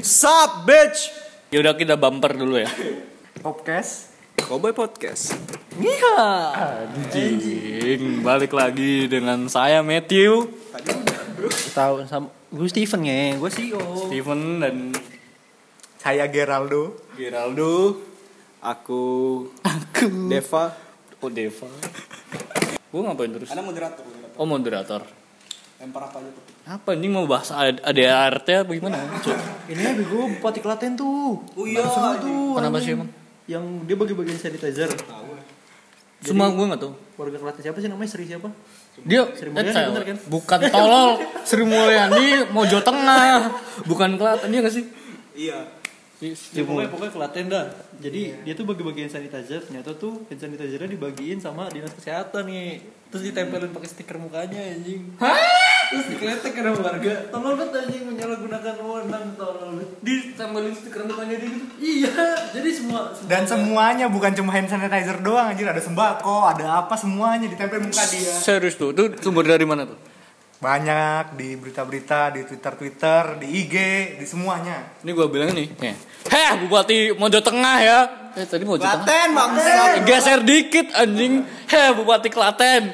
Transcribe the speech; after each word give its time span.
Sup, 0.00 0.62
bitch? 0.62 1.10
Yaudah 1.50 1.74
kita 1.74 1.98
bumper 1.98 2.38
dulu 2.38 2.62
ya. 2.62 2.70
Podcast. 3.42 4.14
Cowboy 4.38 4.70
Podcast. 4.70 5.34
Anjing, 6.54 8.22
balik 8.22 8.54
lagi 8.54 9.10
dengan 9.10 9.50
saya 9.50 9.82
Matthew, 9.82 10.48
tahu 11.74 12.06
sama 12.06 12.30
gue 12.50 12.68
Steven 12.68 13.00
nge 13.06 13.22
gue 13.38 13.50
CEO 13.50 13.82
Steven 14.10 14.40
dan 14.58 14.76
Saya 15.98 16.30
Geraldo. 16.30 16.96
Geraldo. 17.14 18.00
Aku 18.62 19.02
Aku. 19.60 20.08
Deva. 20.30 20.74
Oh 21.20 21.30
Deva. 21.30 21.68
Gue 22.90 23.00
ngapain 23.02 23.30
terus? 23.34 23.50
Ada 23.50 23.62
moderator. 23.62 24.02
moderator. 24.02 24.36
Oh 24.38 24.46
moderator. 24.46 25.02
Lempar 25.80 26.04
apa 26.04 26.20
aja 26.20 26.28
tuh? 26.28 26.44
Apa 26.62 26.88
anjing 26.92 27.08
mau 27.08 27.24
bahas 27.24 27.48
ADART 27.50 28.44
apa 28.44 28.70
gimana? 28.70 29.00
Cuk. 29.18 29.32
ini 29.66 29.80
ya 29.80 29.92
bego 29.92 30.28
bupati 30.30 30.60
Klaten 30.60 30.92
tuh 30.92 31.40
Oh 31.56 31.64
iya, 31.64 31.80
tuh 32.20 32.52
Kenapa 32.52 32.76
sih 32.78 32.92
emang? 32.92 33.08
yang 33.46 33.64
dia 33.82 33.96
bagi-bagian 33.96 34.36
sanitizer 34.36 34.92
Semua 36.20 36.52
gue 36.52 36.64
gak 36.68 36.78
tau. 36.78 36.92
warga 37.16 37.40
Klaten 37.40 37.60
siapa 37.60 37.80
sih 37.80 37.88
namanya 37.88 38.06
Sri 38.06 38.24
siapa 38.24 38.52
Dia 39.00 39.24
Sri 39.32 39.48
Mulyani, 39.48 39.72
eh, 39.72 39.88
bener 39.88 40.04
kan? 40.04 40.16
bukan 40.28 40.58
tolol. 40.68 41.10
Sri 41.42 41.64
Mulyani 41.64 42.26
Mojo 42.50 42.78
Tengah. 42.78 43.48
Bukan 43.82 44.10
Klaten 44.14 44.48
dia 44.48 44.60
gak 44.60 44.70
sih? 44.70 44.84
Iya. 45.32 45.80
Ya, 46.20 46.36
pokoknya, 46.60 46.92
pokoknya 46.92 47.12
Klaten 47.16 47.44
dah 47.48 47.64
jadi 47.96 48.44
dia 48.44 48.52
tuh 48.52 48.68
bagi-bagian 48.68 49.08
sanitizer 49.08 49.64
ternyata 49.64 49.96
tuh 49.96 50.20
hand 50.28 50.36
sanitizernya 50.36 50.92
dibagiin 50.92 51.40
sama 51.40 51.72
dinas 51.72 51.96
kesehatan 51.96 52.44
nih 52.44 52.76
terus 53.08 53.24
ditempelin 53.24 53.72
pakai 53.72 53.88
stiker 53.88 54.20
mukanya 54.20 54.60
anjing 54.60 55.16
terus 55.90 56.06
dikletek 56.06 56.52
ke 56.54 56.62
warga 56.62 57.14
tolol 57.34 57.58
banget 57.58 57.82
anjing 57.82 58.02
menyalahgunakan 58.06 58.74
wewenang 58.78 59.26
tolol 59.34 59.82
Ditambelin 60.00 60.72
stiker 60.72 61.02
mukanya 61.04 61.36
dia 61.36 61.50
gitu. 61.50 61.66
iya 61.82 62.14
jadi 62.54 62.70
semua, 62.70 63.10
semua 63.12 63.28
Dan 63.28 63.42
semuanya 63.44 64.06
bukan 64.06 64.32
cuma 64.32 64.54
hand 64.54 64.70
sanitizer 64.70 65.18
doang 65.20 65.50
anjir, 65.52 65.66
ada 65.68 65.82
sembako, 65.82 66.46
ada 66.46 66.86
apa 66.86 66.94
semuanya 66.96 67.50
ditempel 67.50 67.82
muka 67.82 68.04
dia. 68.08 68.32
Serius 68.32 68.78
tuh, 68.78 68.94
tuh 68.96 69.12
sumber 69.20 69.44
dari 69.44 69.66
mana 69.68 69.84
tuh? 69.84 69.98
Banyak 70.60 71.40
di 71.40 71.56
berita-berita, 71.56 72.36
di 72.36 72.44
Twitter-Twitter, 72.44 73.40
di 73.40 73.48
IG, 73.64 73.76
di 74.20 74.26
semuanya. 74.28 75.00
Ini 75.00 75.10
gue 75.12 75.26
bilang 75.32 75.56
nih. 75.56 75.68
Heh, 76.28 76.50
Bupati 76.60 77.16
Mojo 77.16 77.40
Tengah 77.40 77.76
ya. 77.80 78.00
Eh, 78.36 78.44
tadi 78.44 78.68
Mojo 78.68 78.84
Tengah. 78.84 79.04
Klaten 79.04 79.28
bangsa. 79.32 80.04
Geser 80.04 80.40
dikit 80.44 80.92
anjing. 80.92 81.48
Heh, 81.64 81.88
Bupati 81.96 82.28
Klaten. 82.28 82.92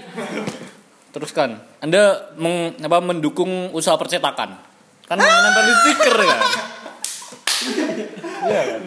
Teruskan. 1.17 1.57
Anda 1.81 2.29
meng, 2.37 2.77
apa, 2.77 3.01
mendukung 3.01 3.73
usaha 3.73 3.97
percetakan. 3.97 4.53
Kan 5.09 5.17
menempel 5.17 5.65
stiker 5.81 6.13
kan? 6.13 6.41
Iya 8.45 8.61
kan? 8.69 8.81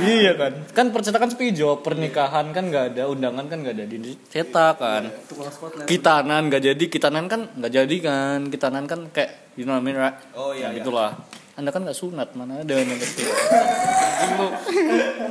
Iya 0.00 0.32
kan? 0.32 0.52
Kan 0.72 0.86
percetakan 0.96 1.28
sepi 1.28 1.52
job, 1.52 1.84
pernikahan 1.84 2.56
kan 2.56 2.72
nggak 2.72 2.96
ada, 2.96 3.02
undangan 3.12 3.44
kan 3.52 3.60
nggak 3.60 3.74
ada 3.76 3.84
dicetak 3.84 4.80
kan. 4.80 5.12
tukang 5.28 5.52
spotlight 5.52 5.84
Kitanan 5.84 6.48
nggak 6.48 6.62
jadi, 6.72 6.84
kitanan 6.88 7.28
kan 7.28 7.52
nggak 7.52 7.72
jadi 7.84 7.96
kan, 8.00 8.38
kitanan 8.48 8.88
kan 8.88 9.12
kayak 9.12 9.52
you 9.60 9.68
know 9.68 9.76
what 9.76 9.84
I 9.84 9.86
mean, 9.86 10.00
right? 10.00 10.16
Oh, 10.32 10.56
iya, 10.56 10.72
Nah, 10.72 10.72
iya. 10.72 10.80
gitulah. 10.80 11.10
Anda 11.52 11.68
kan 11.68 11.84
nggak 11.84 11.98
sunat, 12.00 12.32
mana 12.32 12.64
ada 12.64 12.72
yang 12.72 12.88
ngerti. 12.96 13.22
Anjing 13.28 14.32
lu, 14.40 14.46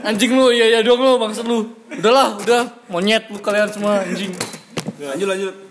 anjing 0.05 0.31
lu, 0.37 0.45
iya 0.53 0.65
iya 0.77 0.79
dong 0.85 1.01
lu, 1.01 1.17
maksud 1.17 1.49
lu. 1.49 1.65
Udahlah, 1.97 2.37
udah, 2.45 2.61
monyet 2.93 3.25
lu 3.33 3.41
kalian 3.41 3.73
semua 3.73 4.05
anjing. 4.05 4.29
Lanjut 5.01 5.25
lanjut. 5.25 5.70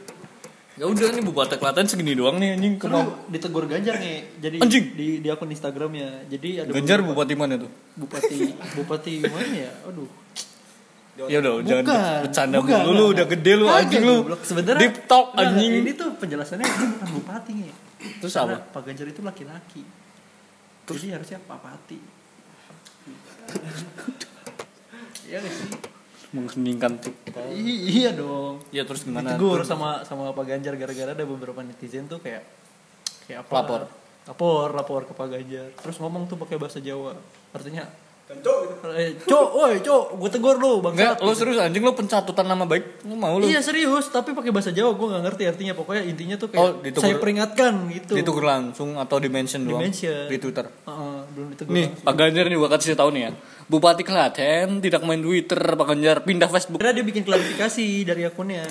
Ya 0.81 0.89
udah 0.89 1.13
nih 1.13 1.21
Bupati 1.21 1.55
Klaten 1.55 1.85
segini 1.85 2.17
doang 2.17 2.41
nih 2.41 2.57
anjing. 2.57 2.81
Kemau. 2.81 3.29
ditegur 3.29 3.69
Ganjar 3.69 4.01
nih 4.01 4.41
jadi 4.41 4.57
Anjing. 4.59 4.97
di 4.97 5.21
di 5.21 5.29
akun 5.29 5.47
Instagramnya 5.47 6.25
jadi 6.27 6.65
ada 6.65 6.73
Ganjar 6.73 6.99
beberapa- 6.99 7.21
Bupati 7.21 7.35
mana 7.37 7.55
tuh? 7.55 7.69
bupati 7.95 8.37
bupati 8.75 9.13
mana 9.23 9.57
ya 9.61 9.73
aduh 9.85 10.09
Ya 11.21 11.37
udah, 11.37 11.61
jangan 11.61 11.85
bercanda 12.25 12.57
Bukan, 12.57 12.81
mulu 12.81 12.97
lu, 12.97 13.05
udah 13.13 13.27
gede 13.29 13.53
lu 13.53 13.69
anjing 13.69 14.01
lu. 14.01 14.25
sebenarnya 14.41 14.81
Deep 14.81 15.05
talk 15.05 15.37
enggak, 15.37 15.53
anjing. 15.53 15.73
ini 15.77 15.93
tuh 15.93 16.09
penjelasannya 16.17 16.65
dia 16.65 16.89
bukan 16.89 17.09
bupati 17.13 17.51
nih 17.53 17.75
Terus 18.17 18.33
Karena 18.33 18.57
apa? 18.57 18.73
Pak 18.73 18.83
Ganjar 18.83 19.07
itu 19.07 19.21
laki-laki 19.21 19.83
jadi 20.89 21.07
harusnya 21.13 21.39
papati 21.45 21.99
Iya 25.23 25.39
gak 25.39 25.53
sih? 25.53 25.69
Mengheningkan 26.31 26.95
cipta. 27.03 27.43
Iya 27.55 28.15
dong 28.15 28.63
Ya 28.71 28.87
terus 28.87 29.03
gimana? 29.03 29.35
Ditegur 29.35 29.67
sama 29.67 30.07
sama 30.07 30.31
Pak 30.31 30.45
Ganjar 30.47 30.79
gara-gara 30.79 31.11
ada 31.11 31.25
beberapa 31.27 31.59
netizen 31.63 32.07
tuh 32.07 32.23
kayak 32.23 32.47
kayak 33.27 33.47
apa? 33.47 33.53
Lapor. 33.63 33.83
Lapor, 34.31 34.69
lapor 34.77 35.03
ke 35.11 35.13
Pak 35.15 35.27
Ganjar. 35.27 35.69
Terus 35.75 35.97
ngomong 35.99 36.31
tuh 36.31 36.39
pakai 36.39 36.55
bahasa 36.59 36.79
Jawa. 36.79 37.19
Artinya 37.51 37.87
cok, 38.31 39.47
woi, 39.53 39.75
cok, 39.81 40.05
gue 40.15 40.31
tegur 40.31 40.57
lu, 40.57 40.79
Enggak, 40.81 41.19
bangsat. 41.19 41.27
lu 41.27 41.33
serius 41.35 41.59
anjing 41.59 41.83
lu 41.83 41.93
pencatutan 41.93 42.47
nama 42.47 42.63
baik. 42.63 43.03
Lu 43.03 43.15
mau 43.15 43.37
lu? 43.37 43.45
Iya 43.45 43.59
serius, 43.59 44.07
tapi 44.09 44.31
pakai 44.31 44.49
bahasa 44.49 44.71
Jawa 44.71 44.95
gue 44.95 45.07
nggak 45.09 45.23
ngerti 45.25 45.43
artinya. 45.45 45.73
Pokoknya 45.75 46.03
intinya 46.05 46.37
tuh 46.37 46.47
Oh, 46.49 46.55
kayak 46.79 46.87
ditegur- 46.87 47.03
saya 47.03 47.15
peringatkan 47.17 47.73
gitu. 47.91 48.13
Ditegur 48.15 48.45
langsung 48.45 48.95
atau 48.97 49.17
di 49.19 49.27
mention 49.27 49.63
doang? 49.63 49.83
Di 49.83 50.37
Twitter. 50.37 50.67
Heeh, 50.67 51.19
belum 51.29 51.47
ditegur. 51.51 51.73
Nih, 51.73 51.87
Pak 51.97 52.15
Ganjar 52.15 52.45
nih 52.47 52.57
gua 52.57 52.71
kasih 52.71 52.95
tahu 52.95 53.11
nih 53.11 53.23
ya. 53.23 53.31
Bupati 53.67 54.03
Klaten 54.03 54.79
tidak 54.79 55.03
main 55.03 55.19
Twitter, 55.19 55.59
Pak 55.59 55.87
Ganjar 55.89 56.17
pindah 56.21 56.47
Facebook. 56.47 56.79
Karena 56.79 56.95
dia 56.95 57.05
bikin 57.05 57.23
klarifikasi 57.23 57.87
dari 58.05 58.23
akunnya. 58.25 58.63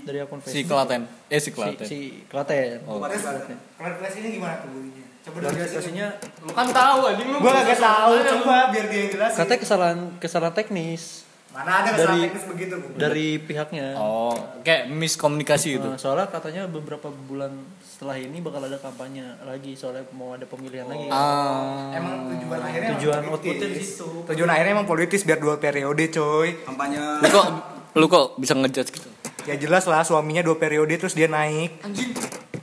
Dari 0.00 0.16
akun 0.18 0.40
Si 0.40 0.64
Facebook. 0.64 0.72
Klaten. 0.72 1.02
Eh 1.28 1.36
si 1.36 1.44
Si, 1.44 1.50
Klaten. 1.50 1.86
si 1.86 1.98
Klaten. 2.26 2.80
Oh. 2.84 2.98
Klarifikasinya 2.98 4.28
gimana 4.28 4.56
tuh? 4.58 4.99
Coba. 5.20 5.36
Klarifikasinya 5.42 6.06
Lu 6.40 6.50
kan 6.50 6.66
tahu 6.66 6.98
anjing 7.06 7.28
lu. 7.28 7.36
Gua 7.38 7.52
kagak 7.54 7.76
tahu, 7.78 8.12
coba 8.40 8.56
biar 8.68 8.86
dia 8.86 8.98
yang 8.98 9.10
jelasin. 9.12 9.36
katanya 9.36 9.60
kesalahan 9.60 9.98
kesalahan 10.16 10.54
teknis 10.54 11.02
Mana 11.50 11.82
ada 11.82 11.90
kesalahan 11.90 12.06
Dari- 12.14 12.24
teknis 12.24 12.44
begitu, 12.46 12.74
Bu? 12.78 12.86
dari 12.94 13.28
pihaknya. 13.36 13.86
Oh, 13.98 14.30
kayak 14.62 14.86
miskomunikasi 14.86 15.68
itu. 15.76 15.82
Nah, 15.84 15.98
soalnya 15.98 16.30
katanya 16.30 16.62
beberapa 16.64 17.10
bulan 17.10 17.50
setelah 17.82 18.14
ini 18.16 18.38
bakal 18.38 18.62
ada 18.62 18.78
kampanye 18.78 19.26
lagi 19.42 19.74
soalnya 19.74 20.06
mau 20.12 20.30
ada 20.30 20.46
pemilihan 20.46 20.86
lagi. 20.86 21.10
Ah. 21.10 21.90
Emang 21.90 22.30
tujuan 22.30 22.60
akhirnya 22.62 22.90
Tujuan 22.96 23.18
emang 23.20 23.34
outputnya 23.34 23.66
di 23.66 23.74
politis. 23.76 23.88
situ. 23.92 24.08
Tujuan 24.24 24.46
akhirnya 24.48 24.72
emang 24.72 24.86
politis 24.86 25.20
biar 25.20 25.36
dua 25.36 25.58
periode, 25.58 26.04
coy. 26.08 26.48
Kampanye. 26.62 26.98
Lu 27.18 27.28
kok 27.28 27.46
lu 27.90 28.06
kok 28.06 28.26
bisa 28.38 28.54
ngejudge 28.54 28.90
gitu? 28.94 29.08
Ya 29.44 29.58
jelas 29.58 29.84
lah 29.84 30.06
suaminya 30.06 30.40
dua 30.40 30.54
periode 30.54 30.94
terus 30.94 31.12
dia 31.12 31.26
naik. 31.26 31.82
Anjing. 31.82 32.14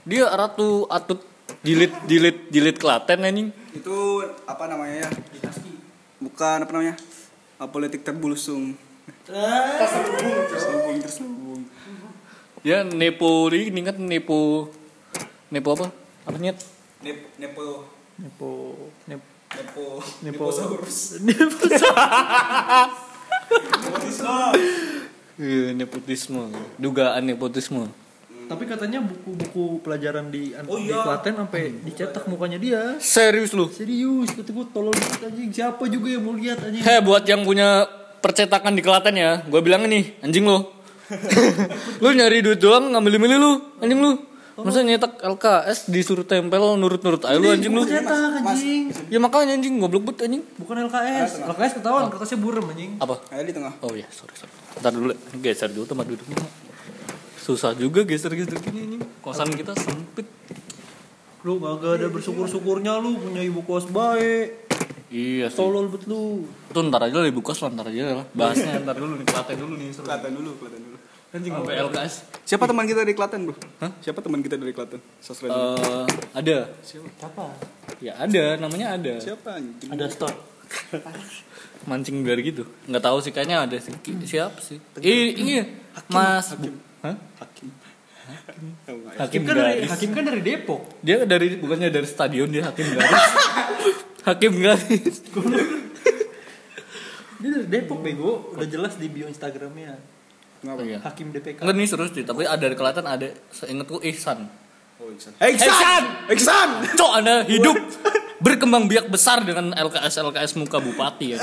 Dia 0.08 0.32
ratu 0.32 0.88
atut 0.88 1.20
jilid 1.68 1.92
jilid 2.08 2.38
jilid 2.48 2.78
Klaten 2.80 3.28
anjing. 3.28 3.52
Itu 3.76 4.24
apa 4.48 4.72
namanya 4.72 5.04
ya? 5.04 5.10
Bukan 6.24 6.64
apa 6.64 6.72
namanya? 6.72 6.96
Ah, 7.60 7.68
politik 7.68 8.08
terbulusung. 8.08 8.80
Terselubung, 9.28 10.98
terselubung. 11.04 11.62
Ya 12.64 12.88
nepo 12.88 13.52
ini 13.52 13.84
kan 13.84 14.00
nepo 14.00 14.72
nepo 15.52 15.70
apa? 15.76 15.88
Apa 16.24 16.38
nyet? 16.40 16.58
Nep, 17.04 17.20
nepo, 17.38 17.86
Nepo 18.18 18.50
nep 19.06 19.22
nepo, 19.54 20.02
Nepo. 20.24 20.48
neposaurus. 20.48 21.00
Iya, 25.38 25.70
nepotisme. 25.78 26.50
Dugaan 26.82 27.22
nepotisme. 27.22 27.94
Tapi 28.48 28.64
katanya 28.64 29.04
buku-buku 29.04 29.84
pelajaran 29.84 30.32
di, 30.32 30.56
Oh, 30.72 30.80
di 30.80 30.88
iya. 30.88 31.04
Klaten 31.04 31.36
sampai 31.36 31.84
dicetak 31.84 32.24
mukanya 32.32 32.56
dia. 32.56 32.96
Serius 33.04 33.52
lu? 33.52 33.68
Serius, 33.68 34.32
kata 34.32 34.56
gue 34.56 34.66
tolol 34.72 34.96
banget 34.96 35.28
anjing. 35.28 35.50
Siapa 35.52 35.84
juga 35.92 36.08
yang 36.08 36.24
mau 36.24 36.32
lihat 36.32 36.64
anjing? 36.64 36.80
Heh, 36.80 37.00
buat 37.04 37.28
yang 37.28 37.44
punya 37.44 37.84
percetakan 38.24 38.72
di 38.72 38.82
Klaten 38.82 39.20
ya, 39.20 39.44
gue 39.44 39.60
bilang 39.60 39.84
nih, 39.84 40.16
anjing 40.24 40.48
lu. 40.48 40.64
lu 42.04 42.08
nyari 42.16 42.40
duit 42.40 42.60
doang, 42.60 42.88
ngambil 42.92 43.20
milih 43.20 43.38
lu, 43.40 43.52
anjing 43.84 44.00
lu. 44.00 44.16
Masa 44.58 44.82
nyetak 44.82 45.22
LKS 45.22 45.86
disuruh 45.94 46.26
tempel 46.26 46.82
nurut-nurut 46.82 47.22
aja 47.30 47.38
lu 47.38 47.54
anjing 47.54 47.70
lu. 47.70 47.86
Cetak 47.86 48.42
anjing. 48.42 48.90
Ya 49.12 49.22
makanya 49.22 49.54
anjing 49.54 49.78
goblok 49.78 50.10
banget 50.10 50.26
anjing. 50.26 50.44
Bukan 50.58 50.76
LKS. 50.90 51.46
LKS 51.46 51.74
ketahuan 51.78 52.10
kertasnya 52.10 52.42
burem 52.42 52.66
anjing. 52.74 52.98
Apa? 52.98 53.22
Ada 53.30 53.44
di 53.46 53.54
tengah. 53.54 53.78
Oh 53.86 53.94
iya, 53.94 54.10
sorry 54.10 54.34
sorry. 54.34 54.50
Ntar 54.82 54.92
dulu, 54.98 55.14
geser 55.46 55.70
dulu 55.70 55.86
tempat 55.86 56.10
duduknya. 56.10 56.42
Susah 57.48 57.72
juga 57.72 58.04
geser-geser 58.04 58.60
gini 58.60 58.80
anjing. 58.84 59.02
Kosan 59.24 59.48
kita 59.50 59.72
sempit. 59.74 60.28
Lu 61.42 61.58
kagak 61.58 61.96
ada 61.96 62.08
bersyukur-syukurnya 62.12 63.00
lu 63.00 63.16
punya 63.16 63.40
ibu 63.40 63.64
kos 63.64 63.88
baik. 63.88 64.68
Iya 65.08 65.48
sih. 65.48 65.56
Tolol 65.56 65.88
bet 65.88 66.04
lu. 66.04 66.44
Itu 66.44 66.80
ntar 66.84 67.08
aja 67.08 67.16
lah 67.16 67.30
ibu 67.32 67.40
kos 67.40 67.64
lah, 67.64 67.72
ntar 67.72 67.88
aja 67.88 68.20
lah. 68.20 68.28
Bahasnya 68.36 68.84
ntar 68.84 69.00
dulu 69.00 69.16
nih, 69.16 69.24
Klaten 69.24 69.56
dulu 69.56 69.74
nih. 69.80 69.96
seru. 69.96 70.04
Klaten 70.04 70.36
dulu, 70.36 70.60
Klaten 70.60 70.82
dulu. 70.84 70.98
Anjing 71.28 71.52
sampai 71.54 71.76
LKS. 71.78 72.14
Siapa 72.44 72.64
teman 72.68 72.84
kita 72.84 73.00
dari 73.04 73.16
Klaten, 73.16 73.40
Bro? 73.44 73.56
Hah? 73.80 73.92
Siapa 74.00 74.20
teman 74.20 74.40
kita 74.40 74.56
dari 74.56 74.72
Klaten? 74.72 75.00
Sosmed. 75.20 75.48
Eh, 75.48 76.08
ada. 76.34 76.58
Siapa? 76.84 77.46
Ya 78.04 78.16
ada, 78.18 78.60
namanya 78.60 79.00
ada. 79.00 79.16
Siapa 79.20 79.56
anjing? 79.56 79.88
Ada 79.88 80.06
stok. 80.08 80.36
Mancing 81.84 82.24
dari 82.24 82.44
gitu. 82.44 82.68
Nggak 82.84 83.04
tahu 83.04 83.18
sih 83.24 83.32
kayaknya 83.32 83.64
ada 83.64 83.78
sih. 83.78 83.96
Ki- 83.98 84.20
Siapa 84.20 84.60
sih? 84.60 84.80
Eh, 85.00 85.32
ini 85.34 85.64
Mas 86.10 86.52
Bu- 86.54 86.76
Hah? 87.04 87.16
Hakim. 87.44 87.70
Hakim 89.18 89.42
kan 89.48 89.56
dari 89.56 89.74
garis. 89.80 89.90
Hakim 89.92 90.10
kan 90.12 90.24
dari 90.28 90.42
Depok. 90.44 90.82
Dia 91.00 91.24
dari 91.24 91.48
bukannya 91.56 91.90
dari 91.94 92.08
stadion 92.08 92.50
dia 92.52 92.68
hakim 92.68 92.88
garis. 92.92 93.24
hakim 94.28 94.54
garis. 94.60 95.16
Dia 97.38 97.50
dari 97.54 97.68
Depok 97.70 98.00
bego, 98.04 98.52
udah 98.58 98.68
jelas 98.68 99.00
di 99.00 99.08
bio 99.08 99.30
Instagramnya. 99.30 99.96
Kenapa? 100.58 100.82
Iya. 100.82 100.98
Hakim 101.06 101.30
DPK. 101.32 101.62
Enggak 101.64 101.76
nih 101.78 101.88
serius 101.88 102.12
sih, 102.12 102.26
tapi 102.26 102.44
ada 102.44 102.66
di 102.66 102.76
Kelatan 102.76 103.06
ada 103.06 103.30
seingatku 103.54 104.02
Ihsan. 104.02 104.50
Oh, 104.98 105.14
Iksan. 105.14 105.38
Iksan! 105.38 106.04
Iksan! 106.34 106.70
Cok, 106.98 107.12
Anda 107.22 107.46
hidup 107.46 107.78
berkembang 108.42 108.90
biak 108.90 109.14
besar 109.14 109.46
dengan 109.46 109.70
LKS 109.78 110.26
LKS 110.26 110.58
muka 110.58 110.82
bupati 110.82 111.38
ya. 111.38 111.40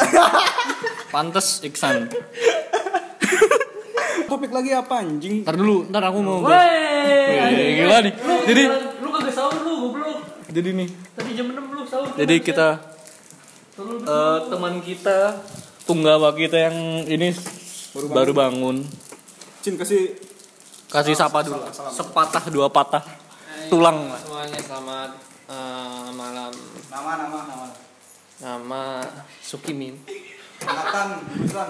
Pantes 1.15 1.63
Iksan. 1.63 2.11
Topik 4.25 4.51
lagi 4.53 4.71
apa 4.73 4.95
anjing? 5.05 5.45
Ntar 5.45 5.57
dulu, 5.57 5.89
ntar 5.89 6.03
aku 6.09 6.19
mau. 6.25 6.39
Wih, 6.45 7.79
gila 7.85 7.97
nih. 8.05 8.13
Jadi 8.49 8.63
lu 9.01 9.09
kagak 9.13 9.35
sahur 9.35 9.57
lu, 9.63 9.73
goblok. 9.89 10.19
jadi 10.49 10.71
nih. 10.73 10.89
Tadi 11.17 11.31
jam 11.37 11.47
6 11.53 11.61
lu 11.61 11.83
sahur. 11.85 12.09
Jadi 12.17 12.35
kita 12.41 12.69
eh, 13.81 14.39
teman 14.49 14.75
kita 14.81 15.19
tunggawa 15.85 16.33
kita 16.33 16.57
yang 16.71 16.77
ini 17.09 17.33
baru 17.95 18.33
bangun. 18.33 18.85
Cin 19.65 19.77
kasih 19.81 20.25
Kasih 20.95 21.19
sapa 21.19 21.43
dulu. 21.43 21.59
Sepatah 21.91 22.45
dua 22.55 22.71
patah. 22.71 23.03
Tulang. 23.67 24.15
semuanya 24.15 24.61
selamat 24.63 25.11
eh, 25.51 26.09
malam 26.15 26.53
nama 26.87 27.13
nama 27.19 27.39
nama. 27.51 27.67
nama 28.39 28.83
Sukimin 29.43 29.99
Angkatan 30.63 31.25
jurusan. 31.35 31.69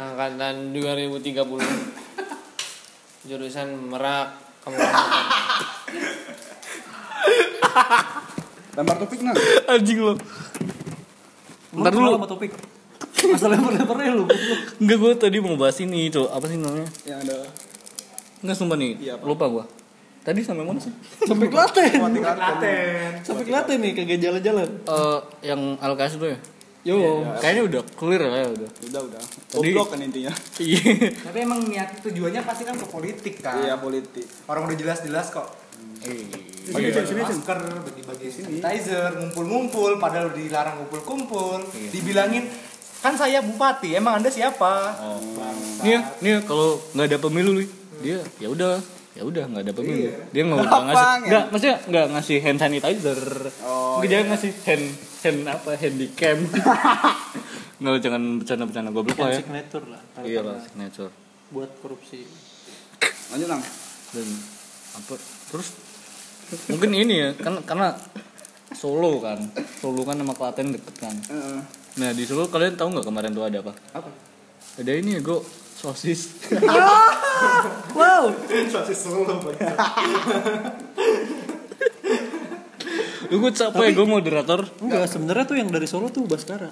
Angkatan 0.00 0.72
2030 0.72 1.28
jurusan 3.28 3.68
Merak 3.92 4.32
Kabupaten 4.64 4.96
Lempar 8.70 8.96
topik 9.02 9.18
nang. 9.20 9.34
Anjing 9.66 9.98
lo. 9.98 10.14
Ntar 11.74 11.92
dulu. 11.92 12.16
sama 12.16 12.28
topik. 12.30 12.54
Asal 13.34 13.52
lempar-lemparnya 13.52 14.14
lu. 14.14 14.24
goblok. 14.24 14.60
Enggak 14.80 14.96
gue 14.96 15.12
tadi 15.20 15.36
mau 15.42 15.58
bahas 15.58 15.76
ini, 15.82 16.08
Cok. 16.08 16.28
Apa 16.32 16.46
sih 16.48 16.56
namanya? 16.56 16.88
Yang 17.04 17.18
ada 17.28 17.36
Enggak 18.40 18.56
sumpah 18.56 18.76
nih. 18.80 18.96
Iya, 18.96 19.20
apa? 19.20 19.24
lupa 19.28 19.44
gua. 19.52 19.64
Tadi 20.20 20.40
sampai 20.44 20.64
mana 20.64 20.80
sih? 20.80 20.92
Sampai 21.28 21.48
Klaten. 21.52 21.92
Kuatin 21.96 22.22
Sampai 23.24 23.44
Klaten 23.44 23.78
nih 23.84 23.92
kagak 23.92 24.20
jalan-jalan. 24.20 24.68
Eh 24.86 25.18
yang 25.44 25.76
LKS 25.76 26.16
itu 26.20 26.26
ya? 26.32 26.38
Yo. 26.80 26.96
Kayaknya 27.36 27.62
udah 27.68 27.82
clear 27.92 28.22
ya 28.22 28.46
udah. 28.48 28.70
Udah 28.88 29.00
udah. 29.04 29.20
Tadi- 29.20 29.68
Goblok 29.68 29.88
kan 29.92 30.00
intinya. 30.00 30.32
Iya. 30.60 30.80
Tapi 31.12 31.38
emang 31.38 31.60
niat 31.62 32.00
tujuannya 32.00 32.40
pasti 32.40 32.64
kan 32.64 32.72
ke 32.74 32.86
politik 32.86 33.34
kan. 33.38 33.60
Iya 33.60 33.76
politik. 33.76 34.24
Orang 34.46 34.64
udah 34.64 34.76
jelas-jelas 34.76 35.28
kok. 35.28 35.48
Bagi 36.00 36.24
Bagi 36.70 36.88
sini, 36.88 37.04
sini. 37.06 37.20
masker, 37.20 37.58
bagi-bagi 37.82 38.26
sanitizer, 38.30 39.10
ngumpul-ngumpul, 39.12 40.00
padahal 40.00 40.32
dilarang 40.32 40.80
ngumpul-kumpul. 40.80 41.60
Dibilangin, 41.92 42.48
kan 42.98 43.12
saya 43.12 43.40
bupati, 43.40 43.92
emang 43.94 44.16
anda 44.16 44.28
siapa? 44.28 44.96
Nih 45.82 45.90
ya, 45.90 46.00
nih 46.18 46.30
ya, 46.30 46.38
kalau 46.42 46.80
nggak 46.94 47.04
ada 47.06 47.18
pemilu 47.18 47.52
nih, 47.54 47.68
dia 48.00 48.18
ya 48.38 48.48
udah, 48.48 48.80
ya 49.12 49.22
udah 49.22 49.44
nggak 49.46 49.62
ada 49.66 49.74
pemilu. 49.74 50.08
Dia 50.30 50.42
nggak 50.42 50.62
ngasih, 50.62 50.96
ya? 50.96 51.16
nggak 51.20 51.44
maksudnya 51.48 51.76
nggak 51.84 52.06
ngasih 52.10 52.36
hand 52.38 52.58
sanitizer. 52.58 53.20
Oh, 53.60 53.98
Nggak, 53.98 54.08
dia 54.08 54.18
ngasih 54.22 54.52
hand 54.62 54.84
hand 55.24 55.40
apa 55.46 55.70
handycam. 55.76 56.38
nggak 57.80 57.96
jangan 58.04 58.22
bercanda-bercanda 58.44 58.90
goblok 58.92 59.18
lah 59.18 59.30
ya. 59.32 59.40
Signature 59.40 59.84
lah. 59.88 60.00
Iya 60.20 60.40
lah 60.44 60.58
signature. 60.60 61.12
Buat 61.48 61.70
korupsi. 61.80 62.24
Lanjut 63.32 63.48
nang. 63.48 63.62
Dan 64.10 64.28
apa 64.90 65.14
terus 65.50 65.68
mungkin 66.66 66.90
ini 66.98 67.14
ya 67.14 67.30
kan 67.38 67.62
karena 67.62 67.94
Solo 68.74 69.22
kan 69.22 69.38
Solo 69.78 70.02
kan 70.02 70.18
sama 70.18 70.34
Klaten 70.34 70.74
deket 70.74 70.98
kan 70.98 71.14
Heeh. 71.30 71.62
nah 72.02 72.10
di 72.10 72.26
Solo 72.26 72.50
kalian 72.50 72.74
tahu 72.74 72.98
nggak 72.98 73.06
kemarin 73.06 73.30
tuh 73.30 73.46
ada 73.46 73.62
apa 73.62 73.70
Apa? 73.94 74.10
ada 74.82 74.90
ini 74.90 75.14
ya 75.14 75.20
go 75.22 75.46
sosis 75.78 76.26
Wow. 77.96 78.34
Sosis 78.74 78.98
Solo, 79.00 79.40
lu 83.30 83.36
gue 83.38 83.52
capek 83.52 83.88
gue 83.92 84.06
moderator 84.06 84.60
Enggak, 84.78 85.06
sebenarnya 85.06 85.44
tuh 85.44 85.56
yang 85.56 85.70
dari 85.70 85.86
Solo 85.86 86.10
tuh 86.10 86.26
Baskara. 86.26 86.70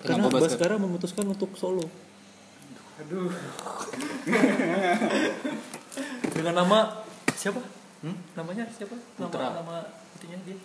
Karena 0.00 0.26
Kenapa 0.26 0.36
Baskara? 0.36 0.50
Baskara 0.50 0.74
memutuskan 0.76 1.24
untuk 1.24 1.54
Solo. 1.54 1.86
Aduh. 2.98 3.30
Dengan 6.30 6.54
nama 6.56 6.78
siapa? 7.32 7.60
Hmm? 8.00 8.16
Namanya 8.34 8.64
siapa? 8.70 8.96
Nama 9.16 9.28
Putra. 9.28 9.46
nama 9.54 9.76
itunya 10.16 10.38
dia. 10.42 10.56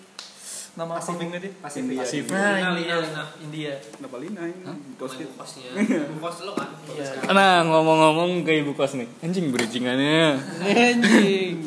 Nama 0.75 0.99
panggungnya 0.99 1.39
dia. 1.39 1.51
India. 1.55 1.99
Pasif 2.03 2.23
Nah, 2.27 2.51
Lina, 2.51 2.69
India. 2.75 2.95
Lina. 2.99 3.23
India. 3.39 3.73
Kenapa 3.91 4.15
Lina 4.19 4.41
ini? 4.43 4.63
Positif. 4.95 5.27
kosnya 5.31 5.71
kos 6.17 6.37
lo 6.41 6.51
kan 6.51 6.69
Iya. 6.85 7.31
nah 7.31 7.63
ngomong-ngomong 7.63 8.43
ke 8.43 8.59
ibu 8.59 8.71
kos 8.71 8.95
nih 8.95 9.07
anjing 9.19 9.51
bridgingannya 9.51 10.35
Anjing. 10.61 11.63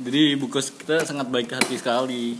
Jadi 0.00 0.20
ibu 0.34 0.48
kos 0.48 0.72
kita 0.72 1.04
sangat 1.04 1.28
baik 1.28 1.52
hati 1.52 1.76
sekali 1.76 2.36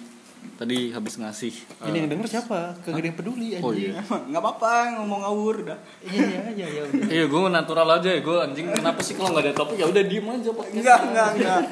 tadi 0.57 0.89
habis 0.93 1.21
ngasih 1.21 1.53
Ini 1.85 1.97
yang 2.05 2.09
denger 2.09 2.41
siapa? 2.41 2.73
Kagak 2.81 3.01
ada 3.01 3.09
yang 3.13 3.19
peduli 3.21 3.49
anjing. 3.57 3.65
Oh, 3.65 3.73
iya. 3.77 4.01
Enggak 4.29 4.41
apa-apa 4.41 4.97
ngomong 4.97 5.21
ngawur 5.21 5.55
udah. 5.69 5.79
Iya, 6.01 6.25
iya, 6.25 6.41
iya, 6.57 6.67
iya. 6.89 7.05
Iya 7.13 7.25
gue 7.29 7.41
natural 7.53 7.89
aja 8.01 8.09
ya 8.09 8.21
gue 8.25 8.37
anjing 8.41 8.67
kenapa 8.73 9.01
sih 9.05 9.21
kalau 9.21 9.37
nggak 9.37 9.45
ada 9.49 9.53
topik 9.53 9.77
ya 9.77 9.85
udah 9.89 10.03
diem 10.05 10.25
aja 10.25 10.51
podcast 10.53 10.77
Enggak, 10.81 11.01
enggak, 11.13 11.29
enggak. 11.37 11.63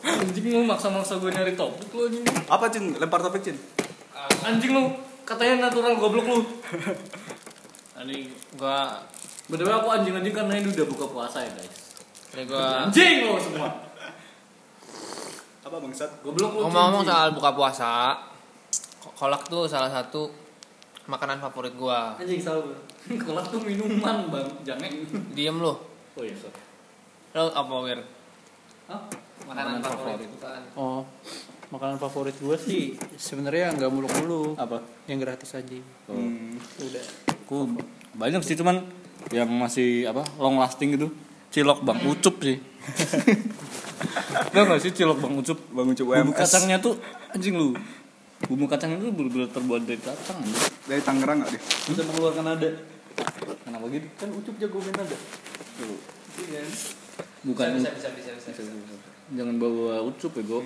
anjing 0.00 0.44
lu 0.48 0.64
maksa-maksa 0.64 1.20
gue 1.20 1.28
nyari 1.28 1.52
topik 1.52 1.88
lu 1.92 2.08
anjing 2.08 2.24
Apa 2.48 2.64
Cin? 2.72 2.84
Lempar 2.96 3.20
topik 3.20 3.44
Cin. 3.44 3.56
anjing 4.40 4.72
lu 4.72 4.88
katanya 5.28 5.68
natural 5.68 5.92
goblok 6.00 6.24
lu 6.24 6.40
ini 7.98 8.30
gua 8.54 9.02
Btw 9.48 9.68
aku 9.68 9.88
anjing-anjing 9.90 10.32
karena 10.32 10.54
ini 10.56 10.68
udah 10.70 10.86
buka 10.86 11.04
puasa 11.10 11.44
ya 11.44 11.50
guys 11.52 11.76
ini 12.32 12.42
gua 12.46 12.88
Anjing 12.88 13.26
lo 13.26 13.36
semua 13.36 13.68
Apa 15.68 15.76
bangsat? 15.78 16.10
Goblok 16.20 16.50
lu 16.50 16.60
ngomong-ngomong 16.64 17.04
soal 17.04 17.28
buka 17.30 17.50
puasa 17.52 18.16
ko- 18.98 19.12
kolak 19.14 19.44
tuh 19.44 19.64
salah 19.64 19.88
satu 19.88 20.32
makanan 21.04 21.38
favorit 21.38 21.72
gua 21.74 22.16
Anjing 22.16 22.40
salah. 22.40 22.64
Kolak 23.24 23.48
tuh 23.48 23.60
minuman 23.60 24.28
bang 24.28 24.48
Jangan 24.62 24.92
diem 25.32 25.56
lo 25.56 25.80
Oh 26.12 26.20
iya 26.20 26.32
sorry 26.34 26.60
lo 27.30 27.48
apa 27.48 27.74
wir 27.82 28.00
Hah? 28.86 29.00
makanan 29.44 29.80
favorit 29.80 30.28
bukan 30.30 30.60
Oh, 30.72 31.00
makanan 31.68 31.96
favorit 31.96 32.32
gue 32.34 32.56
sih 32.58 32.82
sebenarnya 33.14 33.72
nggak 33.74 33.88
muluk-muluk. 33.88 34.56
Apa? 34.56 34.80
Yang 35.04 35.18
gratis 35.20 35.50
aja. 35.52 35.76
Hmm. 36.06 36.56
Udah. 36.78 37.04
Aku 37.38 37.68
banyak 38.14 38.40
sih 38.40 38.52
cuman 38.54 38.80
yang 39.28 39.48
masih 39.48 40.04
apa 40.04 40.24
long 40.36 40.56
lasting 40.56 40.96
gitu 40.96 41.12
cilok 41.52 41.80
bang 41.84 42.00
ucup 42.04 42.36
sih 42.44 42.58
Tau 44.54 44.64
gak 44.64 44.80
sih 44.80 44.92
cilok 44.94 45.18
bang 45.20 45.34
ucup 45.36 45.58
coba 45.58 45.82
bumbu 45.84 46.32
UMS. 46.32 46.38
kacangnya 46.38 46.76
tuh 46.78 46.94
anjing 47.34 47.54
lu 47.56 47.74
bumbu 48.46 48.64
kacangnya 48.70 49.02
tuh 49.02 49.10
bener-bener 49.10 49.50
terbuat 49.50 49.82
dari 49.82 49.98
kacang 49.98 50.38
anjing. 50.38 50.72
Dari 50.86 51.02
Tangerang 51.02 51.42
enggak 51.42 51.58
deh? 51.58 51.62
Bisa 51.90 52.02
mengeluarkan 52.06 52.44
nada. 52.46 52.70
kenapa 53.66 53.84
gitu 53.90 54.06
Kan 54.14 54.28
ucup 54.30 54.54
jago 54.62 54.78
main 54.78 54.94
nada. 54.94 55.16
bukan 57.42 57.66
bisa 57.78 57.90
bisa 57.94 58.08
bisa 58.14 58.30
bisa, 58.34 58.50
bisa. 58.62 58.94
jangan 59.34 59.56
bawa 59.62 60.02
ucup 60.02 60.32
ya 60.38 60.42
go 60.46 60.60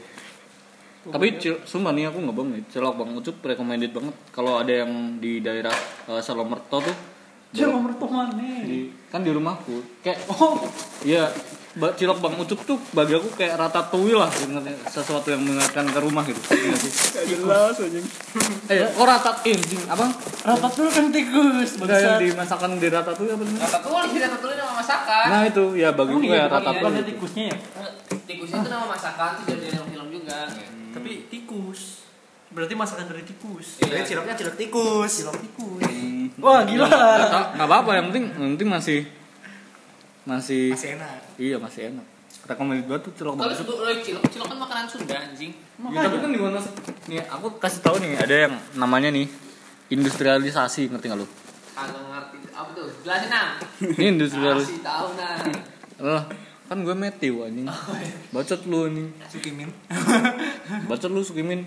tapi 1.03 1.35
cil, 1.43 1.59
sumpah 1.67 1.91
nih 1.91 2.07
aku 2.09 2.23
nggak 2.23 2.37
bohong 2.37 2.51
nih 2.55 2.63
cilok 2.71 2.95
bang 2.95 3.11
ucup 3.19 3.37
recommended 3.43 3.91
banget 3.91 4.17
kalau 4.31 4.63
ada 4.63 4.73
yang 4.85 5.19
di 5.19 5.43
daerah 5.43 5.75
uh, 6.07 6.23
Salomerto 6.23 6.79
tuh 6.79 6.97
Cil 7.53 7.69
nomor 7.69 7.93
tuh 7.93 8.09
mana? 8.09 8.33
di, 8.63 8.79
kan 9.07 9.21
di 9.21 9.29
rumahku 9.29 9.85
kayak 10.01 10.25
oh 10.27 10.65
iya 11.03 11.29
ba- 11.73 11.93
cilok 11.93 12.19
bang 12.19 12.35
ucup 12.35 12.61
tuh 12.63 12.77
bagi 12.91 13.13
aku 13.13 13.29
kayak 13.31 13.57
ratatouille 13.57 14.13
lah 14.15 14.29
sebenarnya 14.29 14.73
sesuatu 14.87 15.25
yang 15.27 15.41
mengingatkan 15.41 15.85
ke 15.87 15.99
rumah 15.99 16.21
gitu 16.23 16.41
Iya 16.49 16.77
sih? 16.79 16.93
Enggak 16.93 17.25
jelas 17.31 17.77
anjing. 17.79 18.07
eh 18.67 18.77
kok 18.87 19.01
ratat 19.03 19.37
eh, 19.43 19.57
apa 19.85 20.05
Rapat 20.43 20.73
dulu 20.75 20.91
kan 20.91 21.07
tikus. 21.09 21.71
Enggak 21.77 21.99
yang 21.99 22.09
Bangsat. 22.11 22.21
dimasakan 22.23 22.71
di 22.75 22.89
ratatouille 22.89 23.33
apa 23.33 23.43
namanya? 23.43 23.63
Ratatouille 23.63 24.09
tidak 24.11 24.29
ratatouille 24.31 24.59
nama 24.59 24.75
masakan 24.75 25.27
nah 25.29 25.43
itu 25.45 25.65
ya 25.75 25.89
bagi 25.93 26.11
Oh 26.11 26.19
aku 26.19 26.25
iya, 26.27 26.43
bukan 26.43 26.53
ratatouille 26.55 26.93
ada 26.95 27.05
tikusnya 27.07 27.45
ya? 27.47 27.57
tikus 28.23 28.49
itu 28.51 28.67
nama 28.67 28.87
masakan 28.87 29.31
itu 29.35 29.43
jadi 29.51 29.67
film 29.83 30.09
juga 30.11 30.39
Tapi 30.93 31.11
tikus. 31.27 31.81
Berarti 32.53 32.75
masakan 32.75 33.09
dari 33.09 33.23
tikus. 33.23 33.81
Iya. 33.81 34.05
ciloknya 34.05 34.35
cilok 34.35 34.57
tikus. 34.57 35.13
Cilok 35.21 35.39
tikus. 35.41 35.85
Wah, 36.37 36.61
gila. 36.63 36.85
Nggak 36.85 37.01
tau- 37.29 37.51
nggak 37.55 37.67
apa-apa 37.67 37.91
yang 37.95 38.07
penting 38.09 38.25
yang 38.31 38.51
penting 38.55 38.69
masih 38.71 39.01
masih 40.23 40.71
Masih 40.71 40.91
enak. 40.95 41.19
iya 41.35 41.57
masih 41.59 41.91
enak 41.91 42.07
rekomendasi 42.43 42.87
banget 42.87 43.03
tuh 43.03 43.13
cilok 43.13 43.35
kalau 43.35 43.43
bang 43.45 43.55
sebut 43.57 43.77
lo 43.77 43.91
cilok 43.97 44.25
cilok 44.29 44.47
kan 44.47 44.59
makanan 44.61 44.85
Sunda 44.87 45.17
anjing 45.17 45.51
Ya, 45.85 45.99
tapi 46.01 46.17
kan 46.17 46.31
di 46.31 46.39
mana 46.39 46.59
sih? 46.59 46.71
Nih, 47.09 47.19
aku 47.25 47.59
kasih 47.59 47.83
tahu 47.83 47.99
nih, 47.99 48.15
ada 48.17 48.35
yang 48.47 48.55
namanya 48.73 49.11
nih 49.11 49.27
industrialisasi, 49.89 50.87
ngerti 50.89 51.07
nggak 51.07 51.19
lu? 51.19 51.27
kalau 51.73 52.07
ngerti 52.07 52.39
apa 52.51 52.71
tuh 52.71 52.87
jelasin 53.03 53.29
nah 53.29 53.59
Ini 53.93 54.05
industrialisasi. 54.13 54.67
kasih 54.69 54.81
tahu 54.81 55.07
nah 55.13 55.35
Adalah 55.99 56.25
Kan 56.63 56.79
gue 56.81 56.95
Matthew 56.95 57.35
anjing. 57.43 57.67
Bacot 58.31 58.61
lu 58.65 58.87
anjing. 58.87 59.09
Sukimin. 59.27 59.69
Bacot 60.87 61.11
lu 61.11 61.21
Sukimin. 61.21 61.67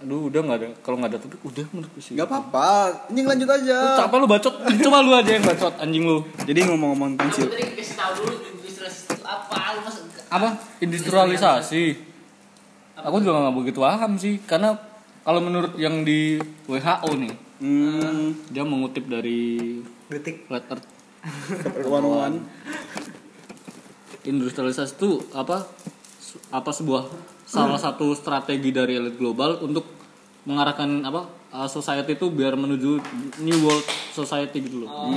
Aduh, 0.00 0.32
udah 0.32 0.40
nggak 0.40 0.58
ada. 0.64 0.66
Kalau 0.80 0.96
nggak 0.96 1.10
ada 1.12 1.18
topik, 1.20 1.40
udah 1.44 1.64
menurut 1.76 1.90
gue 1.92 2.00
sih. 2.00 2.16
Gak 2.16 2.24
apa-apa, 2.24 2.68
anjing 3.12 3.26
lanjut 3.28 3.48
Lu 3.48 3.56
aja. 3.60 3.78
capek 4.00 4.16
lu 4.16 4.26
bacot. 4.32 4.54
Coba 4.88 4.98
lu 5.04 5.12
aja 5.12 5.30
yang 5.36 5.44
bacot 5.44 5.74
anjing 5.76 6.04
lu. 6.08 6.18
Jadi 6.48 6.60
ngomong-ngomong 6.64 7.20
Lu 7.20 7.28
cil, 7.36 7.46
tadi 7.52 7.64
kasih 7.76 7.96
tahu 8.00 8.12
dulu 8.24 8.34
industrialisasi 8.48 9.12
itu 9.12 9.24
apa? 9.28 9.56
Lu 9.76 9.80
Apa? 10.30 10.48
Industrialisasi. 10.80 11.84
Aku 13.00 13.16
juga 13.20 13.44
nggak 13.44 13.56
begitu 13.60 13.78
paham 13.80 14.12
sih, 14.16 14.40
karena 14.44 14.76
kalau 15.20 15.40
menurut 15.44 15.76
yang 15.76 16.00
di 16.00 16.40
WHO 16.64 17.10
nih, 17.20 17.32
hmm, 17.60 18.52
dia 18.52 18.64
mengutip 18.64 19.04
dari 19.04 19.80
Detik. 20.08 20.48
Earth 20.48 20.88
one 21.84 22.08
one. 22.08 22.36
industrialisasi 24.20 25.00
itu 25.00 25.20
apa 25.32 25.64
apa 26.52 26.70
sebuah 26.72 27.08
salah 27.50 27.74
satu 27.76 28.14
strategi 28.14 28.70
dari 28.70 28.94
elit 28.94 29.18
global 29.18 29.58
untuk 29.60 29.82
mengarahkan 30.46 31.02
apa 31.02 31.26
uh, 31.50 31.66
society 31.66 32.14
itu 32.14 32.30
biar 32.30 32.54
menuju 32.54 33.02
new 33.42 33.58
world 33.60 33.82
society 34.14 34.62
gitu 34.62 34.86
loh 34.86 35.10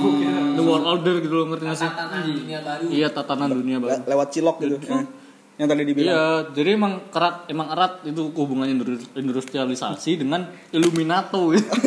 new 0.52 0.66
world 0.66 0.84
order 0.84 1.22
gitu 1.22 1.30
loh 1.32 1.46
ngerti 1.48 1.64
gak 1.64 1.78
sih 1.78 1.86
tatanan 1.86 2.22
dunia 2.26 2.58
baru. 2.60 2.84
iya 2.90 3.08
tatanan 3.08 3.48
dunia 3.48 3.76
baru 3.78 3.90
Le- 3.94 4.06
lewat 4.10 4.28
cilok 4.34 4.56
gitu. 4.60 4.76
ya. 4.82 5.06
Yang 5.54 5.68
tadi 5.70 5.82
dibilang. 5.86 6.10
iya 6.10 6.22
jadi 6.50 6.68
emang 6.74 6.92
erat 7.14 7.36
emang 7.46 7.68
erat 7.70 7.92
itu 8.02 8.22
hubungan 8.34 8.66
industri- 8.66 9.06
industrialisasi 9.14 10.18
dengan 10.18 10.50
Illuminato 10.74 11.54
gitu. 11.54 11.70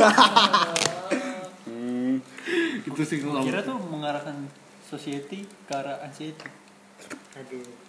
itu 2.88 3.02
sih 3.04 3.20
Kira 3.20 3.60
tuh 3.62 3.76
mengarahkan 3.92 4.48
society 4.88 5.44
ke 5.68 5.74
arah 5.76 6.00
anxiety. 6.00 6.48
Aduh. 7.36 7.87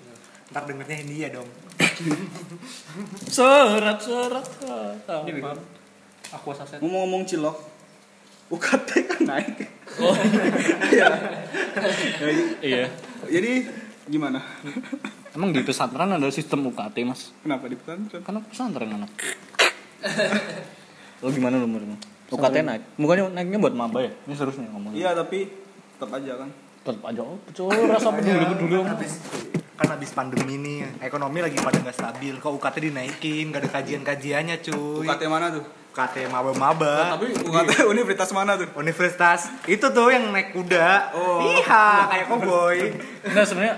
Ntar 0.49 0.63
dengernya 0.65 0.97
India 1.05 1.29
dong. 1.33 1.49
serat 3.37 3.99
serat 4.01 4.49
Ini. 5.29 5.41
Aqua 6.29 6.53
saset. 6.57 6.81
Ngomong-ngomong 6.81 7.25
cilok, 7.25 7.57
UKT 8.49 8.89
kan 9.05 9.23
naik. 9.29 9.57
iya 12.65 12.89
Jadi 13.29 13.53
gimana? 14.09 14.41
emang 15.37 15.53
di 15.53 15.61
pesantren 15.63 16.11
ada 16.13 16.29
sistem 16.33 16.67
UKT 16.73 16.97
mas 17.05 17.31
Kenapa 17.45 17.69
di 17.69 17.77
pesantren? 17.77 18.23
Karena 18.25 18.41
pesantren 18.45 18.89
anak. 18.89 19.11
Lo 21.25 21.29
gimana 21.37 21.61
lu 21.61 21.69
menurut 21.69 22.01
UKT 22.29 22.57
naik? 22.65 22.83
Bukannya 23.01 23.33
naiknya 23.37 23.59
buat 23.61 23.75
maba 23.77 24.05
ya? 24.05 24.13
Ini 24.29 24.35
serius 24.37 24.61
nih 24.61 24.69
ngomongnya. 24.73 24.97
Iya 24.97 25.11
tapi 25.17 25.49
tetap 25.97 26.13
aja 26.13 26.33
kan. 26.45 26.49
Tetap 26.89 27.05
aja 27.05 27.21
oh, 27.21 27.37
betul 27.45 27.69
rasa 27.85 28.09
peduli 28.17 28.45
peduli. 28.49 28.81
Habis 28.81 29.13
kan 29.77 29.93
habis 29.93 30.11
pandemi 30.17 30.57
nih, 30.57 31.05
ekonomi 31.05 31.45
lagi 31.45 31.61
pada 31.61 31.77
nggak 31.85 31.93
stabil. 31.93 32.35
Kok 32.41 32.57
UKT 32.57 32.89
dinaikin? 32.89 33.53
Gak 33.53 33.63
ada 33.63 33.71
kajian-kajiannya 33.77 34.57
cuy. 34.65 35.05
UKT 35.05 35.23
mana 35.29 35.53
tuh? 35.53 35.63
UKT 35.93 36.33
maba-maba. 36.33 37.15
Tapi 37.15 37.45
UKT 37.45 37.85
universitas 37.93 38.33
mana 38.33 38.57
tuh? 38.57 38.73
Universitas 38.81 39.53
itu 39.69 39.85
tuh 39.85 40.09
yang 40.09 40.33
naik 40.33 40.57
kuda. 40.57 41.13
Oh. 41.13 41.45
Iya, 41.45 42.09
kayak 42.09 42.27
koboi. 42.33 42.81
enggak 43.29 43.45
sebenarnya 43.45 43.77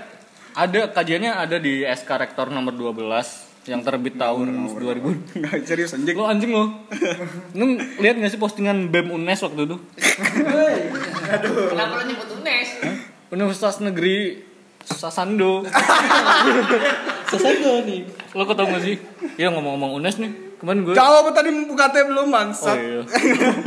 ada 0.55 0.81
kajiannya 0.95 1.31
ada 1.35 1.57
di 1.59 1.83
SK 1.83 2.09
Rektor 2.15 2.47
nomor 2.47 2.71
12 2.71 3.50
yang 3.69 3.85
terbit 3.85 4.17
tahun 4.17 4.73
2000. 4.73 5.37
Enggak 5.37 5.61
serius 5.69 5.93
anjing. 5.93 6.17
Lo 6.17 6.25
anjing 6.25 6.49
lo. 6.49 6.65
Lu 7.53 7.77
lihat 8.01 8.17
gak 8.17 8.33
sih 8.33 8.41
postingan 8.41 8.89
BEM 8.89 9.13
UNES 9.13 9.45
waktu 9.45 9.69
itu? 9.69 9.77
Kenapa 11.69 12.01
lu 12.01 12.03
nyebut 12.09 12.29
UNES? 12.41 12.69
Universitas 13.29 13.77
Negeri 13.85 14.41
Sasando. 14.81 15.61
Sasando 17.29 17.71
nih. 17.85 18.01
Lo 18.33 18.43
ketemu 18.49 18.69
gak 18.73 18.83
sih? 18.83 18.95
Iya 19.37 19.47
ngomong-ngomong 19.53 20.01
UNES 20.01 20.17
nih. 20.17 20.31
Kemarin 20.57 20.79
gue 20.85 20.93
Jawab 20.93 21.33
tadi 21.33 21.49
UKT 21.49 21.95
belum 22.05 22.27
Oh 22.29 22.33
bangsat. 22.33 22.77
iya. 22.77 23.01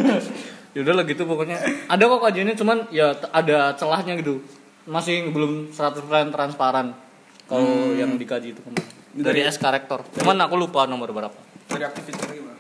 ya 0.75 0.81
udahlah 0.83 1.07
gitu 1.07 1.23
pokoknya. 1.23 1.59
Ada 1.87 2.03
kok 2.07 2.21
kajiannya 2.23 2.55
cuman 2.59 2.79
ya 2.91 3.15
ada 3.31 3.75
celahnya 3.79 4.19
gitu. 4.19 4.43
Masih 4.91 5.31
belum 5.31 5.71
100% 5.71 6.35
transparan. 6.35 6.99
Kalau 7.47 7.95
yang 7.95 8.15
dikaji 8.19 8.55
itu 8.55 8.63
kemarin. 8.63 8.94
Dari 9.14 9.40
SK 9.47 9.64
Rektor. 9.71 10.00
Cuman 10.18 10.37
aku 10.42 10.54
lupa 10.59 10.90
nomor 10.90 11.14
berapa. 11.14 11.38
Dari 11.71 11.85
aktivitas 11.87 12.26
gimana? 12.26 12.59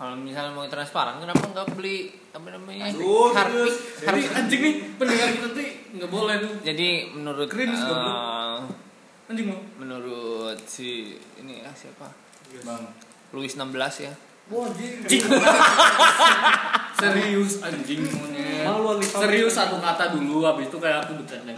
Kalau 0.00 0.16
misalnya 0.16 0.56
mau 0.56 0.64
transparan, 0.64 1.20
kenapa 1.20 1.44
nggak 1.44 1.76
beli 1.76 2.08
apa 2.32 2.48
namanya? 2.56 2.88
Aduh, 2.88 3.36
Harpik. 3.36 3.74
Jadi 4.00 4.20
anjing 4.32 4.60
nih 4.64 4.74
pendengar 4.96 5.28
kita 5.28 5.48
tuh 5.52 5.64
nggak 6.00 6.10
boleh 6.10 6.34
tuh. 6.40 6.52
Jadi 6.64 6.88
menurut 7.12 7.46
Cringe, 7.52 7.76
eh, 7.76 7.84
goblok. 7.84 8.16
Anjing 9.30 9.46
lo. 9.52 9.58
menurut 9.76 10.58
si 10.64 11.14
ini 11.36 11.60
ya 11.60 11.70
siapa? 11.76 12.08
Bang. 12.64 12.82
Louis 13.30 13.52
16 13.52 14.08
ya. 14.08 14.12
Serius 17.00 17.62
anjing 17.62 18.02
monyet. 18.10 18.66
Serius 19.06 19.54
satu 19.54 19.78
kata 19.78 20.10
dulu 20.10 20.42
habis 20.42 20.66
itu 20.66 20.78
kayak 20.82 21.06
aku 21.06 21.22
bercanda. 21.22 21.54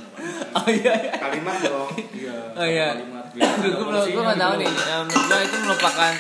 Oh 0.52 0.68
iya. 0.68 0.92
iya. 1.00 1.16
Kalimat 1.16 1.56
dong. 1.64 1.88
Iya. 2.12 2.37
Oh 2.52 2.66
iya. 2.68 2.92
kalimat. 2.92 3.22
Gue 3.36 3.86
belum 3.88 4.04
gue 4.12 4.22
nggak 4.22 4.40
tahu 4.40 4.54
nih. 4.60 4.70
Menurut 5.08 5.24
gue 5.28 5.40
itu 5.44 5.56
merupakan 5.64 6.12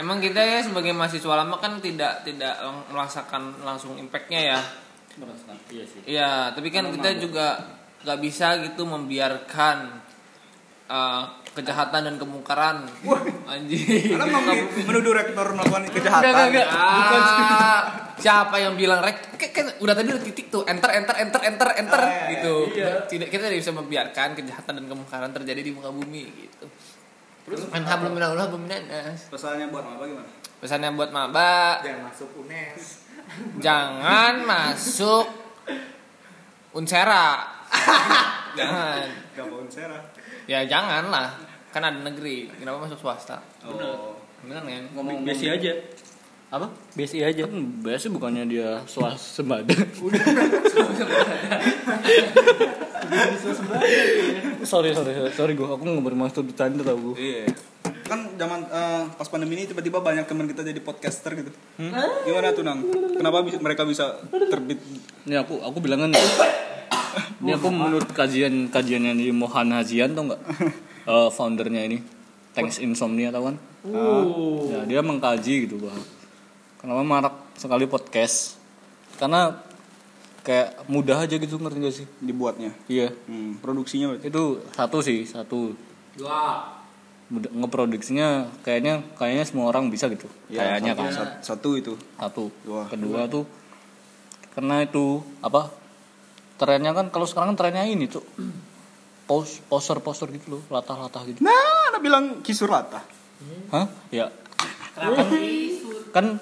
emang 0.00 0.18
kita 0.18 0.40
ya 0.40 0.58
sebagai 0.64 0.92
mahasiswa 0.96 1.34
lama 1.36 1.56
kan 1.60 1.78
tidak 1.78 2.24
tidak 2.24 2.54
merasakan 2.92 3.56
langsung 3.64 3.96
impactnya 3.96 4.40
ya. 4.56 4.60
Merasakan. 5.16 5.56
Iya 5.68 5.84
sih. 5.84 6.00
Iya, 6.08 6.32
tapi 6.56 6.68
kan 6.72 6.88
kita 6.92 7.20
juga 7.20 7.60
nggak 8.02 8.18
bisa 8.18 8.58
gitu 8.64 8.82
membiarkan 8.82 9.76
eh, 10.90 11.24
kejahatan 11.52 12.00
dan 12.02 12.16
kemungkaran. 12.16 12.88
Anjing. 13.44 14.12
Karena 14.12 14.24
mau 14.26 14.40
menuduh 14.82 15.12
rektor 15.12 15.46
melakukan 15.52 15.84
kejahatan. 15.92 16.24
Enggak, 16.24 16.46
enggak, 16.48 16.66
enggak. 16.66 16.68
Bukan 16.96 17.22
siapa 18.16 18.56
yang 18.56 18.78
bilang 18.78 19.02
rek 19.02 19.18
kan 19.50 19.66
udah 19.82 19.92
tadi 19.92 20.14
udah 20.14 20.22
titik 20.22 20.46
tuh 20.46 20.62
enter 20.64 20.88
enter 20.94 21.16
enter 21.18 21.42
enter 21.42 21.68
enter 21.74 22.00
Ah, 22.00 22.08
iya, 22.08 22.38
gitu. 22.38 22.54
Tidak 23.08 23.28
kita 23.28 23.50
tidak 23.50 23.58
bisa 23.58 23.72
membiarkan 23.72 24.28
kejahatan 24.32 24.72
dan 24.78 24.86
kemungkaran 24.86 25.30
terjadi 25.32 25.60
di 25.60 25.70
muka 25.74 25.90
bumi 25.90 26.24
gitu. 26.38 26.66
Terus 27.42 27.66
main 27.68 27.82
hablum 27.82 28.14
minallah 28.14 28.46
hablum 28.46 28.62
minannas. 28.62 29.26
Pesannya 29.26 29.66
buat 29.68 29.82
apa 29.82 30.06
gimana? 30.06 30.30
Pesannya 30.62 30.94
buat 30.94 31.10
maba, 31.10 31.82
Jangan 31.82 32.06
masuk 32.06 32.28
UNES. 32.38 32.82
jangan 33.58 34.34
masuk 34.46 35.26
unsera. 36.72 37.42
jangan. 38.58 39.06
Gak 39.36 39.46
mau 39.48 39.62
sera. 39.68 39.98
Ya 40.48 40.64
jangan 40.66 41.08
lah. 41.08 41.28
Kan 41.72 41.82
ada 41.84 41.98
negeri. 42.00 42.52
Kenapa 42.56 42.84
masuk 42.84 42.98
swasta? 43.00 43.40
Oh. 43.64 44.16
Bener 44.44 44.60
kan? 44.60 44.84
Ngomong 44.92 45.24
Besi 45.24 45.48
aja. 45.48 45.72
Apa? 46.52 46.68
Besi 46.92 47.24
aja. 47.24 47.48
Kan 47.48 47.80
biasa 47.80 48.12
bukannya 48.12 48.44
dia 48.50 48.84
swasembada. 48.84 49.72
sorry 54.62 54.94
sorry 54.96 55.12
sorry, 55.12 55.32
sorry 55.32 55.52
gue 55.52 55.66
aku 55.66 55.82
nggak 55.84 56.06
bermaksud 56.06 56.44
bercanda 56.48 56.82
tau 56.84 56.98
gue. 56.98 57.14
Iya. 57.18 57.44
Kan 58.06 58.36
zaman 58.36 58.60
eh, 58.68 59.02
pas 59.16 59.28
pandemi 59.28 59.56
ini 59.58 59.64
tiba-tiba 59.68 60.00
banyak 60.00 60.24
teman 60.28 60.46
kita 60.48 60.62
jadi 60.64 60.80
podcaster 60.80 61.32
gitu. 61.36 61.50
Gimana 62.28 62.52
tuh 62.52 62.64
Nang? 62.64 62.84
Kenapa 63.16 63.42
bisa, 63.44 63.58
mereka 63.60 63.82
bisa 63.88 64.20
terbit? 64.30 64.80
Ini 65.28 65.40
aku 65.42 65.60
aku 65.60 65.78
bilangan 65.80 66.12
nih. 66.12 66.20
Ini 67.42 67.50
aku 67.54 67.68
menurut 67.68 68.08
kajian 68.10 68.68
kajiannya 68.68 69.12
di 69.16 69.28
Mohan 69.30 69.72
Hajian 69.72 70.12
tau 70.12 70.26
nggak? 70.30 70.42
Eh, 71.02 71.30
foundernya 71.34 71.82
ini 71.82 71.98
Thanks 72.54 72.78
Insomnia 72.78 73.34
tau 73.34 73.50
kan? 73.50 73.58
Ya, 74.70 74.86
dia 74.86 75.00
mengkaji 75.02 75.66
gitu 75.66 75.82
bahwa 75.82 75.98
kenapa 76.78 77.02
marak 77.02 77.34
sekali 77.58 77.90
podcast 77.90 78.54
karena 79.18 79.58
kayak 80.46 80.86
mudah 80.86 81.18
aja 81.18 81.42
gitu 81.42 81.58
ngerti 81.58 81.78
gak 81.82 81.94
sih? 81.94 82.06
Dibuatnya. 82.22 82.70
Iya. 82.86 83.10
Hmm, 83.26 83.58
produksinya 83.58 84.14
berarti. 84.14 84.30
Itu 84.30 84.62
satu 84.70 85.02
sih 85.02 85.26
satu 85.26 85.74
Dua. 86.14 86.70
Ngeproduksinya 87.34 88.46
kayaknya 88.62 89.02
kayaknya 89.18 89.42
semua 89.42 89.66
orang 89.66 89.90
bisa 89.90 90.06
gitu 90.06 90.30
Ya, 90.46 90.78
kayaknya 90.78 90.92
satu, 90.94 91.02
kan 91.02 91.10
satu, 91.10 91.34
satu 91.42 91.70
itu. 91.74 91.92
satu 92.14 92.42
Dua. 92.62 92.82
kedua 92.86 93.26
tuh 93.26 93.42
karena 94.54 94.86
itu 94.86 95.18
apa 95.42 95.66
trennya 96.62 96.92
kan 96.92 97.10
kalau 97.10 97.26
sekarang 97.26 97.52
kan 97.52 97.58
trennya 97.60 97.82
ini 97.84 98.06
tuh 98.06 98.22
pos 99.24 99.58
poster 99.64 99.98
poster 99.98 100.30
gitu 100.30 100.46
loh 100.48 100.62
latah 100.68 100.94
latah 100.96 101.22
gitu 101.24 101.40
Nah, 101.40 101.90
Anda 101.90 101.98
bilang 101.98 102.24
kisur 102.40 102.68
rata. 102.68 103.02
hah 103.68 103.86
ya 104.08 104.30
kan 106.10 106.36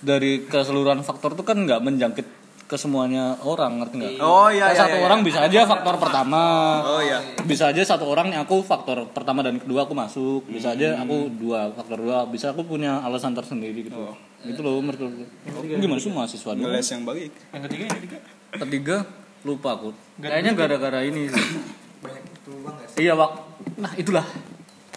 dari 0.00 0.44
keseluruhan 0.44 1.00
faktor 1.00 1.32
tuh 1.32 1.42
kan 1.42 1.58
nggak 1.58 1.80
menjangkit 1.80 2.26
ke 2.68 2.76
semuanya 2.76 3.40
orang 3.40 3.80
ngerti 3.80 3.94
nggak 3.96 4.12
Oh 4.20 4.46
iya 4.46 4.68
Kan 4.68 4.76
iya. 4.76 4.80
satu 4.84 4.96
iya. 4.98 5.04
orang 5.08 5.20
bisa 5.24 5.38
aja 5.40 5.60
faktor 5.64 5.94
pertama 5.96 6.42
Oh 6.84 7.00
iya. 7.00 7.18
bisa 7.42 7.64
aja 7.66 7.80
satu 7.82 8.04
orang 8.04 8.28
nih 8.28 8.38
aku 8.38 8.60
faktor 8.60 9.08
pertama 9.08 9.40
dan 9.40 9.56
kedua 9.56 9.88
aku 9.88 9.96
masuk 9.96 10.44
bisa 10.46 10.76
aja 10.76 10.92
Hmm. 10.92 11.02
aku 11.02 11.16
dua 11.32 11.72
faktor 11.72 11.96
dua 11.98 12.28
bisa 12.28 12.52
aku 12.52 12.62
punya 12.62 13.00
alasan 13.00 13.32
tersendiri 13.32 13.72
gitu 13.82 13.96
Oh. 13.96 14.12
itu 14.44 14.60
loh 14.60 14.78
menurut 14.78 15.00
gimana 15.74 15.96
sih 15.96 16.12
mahasiswa 16.12 16.52
dulu 16.52 16.68
Ngeles 16.68 16.86
yang 16.86 17.02
baik. 17.02 17.32
Yang 17.50 17.62
ketiga 17.64 17.82
yang 17.82 17.96
ketiga. 17.96 18.18
ketiga 18.54 18.96
lupa 19.42 19.78
aku 19.78 19.90
kayaknya 20.18 20.52
gara-gara 20.54 21.00
ini 21.02 21.30
sih. 21.30 21.38
luang 22.48 22.74
gak 22.80 22.88
sih? 22.96 23.04
Iya, 23.04 23.12
Wak. 23.12 23.32
Nah, 23.76 23.92
itulah. 23.94 24.24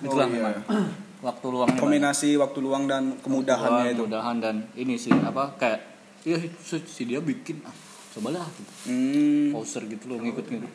Itulah 0.01 0.25
Oh, 0.25 0.31
iya. 0.31 0.39
memang. 0.39 0.55
Waktu 1.27 1.47
luang 1.53 1.69
kombinasi 1.77 2.33
waktu 2.33 2.65
luang 2.65 2.89
dan 2.89 3.13
kemudahannya 3.21 3.93
itu 3.93 4.09
mudahan 4.09 4.41
dan 4.41 4.65
ini 4.73 4.97
sih 4.97 5.13
apa 5.13 5.53
kayak 5.53 5.77
iya 6.25 6.41
si 6.65 7.05
dia 7.05 7.21
bikin 7.21 7.61
ah 7.61 7.69
cobalah 8.11 8.41
gitu. 8.57 8.71
hmm. 8.89 9.53
poster 9.53 9.85
gitu 9.85 10.09
loh 10.09 10.17
ngikut-ngikut. 10.17 10.71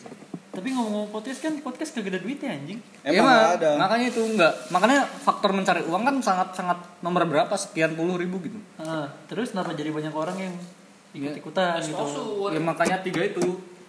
Tapi 0.54 0.70
ngomong-ngomong 0.70 1.10
podcast 1.10 1.42
kan 1.42 1.58
podcast 1.58 1.98
kagak 1.98 2.14
ada 2.14 2.20
duitnya 2.22 2.54
anjing. 2.54 2.78
emang 3.02 3.26
nggak 3.26 3.52
ada 3.58 3.70
Makanya 3.74 4.06
itu 4.06 4.22
enggak. 4.22 4.52
Makanya 4.70 4.98
faktor 5.04 5.50
mencari 5.50 5.82
uang 5.82 6.02
kan 6.06 6.16
sangat 6.22 6.48
sangat 6.54 6.78
nomor 7.02 7.26
berapa 7.26 7.54
sekian 7.58 7.98
puluh 7.98 8.14
ribu 8.14 8.38
gitu. 8.38 8.62
Ah, 8.78 9.10
terus 9.26 9.50
kenapa 9.50 9.74
jadi 9.74 9.90
banyak 9.90 10.14
orang 10.14 10.38
yang 10.38 10.54
ikut-ikutan 11.16 11.78
gitu. 11.78 11.96
Exposure. 11.96 12.52
Ya 12.52 12.60
makanya 12.60 12.96
tiga 13.00 13.22
itu 13.22 13.46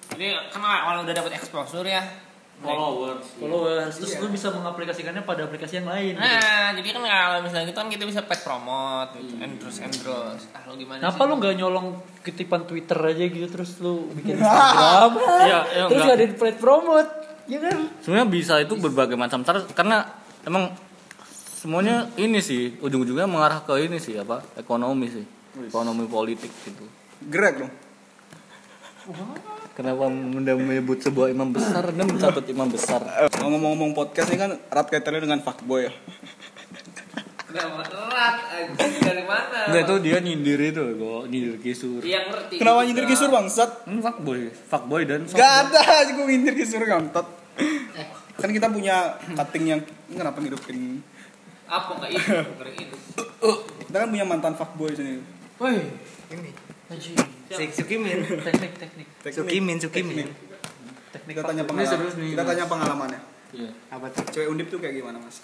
Ini 0.10 0.28
kan 0.48 0.64
kalau 0.64 1.04
udah 1.04 1.14
dapat 1.14 1.32
exposure 1.34 1.84
ya. 1.84 2.00
followers. 2.58 3.38
Followers, 3.38 3.94
terus 3.94 4.18
lu 4.18 4.28
bisa 4.28 4.50
mengaplikasikannya 4.50 5.22
pada 5.22 5.46
aplikasi 5.46 5.78
yang 5.78 5.86
lain. 5.86 6.12
gitu. 6.12 6.26
Nah, 6.26 6.74
jadi 6.74 6.90
kan 6.90 7.04
kalau 7.06 7.38
misalnya 7.40 7.66
gitu 7.66 7.78
kan 7.78 7.88
kita 7.88 8.04
bisa 8.04 8.22
paid 8.24 8.42
promote 8.42 9.14
gitu, 9.16 9.34
endorse 9.38 9.78
endorse. 9.80 10.50
Ah, 10.52 10.66
lu 10.66 10.74
gimana 10.76 10.98
Kenapa 10.98 11.22
sih? 11.22 11.28
lu 11.28 11.34
nggak 11.38 11.54
nyolong 11.56 11.88
kutipan 12.20 12.66
Twitter 12.66 12.98
aja 12.98 13.24
gitu 13.24 13.48
terus 13.48 13.78
lu 13.78 14.10
bikin 14.12 14.36
Instagram? 14.42 15.12
Iya, 15.46 15.60
iya, 15.70 15.84
terus 15.86 16.02
enggak. 16.02 16.18
ada 16.18 16.26
di 16.26 16.36
paid 16.36 16.58
promote. 16.58 17.10
Ya 17.46 17.60
kan? 17.62 17.78
Sebenarnya 18.02 18.28
bisa 18.28 18.54
itu 18.58 18.74
berbagai 18.76 19.14
macam 19.14 19.40
cara 19.42 19.62
karena 19.70 19.98
emang 20.42 20.74
semuanya 21.54 22.10
ini 22.16 22.40
sih 22.40 22.74
ujung-ujungnya 22.78 23.24
mengarah 23.24 23.62
ke 23.62 23.78
ini 23.80 23.98
sih 23.98 24.14
apa 24.16 24.42
ekonomi 24.56 25.06
sih 25.08 25.26
ekonomi 25.60 26.06
politik 26.06 26.50
gitu. 26.64 26.86
Greg 27.24 27.56
dong 27.58 27.74
Kenapa 29.72 30.10
Anda 30.10 30.58
menyebut 30.58 31.00
sebuah 31.00 31.30
imam 31.30 31.54
besar 31.54 31.86
dan 31.88 32.06
mencatat 32.06 32.44
imam 32.46 32.68
besar? 32.68 33.02
ngomong-ngomong 33.40 33.94
podcast 33.94 34.30
ini 34.30 34.38
kan 34.38 34.52
erat 34.68 34.88
kaitannya 34.90 35.22
dengan 35.24 35.40
fuckboy 35.40 35.88
ya 35.88 35.94
Kenapa 37.48 37.88
erat 37.88 38.36
anjing 38.52 39.00
dari 39.00 39.24
mana? 39.24 39.72
Enggak 39.72 39.82
itu 39.88 39.96
dia 40.04 40.18
nyindir 40.20 40.60
itu 40.60 40.84
kok, 40.84 41.22
nyindir 41.32 41.56
kisur. 41.58 42.02
Yang 42.04 42.26
ngerti. 42.28 42.56
kenapa 42.60 42.80
nyindir 42.84 43.06
kisur 43.08 43.30
bangsat 43.32 43.70
Ini 43.88 44.00
fuckboy, 44.04 44.40
fuckboy 44.68 45.02
dan 45.08 45.24
Gak 45.26 45.52
ada 45.66 45.80
aja 45.80 46.12
gue 46.12 46.26
nyindir 46.26 46.54
kisur 46.54 46.84
ngantot 46.84 47.28
kan 48.38 48.54
kita 48.54 48.70
punya 48.70 49.18
cutting 49.34 49.66
yang 49.68 49.82
ini 49.82 50.14
kenapa 50.14 50.38
ngidupin 50.38 51.02
Apa 51.66 51.98
enggak 51.98 52.10
itu? 52.14 52.30
Ngeri 52.54 52.74
itu. 52.78 52.98
kita 53.82 53.98
kan 53.98 54.08
punya 54.08 54.26
mantan 54.26 54.54
fuckboy 54.54 54.94
sini 54.94 55.18
Woi, 55.58 55.74
Ini. 56.30 56.50
Sukimin. 56.88 58.18
Teknik, 58.44 58.72
teknik. 58.80 59.08
Sukimin, 59.28 59.78
Sukimin. 59.80 60.28
Teknik 61.12 61.34
kita 61.40 61.44
tanya 61.48 61.64
pengalaman 61.68 62.08
kita 62.16 62.44
tanya 62.44 62.66
pengalamannya 62.68 63.22
Iya. 63.56 63.72
Apa 63.88 64.12
tuh? 64.12 64.28
cewek 64.28 64.48
undip 64.52 64.68
tuh 64.68 64.76
kayak 64.76 65.00
gimana 65.00 65.24
mas 65.24 65.40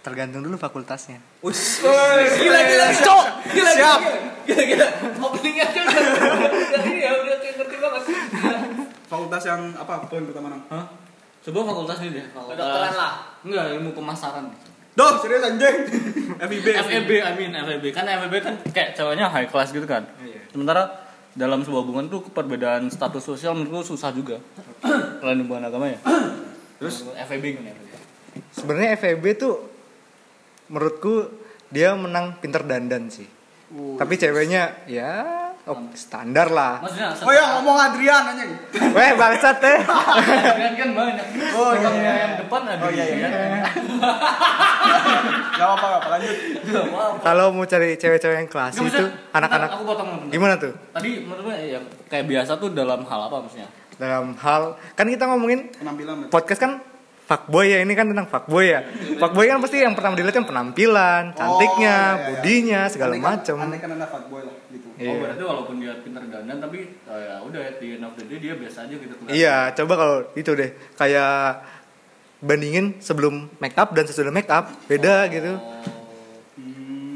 Tergantung 0.00 0.40
dulu 0.40 0.56
fakultasnya. 0.56 1.20
Ush, 1.44 1.84
Gila 1.84 2.60
gila 2.64 2.86
cok. 2.88 3.24
Gila 3.52 3.70
Siap. 3.76 4.00
Gila 4.48 4.62
gila. 4.64 4.86
Opening 5.20 5.60
aja 5.60 5.80
udah. 5.84 6.02
Udah 6.48 6.82
ini 6.88 7.04
ya 7.04 7.10
udah 7.20 7.36
kayak 7.36 7.54
ngerti 7.60 7.76
banget. 7.76 8.02
fakultas 9.04 9.42
yang 9.44 9.60
apa 9.76 10.08
poin 10.08 10.24
pertama 10.24 10.56
nang 10.56 10.62
Hah? 10.72 10.88
Sebuah 11.44 11.68
fakultas 11.68 12.00
ini 12.00 12.16
deh. 12.16 12.26
Fakultas. 12.32 12.56
Kedokteran 12.56 12.94
lah. 12.96 13.12
Enggak, 13.44 13.64
ilmu 13.76 13.90
pemasaran. 13.92 14.44
Doh, 15.00 15.16
serius 15.24 15.40
anjing. 15.48 15.76
FIB. 16.52 16.66
FEB, 16.76 17.10
I 17.24 17.32
mean 17.32 17.56
FEB. 17.56 17.84
Kan 17.88 18.04
FEB 18.04 18.34
kan 18.44 18.54
kayak 18.68 18.92
ceweknya 18.92 19.32
high 19.32 19.48
class 19.48 19.72
gitu 19.72 19.88
kan. 19.88 20.04
Sementara 20.52 21.08
dalam 21.32 21.64
sebuah 21.64 21.88
hubungan 21.88 22.12
tuh 22.12 22.20
perbedaan 22.28 22.92
status 22.92 23.24
sosial 23.24 23.56
menurutku 23.56 23.96
susah 23.96 24.12
juga. 24.12 24.36
Selain 25.24 25.40
hubungan 25.40 25.72
agama 25.72 25.88
ya. 25.88 25.96
Terus 26.84 27.08
FEB 27.08 27.44
kan 27.56 27.64
FEB. 27.72 27.88
Sebenarnya 28.52 29.00
FEB 29.00 29.24
tuh 29.40 29.54
menurutku 30.68 31.32
dia 31.72 31.96
menang 31.96 32.36
pinter 32.36 32.60
dandan 32.68 33.08
sih. 33.08 33.26
Tapi 33.70 34.14
ceweknya 34.20 34.84
ya 34.84 35.49
oh, 35.70 35.78
standar 35.92 36.50
lah. 36.50 36.82
Maksudnya 36.82 37.08
Oh 37.16 37.30
ya 37.30 37.44
ngomong 37.54 37.76
Adrian 37.80 38.22
anjing. 38.26 38.50
Weh 38.90 39.10
bangsat 39.14 39.56
teh. 39.56 39.78
kan 39.80 40.72
kan 40.74 40.90
banyak. 40.92 41.26
Oh, 41.52 41.70
iya, 41.72 41.88
iya. 41.92 42.12
yang 42.20 42.32
depan 42.36 42.60
ada. 42.64 42.82
Oh 42.82 42.90
iya 42.90 43.04
iya. 43.06 43.16
kan? 43.24 43.30
Gak 45.52 45.66
apa-apa, 45.66 45.86
gak 45.86 46.00
apa 46.00 46.08
lanjut. 46.10 46.36
Kalau 47.20 47.46
mau 47.50 47.64
cari 47.64 47.94
cewek-cewek 47.94 48.36
yang 48.36 48.48
klasik 48.48 48.80
Nggak, 48.80 48.92
itu 48.92 49.04
anak-anak 49.30 49.68
Aku 49.70 49.84
potong 49.84 50.08
bentar. 50.10 50.32
gimana 50.32 50.54
tuh? 50.56 50.72
Tadi 50.90 51.10
menurutnya 51.20 51.58
ya 51.60 51.78
kayak 52.06 52.24
biasa 52.26 52.52
tuh 52.56 52.68
dalam 52.70 53.00
hal 53.02 53.20
apa 53.22 53.36
maksudnya? 53.40 53.68
Dalam 53.94 54.32
hal 54.34 54.62
kan 54.94 55.06
kita 55.06 55.24
ngomongin 55.26 55.68
Penampilan. 55.70 56.14
Bet. 56.22 56.30
podcast 56.30 56.58
kan 56.58 56.72
fuckboy 57.22 57.68
ya 57.68 57.78
ini 57.78 57.92
kan 57.92 58.08
tentang 58.08 58.26
fuckboy 58.26 58.64
ya. 58.66 58.80
Fuckboy 59.14 59.46
kan 59.46 59.60
pasti 59.60 59.78
yang 59.78 59.92
pertama 59.92 60.16
dilihat 60.16 60.34
kan 60.34 60.42
penampilan, 60.42 61.30
cantiknya, 61.30 61.46
Oh, 61.46 61.60
iya, 61.60 61.94
iya, 61.94 62.00
iya. 62.16 62.26
budinya, 62.26 62.80
segala 62.88 63.12
kan- 63.12 63.22
macem. 63.22 63.54
Andai 63.56 63.78
kan 63.78 63.90
anda 63.92 64.08
fuckboy 64.08 64.42
lah. 64.42 64.54
Iya. 65.00 65.08
Oh 65.08 65.16
berarti 65.16 65.42
walaupun 65.42 65.74
dia 65.80 65.96
pintar 66.04 66.28
dandan 66.28 66.60
tapi 66.60 66.92
oh 67.08 67.16
ya 67.16 67.40
udah 67.40 67.60
the 67.80 67.96
end 67.96 68.04
of 68.04 68.12
the 68.20 68.24
day 68.28 68.36
dia 68.36 68.52
biasa 68.52 68.84
aja 68.84 68.94
gitu. 69.00 69.14
kelihatan. 69.16 69.32
Iya, 69.32 69.56
coba 69.72 69.92
kalau 69.96 70.16
itu 70.36 70.50
deh 70.52 70.70
kayak 71.00 71.64
bandingin 72.44 73.00
sebelum 73.00 73.48
make 73.64 73.76
up 73.80 73.96
dan 73.96 74.04
sesudah 74.04 74.28
make 74.28 74.52
up 74.52 74.68
beda 74.84 75.24
gitu. 75.32 75.56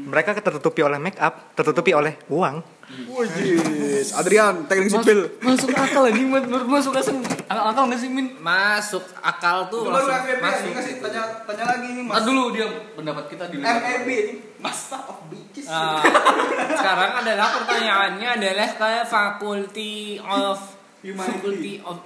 Mereka 0.05 0.37
tertutupi 0.37 0.85
oleh 0.85 1.01
make 1.01 1.17
up, 1.17 1.53
tertutupi 1.53 1.93
oleh 1.93 2.13
uang. 2.29 2.61
Wajis, 3.09 4.13
Adrian, 4.13 4.69
teknik 4.69 4.93
sipil. 4.93 5.41
Masuk 5.41 5.73
akal 5.73 6.05
anjing 6.05 6.29
menurut 6.29 6.69
masuk 6.69 6.93
akal. 6.93 7.17
Akal 7.49 7.83
enggak 7.89 7.99
sih 7.99 8.09
Min? 8.13 8.37
Masuk 8.37 9.01
akal 9.25 9.65
tuh 9.73 9.81
Itu 9.81 9.89
baru 9.89 10.05
langsung 10.05 10.29
FIB 10.29 10.37
masuk. 10.37 10.53
anjing 10.61 10.75
kasih 10.77 10.93
tanya 11.01 11.21
tanya 11.49 11.63
lagi 11.65 11.87
Ntar 11.89 12.05
Mas. 12.05 12.23
dulu 12.29 12.43
dia 12.53 12.67
pendapat 12.93 13.25
kita 13.33 13.43
di 13.49 13.55
ini 13.57 14.23
Master 14.65 15.01
of 15.05 15.17
Bitches. 15.29 15.67
Ah, 15.69 16.01
sekarang 16.73 17.11
adalah 17.21 17.47
pertanyaannya 17.61 18.29
adalah 18.41 18.69
kayak 18.73 19.05
faculty 19.05 20.17
of 20.21 20.57
Humanity. 21.05 21.29
faculty 21.37 21.73
of 21.85 21.97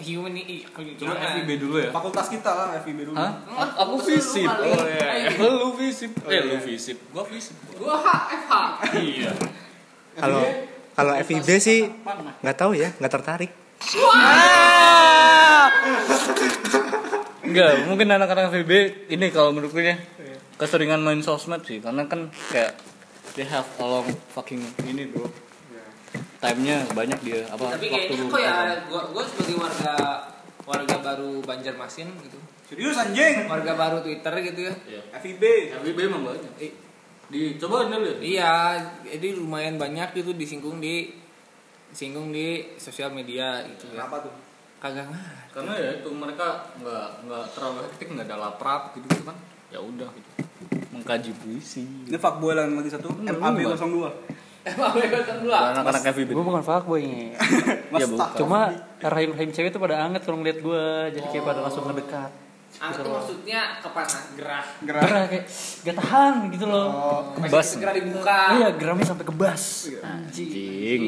humanity 0.00 0.64
Coba 0.96 1.14
FIB 1.20 1.50
dulu 1.60 1.76
ya. 1.76 1.92
Fakultas 1.92 2.32
kita 2.32 2.48
lah 2.48 2.66
FIB 2.80 3.12
dulu. 3.12 3.16
Hah? 3.16 3.32
Aku 3.84 4.00
visip. 4.00 4.48
Lu 4.48 4.72
kali. 4.72 5.36
Lu 5.36 5.68
visip. 5.76 6.10
Eh 6.24 6.40
lu 6.48 6.56
visip. 6.64 6.96
Gua 7.12 7.24
visip. 7.28 7.56
Gua 7.76 8.00
HFH. 8.00 8.52
Iya. 8.96 9.30
Kalau 10.16 10.44
kalau 10.96 11.12
FIB 11.24 11.48
sih 11.60 11.88
nggak 12.40 12.56
tahu 12.56 12.72
ya, 12.76 12.88
nggak 12.96 13.12
tertarik. 13.12 13.50
Enggak, 17.42 17.84
mungkin 17.84 18.08
anak-anak 18.08 18.48
FIB 18.48 18.72
ini 19.12 19.26
kalau 19.28 19.52
menurutku 19.52 19.76
ya 19.82 19.98
keseringan 20.62 21.02
main 21.02 21.18
sosmed 21.18 21.66
sih 21.66 21.82
karena 21.82 22.06
kan 22.06 22.30
kayak 22.54 22.78
they 23.34 23.42
have 23.42 23.66
a 23.82 23.84
long 23.84 24.06
fucking 24.30 24.62
ini 24.86 25.10
bro 25.10 25.26
time-nya 26.42 26.86
banyak 26.90 27.18
dia 27.22 27.42
apa 27.50 27.78
Tapi 27.78 27.86
kayaknya 27.86 28.26
kok 28.26 28.40
ya 28.42 28.54
gua 28.90 29.02
gua 29.14 29.22
sebagai 29.22 29.58
warga 29.62 29.94
warga 30.66 30.96
baru 30.98 31.42
Banjarmasin 31.42 32.10
gitu. 32.22 32.38
Serius 32.66 32.98
anjing. 32.98 33.46
Warga 33.46 33.78
baru 33.78 34.02
Twitter 34.02 34.34
gitu 34.50 34.60
ya. 34.66 34.74
FIB. 35.22 35.42
FIB 35.82 35.98
emang 36.02 36.34
banyak 36.34 36.52
eh, 36.58 36.74
di 37.30 37.54
coba 37.62 37.86
lihat 37.86 38.18
Iya, 38.18 38.54
jadi 39.06 39.38
lumayan 39.38 39.78
banyak 39.78 40.18
gitu 40.18 40.34
disinggung 40.34 40.82
di 40.82 41.14
disinggung 41.94 42.34
di 42.34 42.74
sosial 42.74 43.14
media 43.14 43.62
gitu 43.66 43.94
ya. 43.94 44.02
Kenapa 44.02 44.26
tuh? 44.26 44.34
Kagak 44.82 45.14
ngerti. 45.14 45.42
karena 45.54 45.72
ya 45.78 45.90
itu 46.02 46.10
mereka 46.10 46.64
nggak 46.82 47.08
nggak 47.28 47.44
terlalu 47.54 47.86
hektik 47.86 48.08
nggak 48.18 48.26
ada 48.26 48.36
laprak 48.40 48.82
gitu, 48.98 49.06
gitu 49.06 49.22
kan 49.30 49.36
ya 49.70 49.78
udah 49.78 50.08
gitu 50.10 50.30
mengkaji 50.92 51.30
puisi 51.40 51.82
Ini 52.06 52.16
fuckboy 52.20 52.52
yang 52.52 52.76
lagi 52.76 52.90
satu 52.92 53.08
MAB 53.16 53.58
enggak. 53.64 53.80
02. 53.80 54.42
Emang 54.62 54.94
kan 54.94 55.36
dulu. 55.42 55.50
anak-anak 55.50 56.02
FIB 56.14 56.28
Gue 56.30 56.44
bukan 56.46 56.62
fuckboy 56.62 57.02
nih. 57.02 57.34
ya 58.00 58.06
bukan 58.06 58.38
Cuma 58.38 58.70
rahim-rahim 59.02 59.50
cewek 59.50 59.74
tuh 59.74 59.82
pada 59.82 60.06
anget 60.06 60.22
kalau 60.22 60.38
ngeliat 60.38 60.62
gue, 60.62 60.84
jadi 61.18 61.26
kayak 61.34 61.44
pada 61.50 61.60
langsung 61.66 61.82
ngedekat. 61.90 62.30
Aku 62.72 63.04
tuh 63.04 63.12
maksudnya 63.12 63.60
kepanas 63.84 64.32
gerah. 64.32 64.64
Gerak. 64.80 65.02
Gerah 65.04 65.24
kayak 65.28 65.44
gak 65.84 65.96
tahan 65.98 66.34
gitu 66.54 66.64
loh. 66.70 66.88
Bas. 67.36 67.66
Segera 67.68 67.92
dibuka. 67.92 68.40
Iya, 68.56 68.68
geramnya 68.80 69.06
sampai 69.06 69.26
kebas. 69.28 69.92
Anjing. 70.00 70.48
Anjing. 70.48 71.02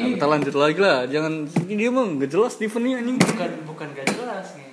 Nah, 0.00 0.08
kita 0.16 0.26
lanjut 0.30 0.54
lagi 0.56 0.80
lah. 0.80 0.98
Jangan 1.10 1.32
ini 1.68 1.74
dia 1.76 1.90
mah 1.92 2.04
nggak 2.16 2.30
jelas 2.30 2.56
Steven 2.56 2.82
nih 2.88 2.92
anjing. 3.04 3.16
Bukan 3.20 3.50
bukan 3.68 3.86
gak 3.92 4.06
jelas 4.16 4.46
nih. 4.56 4.68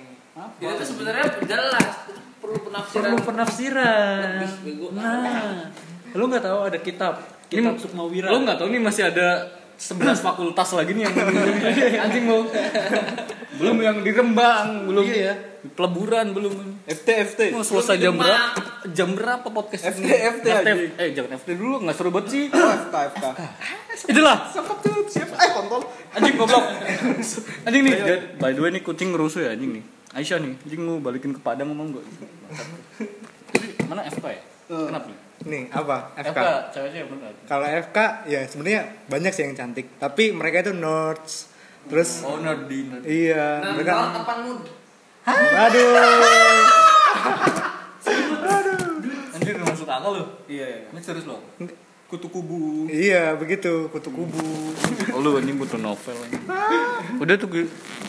Dia 0.58 0.70
tuh 0.78 0.86
sebenarnya 0.86 1.26
jelas 1.44 1.94
itu 2.06 2.17
perlu 2.38 2.58
penafsiran. 2.62 3.02
Perlu 3.04 3.18
penafsiran. 3.22 4.30
Lebih 4.40 4.60
bego. 4.64 4.86
Nah, 4.92 5.68
lu 6.10 6.24
nggak 6.26 6.42
tahu 6.42 6.58
ada 6.64 6.78
kitab 6.78 7.14
kitab 7.46 7.74
Sukmawira. 7.76 8.28
Lo 8.28 8.40
nggak 8.40 8.58
tahu 8.58 8.68
nih 8.68 8.80
masih 8.80 9.08
ada 9.08 9.50
11 9.74 10.18
fakultas 10.18 10.74
lagi 10.74 10.90
nih 10.90 11.06
yang 11.06 11.14
anjing 12.04 12.24
mau. 12.26 12.42
belum 13.58 13.76
yang 13.78 13.96
di 14.02 14.10
Rembang, 14.10 14.86
belum 14.86 15.02
Iya 15.02 15.18
ya. 15.18 15.34
peleburan 15.74 16.30
belum. 16.30 16.54
FT 16.84 17.08
FT. 17.28 17.40
Mau 17.50 17.62
selesai 17.62 17.98
jam 17.98 18.14
berapa? 18.14 18.58
Jam 18.88 19.08
berapa 19.12 19.46
podcast 19.46 19.90
FT, 19.90 19.98
ini? 19.98 20.10
FT 20.10 20.46
aja. 20.48 20.72
Eh 20.96 21.10
jangan 21.12 21.30
FT 21.36 21.48
dulu, 21.54 21.82
nggak 21.82 21.94
seru 21.94 22.10
banget 22.10 22.26
sih. 22.30 22.44
Oh, 22.48 22.70
FK 22.70 22.94
FK. 23.14 23.24
Itulah. 24.08 24.36
Sangkap 24.46 24.78
tuh 24.78 25.02
siap. 25.06 25.30
Eh 25.30 25.50
kontol. 25.52 25.82
Anjing 26.10 26.34
goblok. 26.34 26.64
anjing 27.66 27.82
nih, 27.82 27.94
by 28.34 28.50
the 28.50 28.60
way 28.60 28.70
nih 28.70 28.80
kucing 28.80 29.10
rusuh 29.10 29.42
ya 29.42 29.54
anjing 29.54 29.78
nih. 29.78 29.84
Aisyah 30.18 30.38
nih, 30.40 30.54
anjing 30.58 30.82
lu 30.82 30.98
balikin 30.98 31.30
ke 31.30 31.38
Padang 31.38 31.70
ngomong 31.70 31.94
gue. 31.94 32.02
Tapi 33.48 33.66
mana 33.86 34.02
FK 34.04 34.24
ya? 34.26 34.42
Kenapa? 34.66 35.06
nih? 35.06 35.18
nih 35.38 35.70
apa 35.70 36.10
FK, 36.18 36.34
FK, 36.34 36.46
cewek-cewek 36.74 37.08
kalau 37.46 37.62
FK 37.64 37.98
ya 38.26 38.42
sebenarnya 38.42 38.82
banyak 39.06 39.30
sih 39.30 39.46
yang 39.46 39.54
cantik 39.54 39.86
tapi 39.96 40.34
mereka 40.34 40.60
itu 40.60 40.74
nerds 40.74 41.54
terus 41.86 42.26
Oh, 42.26 42.36
nerdy, 42.36 42.90
nerdy. 42.90 43.06
iya 43.06 43.62
Nah, 43.62 43.72
mereka 43.72 44.18
kapan 44.18 44.38
mood? 44.42 44.60
aduh 45.24 45.88
Anjir 49.30 49.54
gak 49.54 49.68
masuk 49.68 49.86
akal 49.86 50.10
lu. 50.12 50.24
Iya, 50.48 50.66
iya. 50.66 50.80
Ini 50.90 51.00
serius 51.00 51.24
lo. 51.24 51.38
Kutu 52.08 52.26
kubu. 52.26 52.88
iya 52.88 53.36
begitu 53.36 53.86
kutu 53.88 54.08
kubu 54.08 54.42
Oh, 55.12 55.20
lu 55.20 55.36
anjing 55.36 55.54
butuh 55.54 55.78
novel. 55.78 56.18
anjing. 56.18 56.44
Udah 57.16 57.34
tuh 57.36 57.48
gue. 57.48 57.64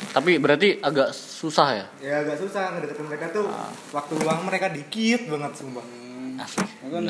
Tapi 0.10 0.42
berarti 0.42 0.82
agak 0.82 1.14
susah 1.14 1.68
ya? 1.78 1.86
ya 2.02 2.14
agak 2.26 2.42
susah 2.42 2.74
ngedeketin 2.74 3.06
mereka 3.06 3.30
tuh 3.30 3.46
waktu 3.94 4.14
luang 4.18 4.42
mereka 4.42 4.68
dikit 4.68 5.30
banget 5.30 5.54
sumpah 5.54 5.86
Asli. 6.40 6.66
Kan 6.82 7.06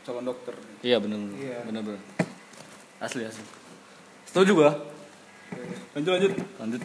calon 0.00 0.24
dokter. 0.24 0.54
Iya 0.80 0.96
bener. 0.96 1.18
Iya. 1.34 1.60
Bener 1.66 1.82
bener. 1.84 2.00
Asli 2.98 3.26
asli. 3.26 3.44
Setuju 4.24 4.52
gua. 4.54 4.70
Lanjut 5.92 6.10
lanjut. 6.14 6.32
Lanjut. 6.56 6.82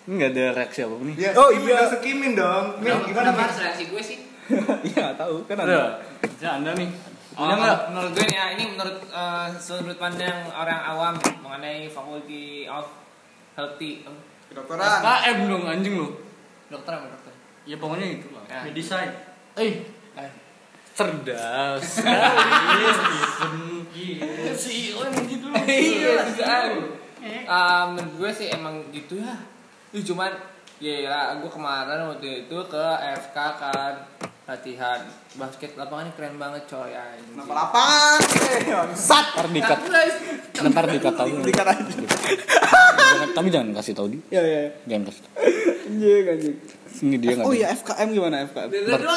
Ini 0.00 0.12
nggak 0.16 0.30
ada 0.32 0.44
reaksi 0.56 0.80
apa 0.80 0.94
nih? 0.96 1.14
ya, 1.14 1.30
Oh, 1.36 1.52
iya. 1.52 1.76
dong, 1.76 1.90
skimin 1.92 2.32
dong 2.32 2.64
Min, 2.80 2.96
gimana 3.04 3.30
harus 3.30 3.58
reaksi 3.60 3.84
gue 3.86 4.02
sih? 4.02 4.18
Iya, 4.90 5.14
tahu 5.14 5.44
kan 5.46 5.60
Ada. 5.60 6.02
Ya 6.40 6.58
anda 6.58 6.72
nih. 6.74 6.88
Oh, 7.38 7.46
Punya 7.46 7.54
nggak? 7.54 7.78
menurut 7.92 8.10
gue 8.16 8.26
ya 8.26 8.44
ini 8.56 8.64
menurut 8.74 8.96
eh, 9.06 9.46
sudut 9.54 9.94
pandang 9.94 10.50
orang 10.50 10.80
awam 10.82 11.14
mengenai 11.44 11.86
Faculty 11.86 12.64
of 12.66 12.88
Healthy 13.54 14.02
Kedokteran. 14.50 14.98
KM 15.00 15.38
dong 15.46 15.64
anjing 15.64 15.94
lu. 15.94 16.08
dokter 16.66 16.92
apa 16.94 17.06
dokter? 17.06 17.34
Ya 17.66 17.76
pokoknya 17.78 18.06
itu 18.18 18.28
lah. 18.34 18.42
Ya. 18.50 18.66
Desain. 18.70 19.10
Eh, 19.54 19.86
Eh. 20.18 20.30
cerdas. 20.94 22.02
Si 24.54 24.92
oh 24.92 25.02
emang 25.06 25.24
gitu. 25.26 25.46
Iya, 25.54 26.26
bisa. 26.26 26.44
Ah, 27.46 27.90
menurut 27.90 28.26
gue 28.26 28.30
sih 28.34 28.46
emang 28.50 28.82
gitu 28.90 29.22
ya. 29.22 29.34
Ih, 29.94 30.02
cuman 30.02 30.30
ya 30.80 30.94
ya 31.06 31.16
gue 31.38 31.50
kemarin 31.50 32.08
waktu 32.08 32.46
itu 32.46 32.56
ke 32.66 32.84
FK 33.16 33.36
kan 33.36 33.94
latihan 34.50 34.98
basket 35.32 35.78
lapangannya 35.78 36.10
keren 36.12 36.34
banget 36.34 36.66
coy 36.66 36.90
anjing. 36.90 37.22
Kenapa 37.30 37.52
lapangan? 37.54 38.18
Eh, 38.50 38.62
bangsat. 38.66 39.26
Ntar 39.30 39.46
dikat, 39.48 39.78
ntar 40.66 40.84
dikat 40.90 41.14
tahu. 41.14 41.30
Dikat 41.40 41.66
aja. 41.68 41.82
Jangan- 41.86 43.30
Tapi 43.30 43.48
jangan 43.48 43.68
kasih 43.72 43.94
tahu 43.94 44.06
dia. 44.10 44.22
Iya, 44.28 44.42
iya. 44.42 44.62
Jangan 44.84 45.02
kasih 45.06 45.20
tahu. 45.22 45.32
Anjing, 45.86 46.24
anjing. 46.26 46.56
Ini 47.00 47.16
dia 47.16 47.30
nggak. 47.32 47.46
Oh 47.46 47.54
iya, 47.54 47.66
FKM 47.70 48.08
gimana 48.10 48.36
FKM? 48.44 48.68
Dengar 48.68 48.98
dulu 48.98 49.14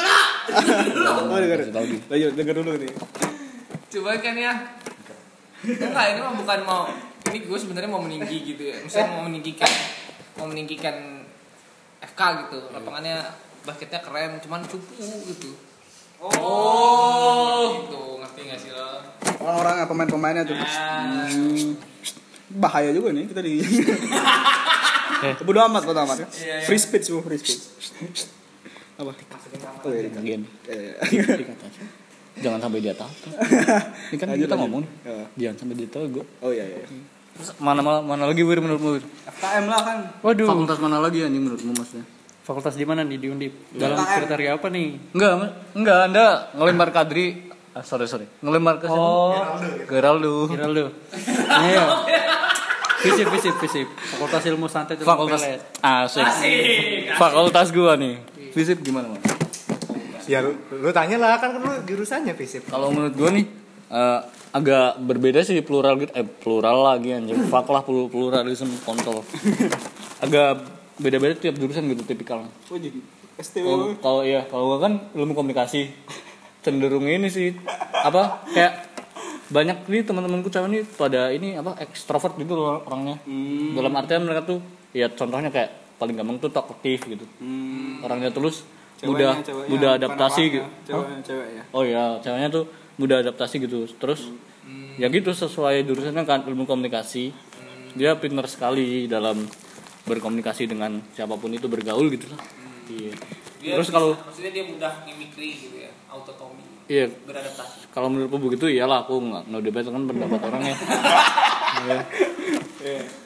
Oh, 1.26 1.36
denger. 1.36 1.58
kasih 1.60 1.74
tahu 1.74 1.84
dia. 1.84 2.00
Lanjut, 2.08 2.32
denger 2.32 2.54
dulu 2.56 2.70
nih. 2.78 2.92
Cuman 3.90 4.16
kan 4.18 4.34
ya 4.34 4.52
Enggak, 5.64 6.04
ini 6.08 6.20
mah 6.20 6.34
bukan 6.34 6.60
mau 6.62 6.82
Ini 7.24 7.38
gue 7.40 7.56
sebenarnya 7.56 7.86
mau 7.86 8.02
meninggi 8.02 8.42
gitu 8.44 8.62
ya 8.64 8.76
Misalnya 8.82 9.08
mau 9.12 9.22
meninggikan 9.24 9.70
Mau 10.34 10.44
meninggikan 10.44 11.22
FK 12.02 12.20
gitu 12.42 12.68
Lapangannya 12.68 13.22
basketnya 13.64 14.00
keren 14.04 14.38
Cuman 14.44 14.60
cupu 14.68 15.04
gitu 15.28 15.50
Oh 16.20 17.84
Gitu, 17.84 18.00
ngerti 18.22 18.40
gak 18.48 18.58
sih 18.60 18.70
lo? 18.72 19.02
Orang-orangnya 19.44 19.84
pemain-pemainnya 19.84 20.42
tuh. 20.48 20.56
Ah, 20.56 21.28
Bahaya 22.54 22.94
juga 22.94 23.12
nih 23.12 23.28
kita 23.28 23.40
di. 23.44 23.60
Bodo 25.44 25.60
amat, 25.68 25.82
bodo 25.84 26.00
amat. 26.06 26.24
Free 26.64 26.80
speech, 26.80 27.12
Bu, 27.12 27.20
free 27.20 27.36
speech. 27.36 27.60
Apa? 28.96 29.10
Oh, 29.84 29.90
iya. 29.90 30.08
Bagian. 30.12 30.48
Iya, 30.64 30.96
iya. 31.12 31.24
Jangan 32.40 32.60
sampai 32.62 32.78
dia 32.80 32.94
tahu. 32.94 33.10
Ini 34.14 34.16
kan 34.16 34.28
kita 34.32 34.54
ngomong. 34.54 34.82
Iya. 35.02 35.24
Jangan 35.50 35.56
sampai 35.60 35.74
dia 35.76 35.88
tahu 35.90 36.04
gue. 36.20 36.24
Oh 36.40 36.50
iya, 36.54 36.64
iya. 36.64 36.86
Terus 37.34 37.50
mana 37.58 37.82
mana, 37.82 37.98
mana 38.00 38.30
lagi 38.30 38.46
wir 38.46 38.62
menurutmu 38.62 38.96
wir? 38.96 39.04
FKM 39.28 39.64
lah 39.66 39.80
kan. 39.82 39.98
Waduh. 40.22 40.46
Fakultas 40.46 40.78
mana 40.78 41.02
lagi 41.02 41.26
anjing 41.26 41.42
menurutmu 41.42 41.74
maksudnya? 41.74 42.06
Fakultas 42.44 42.76
di 42.76 42.84
mana 42.84 43.00
nih 43.00 43.16
di 43.16 43.26
Undip? 43.26 43.52
Dalam 43.72 43.96
KM. 43.98 44.14
kriteria 44.20 44.50
apa 44.54 44.68
nih? 44.68 44.88
Enggak, 45.10 45.32
enggak 45.72 45.98
Anda 46.04 46.24
ngelempar 46.52 46.88
Kadri. 46.92 47.48
Ah, 47.72 47.80
sorry 47.80 48.04
sorry. 48.04 48.28
Ngelempar 48.38 48.78
ke? 48.78 48.86
Oh, 48.86 49.32
Geraldo. 49.84 50.46
Geraldo. 50.46 50.92
Iya. 51.64 51.84
Visip, 53.00 53.26
visip, 53.28 53.54
visip. 53.58 53.88
Fakultas 54.12 54.44
Ilmu 54.44 54.64
Santet 54.66 54.96
Ilmu 54.96 55.08
Fakultas 55.08 55.40
Pelet. 55.40 55.60
asik. 55.80 56.24
Fakultas 57.14 57.68
gua 57.70 57.96
nih. 57.96 58.20
Visip 58.50 58.78
gimana, 58.80 59.08
Mas? 59.08 59.24
ya 60.24 60.40
lu, 60.40 60.52
lu 60.72 60.88
tanya 60.88 61.20
lah 61.20 61.36
kan 61.36 61.52
lu 61.52 61.68
jurusannya 61.84 62.32
fisip 62.32 62.64
Kalau 62.64 62.88
menurut 62.88 63.12
gua 63.12 63.28
nih 63.28 63.44
eh, 63.86 64.20
agak 64.50 64.96
berbeda 64.98 65.40
sih 65.40 65.60
plural 65.60 66.00
gitu 66.00 66.08
eh 66.12 66.24
plural 66.24 66.80
lagi 66.82 67.12
anjing 67.12 67.44
fak 67.44 67.68
lah 67.68 67.84
plur- 67.84 68.08
pluralisme 68.08 68.72
kontol 68.80 69.20
agak 70.18 70.64
beda-beda 70.98 71.34
tiap 71.38 71.58
jurusan 71.58 71.90
gitu 71.90 72.02
tipikal. 72.06 72.46
Oh 72.70 72.78
jadi 72.78 72.98
kalau 73.34 73.42
STW. 73.42 73.66
kalau 73.98 74.20
iya 74.22 74.46
kalau 74.46 74.74
gua 74.74 74.78
kan 74.86 74.92
ilmu 75.14 75.34
komunikasi. 75.34 75.90
Cenderung 76.64 77.04
ini 77.04 77.28
sih 77.28 77.52
apa 77.92 78.40
kayak 78.48 78.88
banyak 79.52 79.84
nih 79.84 80.00
teman-temanku 80.08 80.48
cewek 80.48 80.68
nih 80.72 80.82
pada 80.96 81.28
ini 81.28 81.60
apa 81.60 81.76
ekstrovert 81.76 82.40
gitu 82.40 82.56
loh 82.56 82.80
orangnya. 82.88 83.20
Dalam 83.76 83.92
artian 83.92 84.24
mereka 84.24 84.48
tuh 84.48 84.64
ya 84.96 85.12
contohnya 85.12 85.52
kayak 85.52 86.00
paling 86.00 86.16
gampang 86.16 86.40
tuh 86.40 86.48
talkative 86.48 87.04
gitu. 87.04 87.26
Orangnya 88.00 88.32
terus 88.32 88.64
mudah 89.04 89.36
Ceweknya, 89.36 89.44
ceweknya, 89.44 89.68
mudah 89.68 89.90
adaptasi 90.00 90.42
gitu. 90.48 90.68
Ceweknya, 90.88 91.18
cewek 91.20 91.48
ya. 91.52 91.62
Oh 91.76 91.82
iya, 91.84 92.04
ceweknya 92.24 92.48
tuh 92.48 92.64
mudah 92.96 93.16
adaptasi 93.20 93.54
gitu. 93.60 93.78
Terus 94.00 94.20
ya 94.96 95.06
gitu 95.12 95.30
sesuai 95.36 95.84
jurusannya 95.84 96.24
kan 96.24 96.48
ilmu 96.48 96.64
komunikasi. 96.64 97.34
Dia 97.92 98.16
pintar 98.16 98.48
sekali 98.48 99.04
dalam 99.04 99.44
berkomunikasi 100.04 100.64
dengan 100.66 101.00
siapa 101.10 101.34
pun 101.34 101.50
itu 101.50 101.64
bergaul 101.64 102.08
gitu 102.08 102.28
lah. 102.28 102.40
Iya. 102.84 103.12
dia 103.58 103.72
Terus 103.74 103.88
bisa- 103.88 103.96
kalau 103.96 104.12
Maksudnya 104.12 104.52
dia 104.52 104.64
mudah 104.64 104.92
mimikri 105.02 105.56
gitu 105.56 105.76
ya 105.78 105.88
Autotomi 106.06 106.60
iya 106.84 107.08
Beradaptasi 107.08 107.88
kalau 107.88 108.12
menurutku 108.12 108.36
begitu 108.38 108.68
iyalah 108.68 109.02
aku 109.02 109.16
nggak 109.16 109.48
nggak 109.48 109.62
debat 109.64 109.84
kan 109.86 110.02
pendapat 110.04 110.40
orangnya. 110.50 110.76
Iya. 111.80 112.00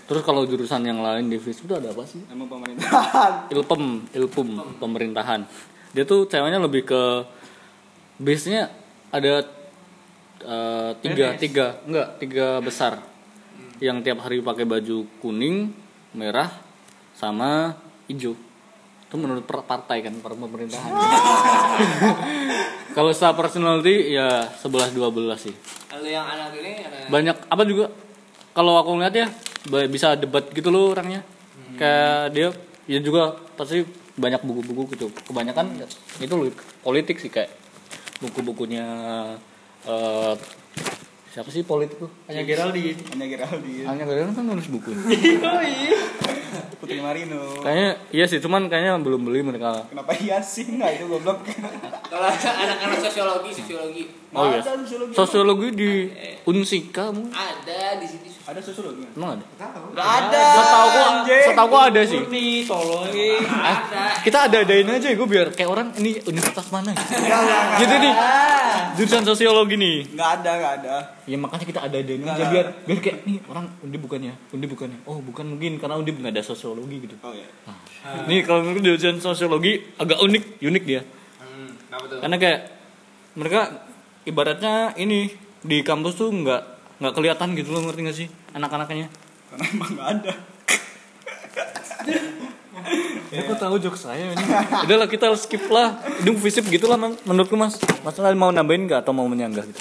Terus 0.07 0.23
kalau 0.23 0.47
jurusan 0.47 0.87
yang 0.87 1.03
lain 1.03 1.27
di 1.27 1.37
FISIP 1.37 1.67
itu 1.67 1.75
ada 1.75 1.91
apa 1.91 2.07
sih? 2.07 2.23
Emang 2.31 2.47
pemerintahan. 2.47 3.33
Ilpem, 3.53 3.85
ilpum 4.09 4.49
pemerintahan. 4.79 5.43
Dia 5.91 6.05
tuh 6.05 6.25
ceweknya 6.25 6.63
lebih 6.63 6.87
ke 6.87 7.03
base-nya 8.17 8.71
ada 9.11 9.43
eh, 10.39 10.91
tiga, 11.03 11.27
tiga, 11.35 11.67
enggak, 11.83 12.09
tiga 12.23 12.47
besar. 12.61 13.03
Yang 13.79 14.07
tiap 14.07 14.19
hari 14.23 14.39
pakai 14.39 14.63
baju 14.63 15.03
kuning, 15.19 15.75
merah, 16.13 16.51
sama 17.19 17.75
hijau. 18.07 18.39
Itu 19.09 19.17
menurut 19.19 19.43
per- 19.43 19.67
partai 19.67 20.07
kan, 20.07 20.15
per 20.23 20.39
pemerintahan. 20.39 20.93
Kalau 22.97 23.11
secara 23.15 23.35
personality 23.35 24.15
ya 24.15 24.47
11 24.59 24.95
12 24.95 25.39
sih. 25.39 25.55
Kalau 25.89 26.09
yang 26.09 26.27
anak 26.27 26.51
ini 26.59 26.83
ada 26.83 26.97
Banyak 27.11 27.37
apa 27.47 27.63
juga 27.63 27.87
kalau 28.55 28.75
aku 28.81 28.91
ngeliat 28.99 29.15
ya 29.15 29.27
bisa 29.87 30.19
debat 30.19 30.43
gitu 30.51 30.71
loh 30.71 30.95
orangnya. 30.97 31.23
Kayak 31.79 32.35
dia 32.35 32.49
ya 32.91 32.99
juga 32.99 33.39
pasti 33.55 33.87
banyak 34.19 34.43
buku-buku 34.43 34.99
gitu. 34.99 35.07
Kebanyakan 35.31 35.79
itu 36.19 36.35
loh, 36.35 36.51
politik 36.83 37.23
sih 37.23 37.31
kayak 37.31 37.55
buku-bukunya 38.19 38.83
eh 39.87 40.35
siapa 41.31 41.55
sih 41.55 41.63
politik 41.63 42.03
tuh? 42.03 42.11
Hanya 42.27 42.43
Geraldine. 42.43 42.99
Hanya 43.15 43.27
Geraldine. 43.31 43.87
Hanya 43.87 44.05
Geraldine 44.11 44.35
kan 44.35 44.43
nulis 44.43 44.67
buku. 44.67 44.91
Putri 46.89 47.05
Marino. 47.05 47.61
kayaknya 47.61 47.91
iya 48.17 48.25
sih, 48.25 48.41
cuman 48.41 48.73
kayaknya 48.73 48.97
belum 49.05 49.29
beli 49.29 49.45
mereka. 49.45 49.85
Kenapa 49.93 50.17
iya 50.17 50.41
sih? 50.41 50.65
Enggak 50.65 50.97
itu 50.97 51.05
goblok. 51.05 51.45
Kalau 52.09 52.25
ada 52.25 52.51
anak-anak 52.65 52.99
sosiologi 53.05 53.51
Sosiologi 53.53 54.05
Oh 54.33 54.45
iya. 54.49 54.61
Ada 54.61 54.85
sosiologi. 54.85 55.13
Sosiologi 55.17 55.69
di 55.73 55.91
Unsika 56.45 57.13
mu. 57.13 57.29
Ada 57.33 57.97
di 57.97 58.07
sini 58.09 58.28
Ada 58.49 58.65
sosiologi. 58.65 59.05
Emang 59.13 59.37
ada? 59.37 59.45
Enggak 59.93 60.09
ada. 60.09 60.41
Setahu 60.57 60.87
gua, 60.89 61.07
setahu 61.29 61.69
gua 61.69 61.81
ada 61.93 62.01
sih. 62.09 62.21
Nih, 62.33 62.65
tolong 62.65 63.05
nih. 63.13 63.37
Ada 63.45 64.01
Kita 64.25 64.39
ada 64.49 64.57
adain 64.65 64.89
aja 64.89 65.09
gue 65.13 65.29
biar 65.29 65.53
kayak 65.53 65.69
orang 65.69 65.93
ini 66.01 66.17
universitas 66.25 66.73
mana 66.73 66.97
gitu. 66.97 67.13
gitu 67.85 67.95
nih. 68.01 68.15
Jurusan 68.97 69.25
sosiologi 69.29 69.77
nih. 69.77 70.17
Enggak 70.17 70.31
ada, 70.41 70.51
enggak 70.57 70.73
ada. 70.81 70.95
Ya 71.29 71.37
makanya 71.37 71.67
kita 71.69 71.81
ada 71.93 71.97
adain 72.01 72.25
aja 72.25 72.45
biar 72.49 72.67
biar 72.89 72.99
kayak 73.05 73.19
nih 73.29 73.37
orang 73.53 73.69
undi 73.85 73.97
bukannya, 74.01 74.33
undi 74.57 74.65
bukannya. 74.65 74.99
Oh 75.05 75.21
bukan 75.21 75.45
mungkin 75.45 75.77
karena 75.77 76.01
undi 76.01 76.11
nggak 76.17 76.33
ada 76.33 76.41
sosiologi 76.41 77.05
gitu. 77.05 77.21
Oh 77.21 77.37
iya. 77.37 77.53
Nih 78.25 78.49
kalau 78.49 78.65
menurut 78.65 78.81
jurusan 78.81 79.21
sosiologi 79.21 79.77
agak 80.01 80.25
unik, 80.25 80.65
unik 80.65 80.85
dia. 80.89 81.05
Hmm, 81.37 81.77
Kenapa 81.85 82.05
tuh? 82.09 82.19
Karena 82.25 82.37
kayak 82.41 82.61
mereka 83.37 83.61
ibaratnya 84.25 84.97
ini 84.97 85.29
di 85.61 85.85
kampus 85.85 86.17
tuh 86.17 86.33
nggak 86.33 86.78
nggak 86.99 87.15
kelihatan 87.15 87.49
gitu 87.55 87.71
loh 87.75 87.87
ngerti 87.87 88.01
gak 88.07 88.17
sih 88.17 88.29
anak-anaknya 88.55 89.07
Karena 89.49 89.65
emang 89.73 89.91
enggak 89.97 90.09
ada. 90.13 90.33
Ya 93.29 93.45
kok 93.45 93.61
tahu 93.61 93.77
jokes 93.77 94.09
saya 94.09 94.33
ini. 94.33 94.45
Udahlah 94.89 95.09
kita 95.09 95.29
skip 95.37 95.69
lah. 95.69 96.01
Ini 96.25 96.33
visip 96.37 96.65
gitu 96.69 96.89
lah 96.89 96.97
Mang. 96.97 97.17
menurutku 97.29 97.57
Mas. 97.57 97.77
Mas 98.01 98.17
mau 98.37 98.49
nambahin 98.49 98.89
nggak 98.89 99.05
atau 99.05 99.13
mau 99.13 99.29
menyanggah 99.29 99.65
gitu? 99.69 99.81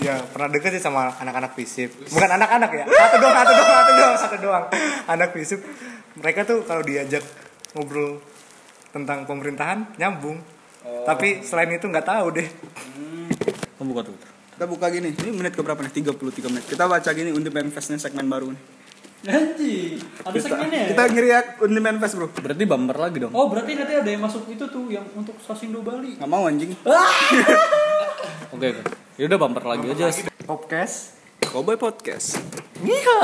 Ya 0.00 0.18
pernah 0.32 0.48
deket 0.50 0.76
sih 0.76 0.82
sama 0.82 1.12
anak-anak 1.20 1.52
fisip. 1.56 1.92
Bukan 2.08 2.28
anak-anak 2.28 2.70
ya. 2.74 2.84
Satu 2.88 3.16
doang, 3.22 3.36
satu 3.36 3.52
doang, 3.54 3.72
satu 3.72 3.92
doang, 3.92 4.16
satu 4.18 4.36
doang. 4.40 4.64
Anak 5.08 5.30
fisip. 5.36 5.60
Mereka 6.16 6.44
tuh 6.44 6.64
kalau 6.68 6.84
diajak 6.84 7.24
ngobrol 7.72 8.20
tentang 8.92 9.24
pemerintahan 9.24 9.96
nyambung. 9.96 10.40
Tapi 10.82 11.46
selain 11.46 11.72
itu 11.72 11.86
nggak 11.88 12.04
tahu 12.04 12.26
deh. 12.36 12.48
Kamu 13.78 13.96
buka 13.96 14.12
tuh. 14.12 14.31
Kita 14.62 14.70
buka 14.70 14.94
gini. 14.94 15.10
Ini 15.10 15.34
menit 15.34 15.58
ke 15.58 15.62
berapa 15.66 15.82
nih? 15.82 15.90
33 15.90 16.22
menit. 16.46 16.62
Kita 16.70 16.86
baca 16.86 17.10
gini 17.10 17.34
Undip 17.34 17.50
Manifest 17.50 17.90
nih 17.90 17.98
segmen 17.98 18.30
baru 18.30 18.54
nih. 18.54 18.60
Anjing. 19.24 19.98
Ada 20.22 20.30
Kita, 20.30 20.38
segmennya 20.38 20.78
ya? 20.78 20.88
kita 20.94 21.02
ngeriak 21.10 21.46
Undip 21.58 21.82
Manifest, 21.82 22.14
Bro. 22.14 22.30
Berarti 22.30 22.62
bumper 22.62 22.94
lagi 22.94 23.16
dong. 23.18 23.34
Oh 23.34 23.50
berarti 23.50 23.74
nanti 23.74 23.98
ada 23.98 24.06
yang 24.06 24.22
masuk 24.22 24.46
itu 24.46 24.62
tuh 24.62 24.86
yang 24.86 25.02
untuk 25.14 25.34
Sasindo 25.42 25.82
Bali. 25.82 26.14
Nggak 26.14 26.30
mau 26.30 26.46
anjing. 26.46 26.70
Oke 28.54 28.66
oke. 28.70 28.82
Ya 29.18 29.26
udah 29.26 29.38
bumper 29.40 29.64
lagi 29.66 29.86
aja. 29.90 30.14
Podcast. 30.46 31.18
Cowboy 31.42 31.74
Podcast. 31.74 32.38
Iya. 32.78 33.18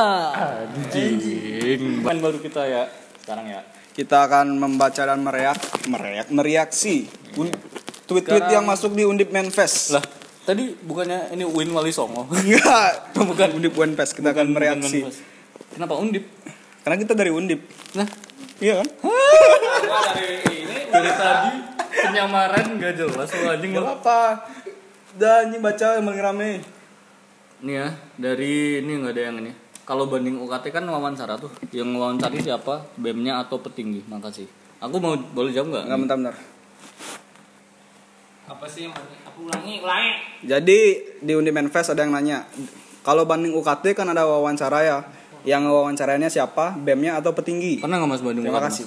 Anjing. 0.66 2.02
Ban 2.02 2.18
baru 2.18 2.42
kita 2.42 2.66
ya. 2.66 2.90
Sekarang 3.22 3.46
ya. 3.46 3.62
Kita 3.94 4.26
akan 4.26 4.58
membaca 4.58 5.06
dan 5.06 5.22
mereak, 5.22 5.54
mereak, 5.86 6.34
mereaksi 6.34 7.06
un- 7.38 7.54
tweet-tweet 8.06 8.26
Sekarang- 8.42 8.50
yang 8.52 8.64
masuk 8.66 8.90
di 8.90 9.06
Undip 9.06 9.30
Manifest. 9.30 9.94
Lah, 9.94 10.02
tadi 10.48 10.72
bukannya 10.80 11.36
ini 11.36 11.44
Win 11.44 11.76
Wali 11.76 11.92
Songo. 11.92 12.24
Enggak, 12.32 13.12
bukan 13.12 13.60
Undip 13.60 13.76
Manifest. 13.76 14.16
Kita 14.16 14.32
akan 14.32 14.56
mereaksi. 14.56 15.04
Kenapa 15.76 16.00
undip? 16.00 16.24
Karena 16.80 16.96
kita 16.96 17.12
dari 17.12 17.28
Undip. 17.28 17.60
Nah, 17.92 18.08
Iya 18.58 18.82
kan? 18.82 18.88
dari 20.18 20.34
ini 20.42 20.76
dari 20.90 21.10
tadi 21.14 21.50
penyamaran 21.94 22.66
gak 22.74 22.94
jelas 22.98 23.30
lo 23.30 23.46
anjing 23.54 23.70
Gak 23.70 23.84
apa-apa. 23.86 24.20
Dan 25.14 25.54
ini 25.54 25.58
baca 25.62 25.86
yang 25.98 26.06
paling 26.10 26.22
rame. 26.22 26.50
Nih 27.62 27.74
ya, 27.74 27.88
dari 28.18 28.82
ini 28.82 28.92
nggak 29.02 29.14
ada 29.14 29.22
yang 29.30 29.36
ini. 29.42 29.52
Kalau 29.82 30.06
banding 30.06 30.38
UKT 30.42 30.74
kan 30.74 30.84
wawancara 30.86 31.38
tuh. 31.38 31.50
Yang 31.74 31.90
wawancari 31.98 32.38
siapa? 32.42 32.86
BEM-nya 32.98 33.42
atau 33.42 33.58
petinggi? 33.58 34.06
Makasih. 34.06 34.46
Aku 34.78 35.02
mau 35.02 35.14
boleh 35.14 35.50
jawab 35.50 35.74
nggak? 35.74 35.84
Enggak 35.90 35.98
bentar-bentar. 36.06 36.36
Apa 38.48 38.64
sih 38.64 38.88
yang 38.88 38.94
aku 39.28 39.44
ulangi 39.44 39.84
ulangi 39.84 40.12
Jadi 40.48 40.78
di 41.20 41.32
Undip 41.36 41.52
Manifest 41.52 41.92
ada 41.92 42.00
yang 42.00 42.16
nanya, 42.16 42.48
kalau 43.04 43.28
banding 43.28 43.52
UKT 43.52 43.92
kan 43.92 44.08
ada 44.08 44.24
wawancara 44.24 44.80
ya. 44.82 44.98
Yang 45.46 45.70
wawancaranya 45.70 46.26
siapa? 46.26 46.74
BEM-nya 46.74 47.20
atau 47.22 47.30
petinggi? 47.36 47.78
Pernah 47.78 48.02
nggak 48.02 48.10
mas 48.10 48.22
banding 48.24 48.44
Terima 48.44 48.58
kasih. 48.64 48.86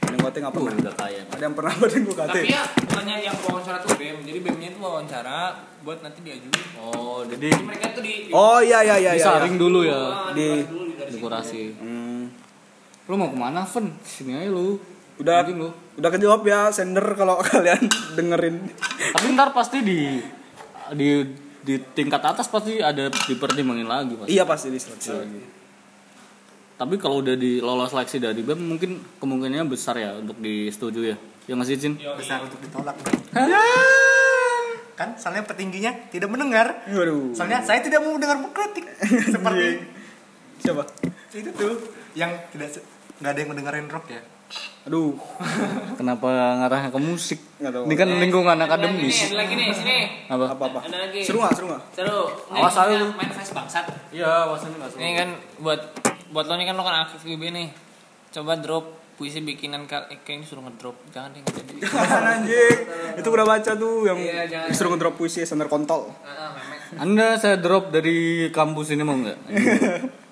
Banding 0.00 0.20
UKT 0.24 0.36
nggak? 0.40 0.52
Uh, 0.54 0.56
pernah. 0.56 0.80
udah 0.80 0.94
kaya. 0.96 1.22
Ada 1.28 1.42
yang 1.42 1.54
pernah 1.58 1.72
banding 1.76 2.04
UKT? 2.08 2.28
tapi 2.30 2.48
ya 2.48 2.62
bukannya 2.64 3.16
yang 3.20 3.36
wawancara 3.42 3.76
tuh 3.84 3.90
BEM 3.98 4.16
jadi 4.24 4.38
BEM-nya 4.40 4.68
itu 4.72 4.78
wawancara 4.80 5.38
buat 5.80 5.98
nanti 6.00 6.20
diajuin 6.24 6.66
Oh, 6.80 7.24
jadi 7.24 7.48
jadi 7.52 7.64
mereka 7.64 7.86
tuh 7.92 8.02
di, 8.04 8.12
di 8.28 8.30
Oh 8.32 8.58
iya 8.62 8.80
iya 8.86 8.96
iya. 8.96 9.12
iya. 9.12 9.20
disaring 9.20 9.56
dulu 9.58 9.84
ya. 9.84 9.98
Ah, 9.98 10.32
di-. 10.32 10.64
Dekorasi. 11.10 11.74
Hmm. 11.76 12.30
Lu 13.10 13.14
mau 13.18 13.28
ke 13.28 13.36
mana, 13.36 13.66
Fen? 13.66 13.90
Sini 14.06 14.38
aja 14.38 14.48
lu. 14.48 14.78
Udah 15.20 15.44
lu. 15.44 15.68
udah 16.00 16.10
kejawab 16.10 16.40
ya 16.48 16.72
sender 16.72 17.04
kalau 17.12 17.36
kalian 17.48 17.84
dengerin. 18.16 18.56
Tapi 19.12 19.26
ntar 19.36 19.52
pasti 19.52 19.84
di 19.84 20.16
di 20.96 21.08
di 21.60 21.74
tingkat 21.92 22.24
atas 22.24 22.48
pasti 22.48 22.80
ada 22.80 23.12
dipertimbangin 23.12 23.84
lagi 23.84 24.16
pasti. 24.16 24.32
iya 24.32 24.48
pasti 24.48 24.72
diseleksi 24.72 25.10
lagi. 25.12 25.40
Tapi 26.80 26.96
kalau 26.96 27.20
udah 27.20 27.36
di 27.36 27.60
lolos 27.60 27.92
seleksi 27.92 28.16
dari 28.16 28.40
BEM 28.40 28.56
mungkin 28.64 28.96
kemungkinannya 29.20 29.68
besar 29.68 30.00
ya 30.00 30.16
untuk 30.16 30.40
disetujui 30.40 31.12
ya. 31.12 31.16
Yang 31.44 31.56
ngasih 31.60 31.74
izin. 31.76 31.92
Besar 32.16 32.40
untuk 32.40 32.56
ditolak. 32.64 32.96
Kan 34.96 35.16
soalnya 35.20 35.44
petingginya 35.44 35.92
tidak 36.08 36.32
mendengar. 36.32 36.80
Waduh. 36.88 37.36
Soalnya 37.36 37.60
saya 37.60 37.84
tidak 37.84 38.00
mau 38.00 38.16
dengar 38.16 38.40
mengkritik. 38.40 38.88
Seperti 39.36 39.84
Siapa? 40.60 40.84
itu 41.36 41.50
tuh 41.56 41.72
yang 42.12 42.32
tidak 42.52 42.80
nggak 43.20 43.30
ada 43.32 43.38
yang 43.44 43.50
mendengarin 43.52 43.86
rock 43.92 44.08
ya. 44.08 44.20
Aduh. 44.82 45.14
Kenapa 45.98 46.28
ngarahnya 46.58 46.88
ke 46.88 46.98
musik? 46.98 47.38
Ini 47.58 47.94
kan 47.94 48.08
lingkungan 48.08 48.56
Ada 48.56 48.66
lagi 48.66 48.88
nih, 48.88 48.96
akademis. 48.96 49.16
ada 49.22 49.36
lagi 49.36 49.52
nih 49.54 49.66
sini 49.70 49.96
Apa? 50.26 50.44
Apa 50.50 50.64
apa? 50.66 50.80
ada 50.82 50.98
lagi 51.00 51.20
Seru 51.20 51.38
nggak? 51.38 51.52
Seru 51.52 51.66
nggak? 51.68 51.82
seru 51.92 52.20
Ini 52.48 52.58
Awas 52.58 52.76
aja 52.76 52.94
lu. 52.96 53.06
main 53.12 53.30
face 53.30 53.52
bangsat 53.52 53.86
Iya, 54.10 54.32
wasannya 54.46 54.76
nggak 54.76 54.90
ini 54.96 55.12
kan 55.14 55.28
buat 55.58 55.80
buat 56.30 56.46
lo 56.46 56.54
nih 56.54 56.64
kan 56.64 56.74
lo 56.74 56.82
kan 56.82 56.96
aktif 57.04 57.20
GB 57.24 57.42
nih 57.50 57.68
coba 58.30 58.54
drop 58.56 58.86
puisi 59.14 59.38
bikinan 59.38 59.84
kal 59.84 60.08
eh, 60.08 60.16
kayaknya 60.18 60.46
suruh 60.46 60.62
ngedrop 60.62 60.96
jangan 61.10 61.28
deh 61.30 61.42
jadi 61.44 61.72
Jangan 61.82 62.24
anjing. 62.40 62.76
Itu 63.16 63.28
udah 63.28 63.44
baca 63.44 63.70
tuh 63.74 63.94
yang 64.02 64.16
Iya, 64.16 64.66
disuruh 64.66 64.90
ngedrop 64.90 65.14
puisi 65.14 65.44
Sender 65.44 65.66
kontol. 65.66 66.08
Memek. 66.24 66.96
Anda 66.96 67.36
saya 67.36 67.54
drop 67.56 67.90
dari 67.90 68.48
kampus 68.48 68.90
ini 68.90 69.02
mau 69.02 69.14
nggak? 69.14 69.38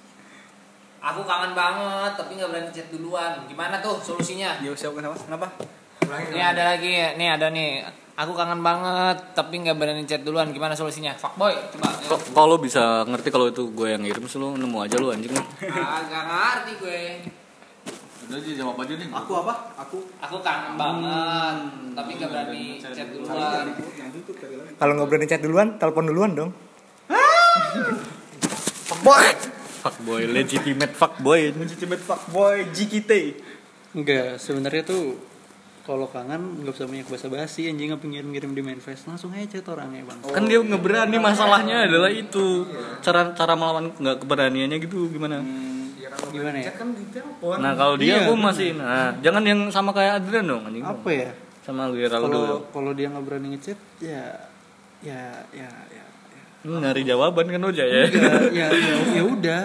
aku 0.98 1.20
kangen 1.22 1.52
banget 1.54 2.12
tapi 2.18 2.36
nggak 2.36 2.50
berani 2.50 2.70
chat 2.74 2.88
duluan 2.90 3.38
gimana 3.46 3.78
tuh 3.78 3.98
solusinya 4.02 4.58
Yo 4.58 4.74
siapa 4.74 4.98
kenapa? 4.98 5.16
Kenapa? 5.24 5.46
Ini 6.08 6.40
ada 6.40 6.72
lagi, 6.74 7.20
nih 7.20 7.28
ada 7.36 7.52
nih. 7.52 7.84
Aku 8.18 8.34
kangen 8.34 8.64
banget, 8.64 9.14
tapi 9.36 9.62
nggak 9.62 9.76
berani 9.78 10.02
chat 10.08 10.24
duluan. 10.26 10.50
Gimana 10.50 10.74
solusinya? 10.74 11.14
Fuckboy, 11.14 11.54
coba. 11.76 11.94
Kok 12.02 12.34
kalau 12.34 12.56
bisa 12.58 13.04
ngerti 13.06 13.28
kalau 13.30 13.46
itu 13.52 13.70
gue 13.70 13.94
yang 13.94 14.02
ngirim 14.02 14.24
sih 14.26 14.40
lu 14.40 14.56
nemu 14.58 14.78
aja 14.82 14.96
lu 14.98 15.12
anjing. 15.12 15.30
Ah, 15.70 16.02
gak 16.08 16.24
ngerti 16.26 16.72
gue. 16.82 17.00
Udah 18.26 18.36
aja 18.40 18.50
jawab 18.56 18.76
aja 18.82 18.92
deh. 18.98 19.06
Aku 19.06 19.32
apa? 19.38 19.54
Aku. 19.86 19.96
Aku 20.18 20.36
kangen 20.42 20.74
banget, 20.74 21.56
tapi 21.94 22.10
nggak 22.18 22.30
berani 22.32 22.64
chat 22.80 23.08
duluan. 23.12 23.64
Kalau 24.80 24.92
nggak 24.98 25.08
berani 25.12 25.26
chat 25.28 25.42
duluan, 25.44 25.68
telepon 25.78 26.08
duluan 26.10 26.30
dong. 26.34 26.50
Boy. 29.04 29.57
Fuckboy, 29.78 30.26
legitimate 30.26 30.92
fuckboy. 30.92 31.54
Legitimate 31.54 32.00
fuckboy 32.00 32.66
GKT. 32.68 33.12
Enggak, 33.92 34.36
sebenarnya 34.36 34.82
tuh 34.82 35.16
kalau 35.82 36.04
kangen 36.04 36.60
nggak 36.60 36.74
usah 36.74 36.84
banyak 36.84 37.06
basa-basi 37.06 37.64
anjing 37.64 37.88
apa 37.88 38.02
ngirim-ngirim 38.02 38.52
di 38.52 38.60
manifest 38.60 39.06
langsung 39.06 39.32
aja 39.32 39.48
chat 39.48 39.64
orangnya 39.64 40.04
bang 40.04 40.20
Kan 40.28 40.44
dia 40.44 40.60
nggak 40.60 40.76
berani 40.78 41.16
masalahnya 41.16 41.88
adalah 41.88 42.12
itu. 42.12 42.68
Cara 43.00 43.32
cara 43.32 43.54
melawan 43.54 43.94
nggak 43.94 44.16
keberaniannya 44.20 44.76
gitu 44.78 45.08
gimana? 45.08 45.40
gimana 46.28 46.58
ya 46.58 46.72
Nah 47.56 47.72
kalau 47.72 47.96
dia 47.96 48.20
Iya, 48.20 48.28
gue 48.28 48.36
masih 48.36 48.68
nah 48.74 49.16
jangan 49.18 49.40
yang 49.40 49.60
sama 49.70 49.96
kayak 49.96 50.20
Adrian 50.20 50.44
dong 50.44 50.66
anjing. 50.66 50.84
apa 50.84 51.08
ya 51.08 51.30
Sama 51.62 51.88
Geraldo. 51.88 52.28
kalau 52.28 52.44
kalau 52.68 52.92
dia 52.92 53.08
nggak 53.08 53.24
berani 53.24 53.56
ngechat 53.56 53.78
ya 53.98 54.36
ya 54.98 55.24
ya 55.54 55.68
ya 55.68 55.68
ya 55.70 55.87
Lu 56.68 56.76
nyari 56.78 57.00
jawaban 57.02 57.48
kan 57.48 57.60
aja 57.64 57.84
ya. 57.84 58.04
Enggak, 58.04 58.52
ya 58.52 58.66
ya, 58.68 58.94
ya 59.16 59.22
udah 59.24 59.62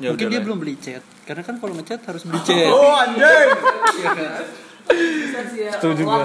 Ya 0.00 0.08
mungkin 0.08 0.26
udah 0.26 0.32
dia 0.32 0.40
lah. 0.40 0.44
belum 0.48 0.58
beli 0.64 0.74
chat 0.80 1.04
karena 1.28 1.44
kan 1.44 1.60
kalau 1.60 1.76
ngechat 1.76 2.00
harus 2.08 2.24
beli 2.24 2.40
chat 2.40 2.72
Oh 2.72 2.96
anjing. 2.96 3.48
Setuju 5.70 6.02
gua. 6.02 6.24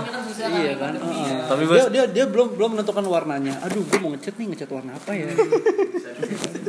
iya 0.55 0.73
kan 0.79 0.95
Heeh. 0.95 1.37
Tapi 1.45 1.63
dia, 1.67 1.85
dia 1.91 2.03
dia 2.07 2.25
belum 2.25 2.55
belum 2.55 2.69
menentukan 2.79 3.03
warnanya 3.05 3.59
aduh 3.61 3.83
gue 3.83 3.99
mau 3.99 4.09
ngechat 4.15 4.39
nih 4.39 4.55
ngechat 4.55 4.69
warna 4.71 4.95
apa 4.95 5.11
ya 5.11 5.27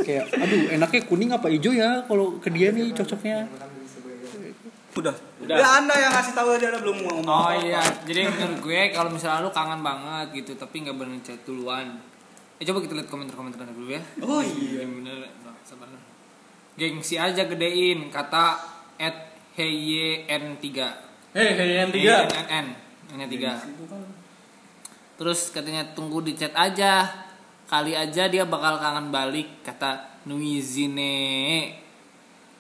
kayak 0.03 0.27
aduh 0.35 0.61
enaknya 0.77 1.01
kuning 1.07 1.31
apa 1.33 1.47
hijau 1.49 1.73
ya 1.73 2.05
kalau 2.05 2.37
ke 2.43 2.51
dia 2.51 2.75
nih 2.75 2.91
cocoknya 2.93 3.47
Udah. 4.97 5.13
Ya 5.45 5.77
Anda 5.77 5.93
yang 5.93 6.09
ngasih 6.09 6.33
tahu 6.33 6.57
dia 6.57 6.73
belum 6.73 7.05
ngomong. 7.05 7.29
Oh 7.29 7.53
iya, 7.53 7.85
jadi 8.09 8.33
menurut 8.33 8.65
gue 8.65 8.81
kalau 8.97 9.13
misalnya 9.13 9.45
lu 9.45 9.53
kangen 9.53 9.85
banget 9.85 10.33
gitu, 10.33 10.57
tapi 10.57 10.89
nggak 10.89 10.97
berani 10.97 11.21
chat 11.21 11.37
duluan. 11.45 12.01
Eh 12.57 12.65
coba 12.65 12.81
kita 12.81 12.97
lihat 12.97 13.09
komentar-komentar 13.13 13.69
dulu 13.69 13.93
ya. 13.93 14.03
Oh 14.25 14.41
iya. 14.41 14.81
Bener, 14.89 15.29
Nah, 15.45 15.57
sabar. 15.61 15.89
Gengsi 16.77 17.21
aja 17.21 17.45
gedein 17.45 18.09
kata 18.09 18.57
at 18.97 19.37
hyn 19.57 20.61
3 20.61 21.07
Hei, 21.37 21.53
hei 21.53 21.85
yang 21.85 21.93
tiga. 21.93 22.25
NN 22.25 22.67
N 23.13 23.21
tiga. 23.29 23.61
Terus 25.21 25.53
katanya 25.53 25.85
tunggu 25.93 26.25
di 26.25 26.33
chat 26.33 26.53
aja. 26.57 27.05
Kali 27.69 27.93
aja 27.93 28.25
dia 28.31 28.49
bakal 28.49 28.81
kangen 28.81 29.13
balik 29.13 29.61
kata 29.61 30.21
Nuizine. 30.25 31.77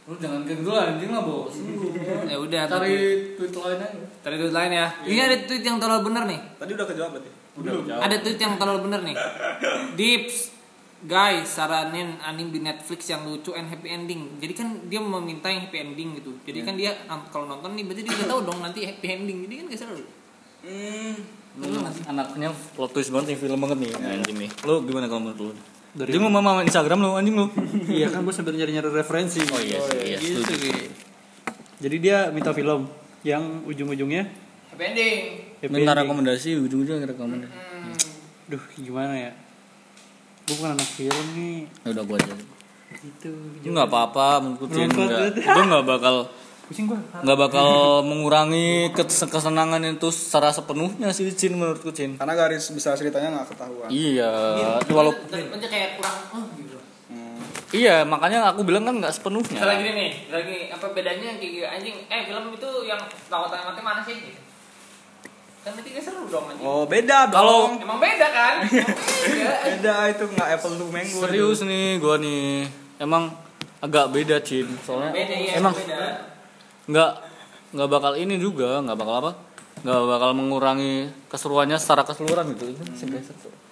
Lu 0.07 0.15
jangan 0.23 0.47
kayak 0.47 0.59
gitu 0.63 0.71
lah 0.71 0.85
anjing 0.95 1.11
lah 1.11 1.23
bos. 1.27 1.55
Ya 2.31 2.37
udah 2.39 2.63
Cari 2.67 2.71
tapi- 2.71 2.99
tweet 3.39 3.55
lain 3.55 3.79
aja. 3.83 3.99
Cari 4.23 4.37
tweet 4.39 4.55
lain 4.55 4.71
ya. 4.71 4.87
Ini 5.03 5.21
ada 5.23 5.37
tweet 5.47 5.65
yang 5.67 5.79
terlalu 5.83 6.03
bener 6.11 6.23
nih. 6.31 6.41
Tadi 6.59 6.71
udah 6.75 6.87
kejawab 6.87 7.11
berarti. 7.19 7.31
Ada 7.91 8.17
tweet 8.23 8.39
yang 8.39 8.55
terlalu 8.55 8.81
bener 8.87 9.01
nih. 9.03 9.17
Dips 9.99 10.57
Guys, 11.07 11.61
saranin 11.61 12.17
anime 12.25 12.57
di 12.57 12.61
Netflix 12.65 13.13
yang 13.13 13.29
lucu 13.29 13.53
and 13.53 13.69
happy 13.69 13.93
ending. 13.93 14.41
Jadi 14.41 14.53
kan 14.57 14.69
dia 14.89 14.97
meminta 14.97 15.53
yang 15.53 15.69
happy 15.69 15.79
ending 15.85 16.17
gitu. 16.17 16.33
Jadi 16.49 16.65
kan 16.65 16.73
dia 16.73 16.97
kalau 17.29 17.45
nonton 17.45 17.77
nih 17.77 17.85
berarti 17.85 18.03
dia 18.03 18.17
udah 18.17 18.29
tahu 18.33 18.41
dong 18.49 18.59
nanti 18.65 18.81
happy 18.89 19.07
ending. 19.13 19.45
Jadi 19.45 19.55
kan 19.61 19.65
gak 19.69 19.81
seru. 19.85 20.01
Hmm. 20.65 21.15
Lu 21.61 21.79
anaknya 21.85 22.49
plot 22.75 22.91
twist 22.97 23.13
banget 23.13 23.37
nih 23.37 23.39
film 23.39 23.61
banget 23.61 23.79
nih 23.87 23.91
anjing 23.93 24.37
nih. 24.41 24.51
Lu 24.65 24.83
gimana 24.89 25.05
kalau 25.07 25.21
menurut 25.29 25.39
lu? 25.39 25.53
Dari- 25.97 26.13
Dia 26.13 26.21
mau 26.21 26.29
mama 26.31 26.61
Instagram 26.61 26.99
lu 26.99 27.11
anjing 27.13 27.35
lu. 27.35 27.47
iya 27.91 28.07
kan 28.07 28.21
gue 28.21 28.31
sambil 28.31 28.53
nyari-nyari 28.53 28.91
referensi 28.91 29.41
Oh 29.43 29.57
iya 29.59 29.81
sih, 29.81 29.99
iya, 30.05 30.19
gitu 30.19 30.41
setuju. 30.43 30.69
Jadi 31.79 31.97
dia 31.99 32.29
minta 32.29 32.53
film 32.53 32.85
yang 33.23 33.65
ujung-ujungnya 33.65 34.29
Happy 34.69 34.85
ending. 34.87 35.19
happy 35.59 35.73
minta 35.73 35.93
rekomendasi 35.95 36.57
ujung-ujungnya 36.59 37.09
rekomendasi 37.09 37.53
Hmm. 37.53 37.97
Duh, 38.47 38.63
gimana 38.77 39.15
ya? 39.15 39.33
Gue 40.43 40.55
bukan 40.55 40.71
anak 40.73 40.89
film 40.91 41.27
nih. 41.33 41.65
ya 41.81 41.89
udah 41.91 42.05
gua 42.05 42.17
aja 42.17 42.35
Gitu. 42.97 43.29
itu 43.57 43.69
nggak 43.69 43.89
apa-apa 43.89 44.29
Menurut 44.41 44.71
itu 45.33 45.61
nggak 45.61 45.85
bakal 45.85 46.31
Pusing 46.67 46.85
gua. 46.85 46.99
nggak 47.17 47.39
bakal 47.39 47.69
mengurangi 48.03 48.67
kes- 48.91 49.23
kesenangan 49.25 49.79
itu 49.81 50.09
secara 50.09 50.51
sepenuhnya 50.51 51.09
sih 51.09 51.31
Cin 51.31 51.55
menurutku 51.55 51.91
Cin 51.91 52.19
Karena 52.19 52.35
garis 52.35 52.67
besar 52.69 52.93
ceritanya 52.93 53.31
nggak 53.33 53.55
ketahuan. 53.55 53.87
iya 53.87 54.31
walaupun 54.85 55.31
Aja 55.31 55.63
kayak 55.65 55.95
kurang 55.95 56.17
oh 56.33 56.43
gitu. 56.53 56.75
iya 57.73 58.03
makanya 58.03 58.51
aku 58.51 58.63
bilang 58.63 58.83
kan 58.83 58.95
nggak 58.97 59.11
sepenuhnya 59.13 59.47
Misalnya 59.53 59.77
gini 59.77 59.93
nih, 59.93 60.11
lagi 60.29 60.57
apa 60.69 60.87
bedanya 60.91 61.31
kayak 61.35 61.53
gitu 61.53 61.67
anjing? 61.67 61.97
Eh 62.05 62.21
film 62.25 62.45
itu 62.51 62.71
yang 62.83 62.99
lawatan 63.27 63.59
mati 63.65 63.81
mana 63.81 64.03
sih? 64.03 64.17
Gitu. 64.17 64.41
Kan 65.63 65.71
berarti 65.73 65.91
seru 65.97 66.27
dong 66.27 66.47
anjing. 66.49 66.63
Oh 66.63 66.83
beda 66.85 67.27
Kalau- 67.29 67.71
dong. 67.71 67.79
Emang 67.81 67.99
beda 67.99 68.27
kan? 68.29 68.55
Beda. 69.23 69.51
Beda 69.65 69.95
itu 70.09 70.25
nggak 70.29 70.49
apple 70.53 70.75
to 70.75 70.87
mango. 70.89 71.19
serius 71.23 71.63
nih 71.63 71.99
gua 71.99 72.19
nih 72.19 72.67
emang 72.99 73.31
agak 73.79 74.11
beda 74.11 74.39
Cin 74.41 74.67
soalnya 74.81 75.11
Beda 75.13 75.35
ya, 75.37 75.53
emang 75.57 75.71
beda. 75.71 76.35
Nggak 76.87 77.11
nggak 77.75 77.89
bakal 77.89 78.13
ini 78.15 78.39
juga 78.39 78.79
nggak 78.81 78.97
bakal 78.97 79.15
apa 79.19 79.33
nggak 79.83 80.01
bakal 80.09 80.31
mengurangi 80.33 80.95
keseruannya 81.27 81.77
secara 81.77 82.03
keseluruhan 82.03 82.55
gitu 82.55 82.73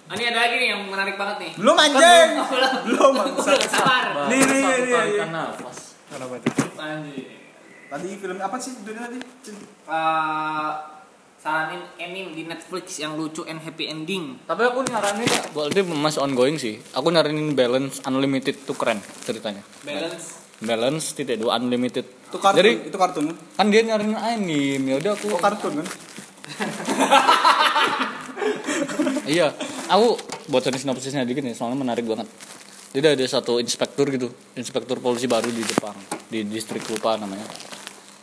Ah, 0.05 0.21
ini 0.21 0.29
ada 0.29 0.37
lagi 0.37 0.61
nih 0.61 0.69
yang 0.69 0.85
menarik 0.85 1.17
banget 1.17 1.37
nih. 1.41 1.53
Belum 1.57 1.81
anjing. 1.81 2.29
Belum. 2.85 3.17
Belum 3.17 3.41
sabar. 3.73 4.29
Nih, 4.29 4.37
nih, 4.37 4.61
nih, 4.61 4.93
tarikan 4.93 5.33
nafas 5.33 5.97
Kenapa? 6.13 6.35
Anjing. 6.77 7.25
Tadi 7.89 8.09
film 8.21 8.37
apa 8.37 8.57
sih 8.61 8.77
judulnya 8.77 9.09
tadi? 9.09 9.19
Eh, 9.65 10.73
saranin 11.41 11.89
anime 11.97 12.33
di 12.33 12.45
Netflix 12.45 13.01
yang 13.01 13.17
lucu 13.17 13.45
and 13.45 13.61
happy 13.61 13.85
ending. 13.85 14.41
tapi 14.45 14.65
aku 14.65 14.81
nyaranin 14.81 15.25
ya 15.25 15.41
berarti 15.53 15.81
masih 15.85 16.21
ongoing 16.21 16.57
sih 16.57 16.81
aku 16.93 17.13
nyaranin 17.13 17.53
balance 17.53 18.01
unlimited 18.05 18.57
tuh 18.65 18.73
keren 18.73 18.97
ceritanya 19.21 19.61
Balance. 19.85 20.41
balance 20.59 21.13
titik 21.13 21.37
dua 21.37 21.61
unlimited 21.61 22.09
Itu 22.35 22.43
kartun. 22.43 22.59
jadi 22.59 22.71
itu 22.91 22.97
kartun 22.99 23.25
kan? 23.31 23.37
kan 23.39 23.67
dia 23.71 23.87
nyaranin 23.87 24.19
anime 24.19 24.91
ya 24.91 24.97
udah 24.99 25.13
aku 25.15 25.27
Oh 25.31 25.39
kartun 25.39 25.79
kan? 25.79 25.87
iya 29.39 29.55
aku 29.87 30.19
bocorin 30.51 30.75
sinopsisnya 30.75 31.23
dikit 31.23 31.47
nih 31.47 31.55
soalnya 31.55 31.79
menarik 31.79 32.03
banget 32.11 32.27
jadi 32.91 33.15
ada 33.15 33.23
satu 33.31 33.63
inspektur 33.63 34.11
gitu 34.11 34.35
inspektur 34.59 34.99
polisi 34.99 35.31
baru 35.31 35.47
di 35.47 35.63
Jepang 35.63 35.95
di 36.27 36.43
distrik 36.43 36.83
lupa 36.91 37.15
namanya 37.15 37.47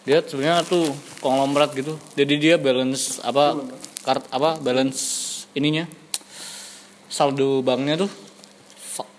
dia 0.04 0.19
sebenarnya 0.19 0.67
tuh 0.67 0.91
konglomerat 1.24 1.71
gitu 1.71 1.95
jadi 2.12 2.34
dia 2.36 2.56
balance 2.60 3.24
apa 3.24 3.63
kart 4.04 4.28
apa 4.28 4.60
balance 4.60 5.00
ininya 5.56 5.88
saldo 7.08 7.63
banknya 7.63 7.95
tuh 8.04 8.12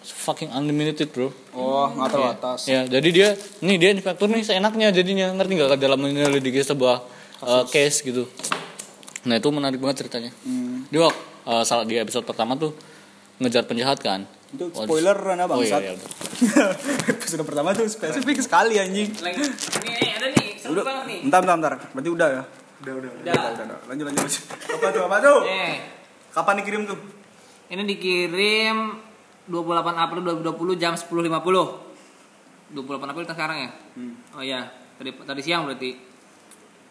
fucking 0.03 0.51
unlimited 0.51 1.09
bro 1.09 1.31
Oh 1.53 1.87
nggak 1.89 2.09
terbatas. 2.09 2.61
ya 2.65 2.85
jadi 2.85 3.09
dia 3.09 3.29
nih 3.61 3.77
dia 3.77 3.91
inspektur 3.91 4.27
nih 4.27 4.43
seenaknya 4.43 4.91
jadinya 4.91 5.31
ngerti 5.33 5.53
nggak 5.55 5.77
dalam 5.77 5.99
menyelidiki 5.99 6.61
sebuah 6.61 7.03
uh, 7.41 7.65
case 7.67 8.03
gitu 8.03 8.27
nah 9.23 9.37
itu 9.37 9.49
menarik 9.49 9.79
banget 9.79 10.03
ceritanya 10.03 10.31
Hmm. 10.43 10.85
dia 10.87 11.07
uh, 11.07 11.13
salah 11.63 11.83
di 11.83 11.95
episode 11.95 12.23
pertama 12.23 12.55
tuh 12.55 12.75
ngejar 13.39 13.65
penjahat 13.65 13.99
kan 13.99 14.23
Itu 14.51 14.69
Oh, 14.69 14.85
spoiler 14.85 15.17
oh 15.17 15.33
iya, 15.33 15.47
bangsat. 15.49 15.81
iya, 15.81 15.93
udah. 15.95 16.09
Episode 17.17 17.41
pertama 17.43 17.73
tuh 17.73 17.89
spesifik 17.89 18.37
sekali 18.39 18.77
anjing. 18.77 19.09
Ini 19.09 20.13
ada 20.13 20.29
nih, 20.29 20.61
seru 20.61 20.77
Udah, 20.77 20.85
banget 20.85 21.05
nih. 21.09 21.19
bentar, 21.25 21.41
bentar, 21.41 21.57
bentar. 21.57 21.73
Berarti 21.89 22.11
udah 22.13 22.29
ya? 22.29 22.43
Udah, 22.85 22.93
udah. 22.93 23.11
Udah. 23.17 23.33
Udah, 23.33 23.51
udah. 23.65 23.79
Lanjut, 23.89 24.05
lanjut, 24.05 24.21
lanjut. 24.21 24.43
Apa 24.69 24.89
tuh, 24.93 25.03
apa 25.03 25.17
tuh? 25.19 25.39
Eh, 25.49 25.75
Kapan 26.31 26.55
dikirim 26.61 26.83
tuh? 26.85 26.99
ini 27.71 27.83
dikirim 27.89 28.77
28 29.53 29.61
April 29.95 30.21
2020 30.41 30.81
jam 30.81 30.97
10.50. 30.97 31.29
28 32.73 33.05
April 33.05 33.23
kita 33.29 33.37
sekarang 33.37 33.59
ya? 33.61 33.71
Oh 34.33 34.41
iya, 34.41 34.65
tadi 34.97 35.13
tadi 35.13 35.41
siang 35.45 35.69
berarti. 35.69 35.93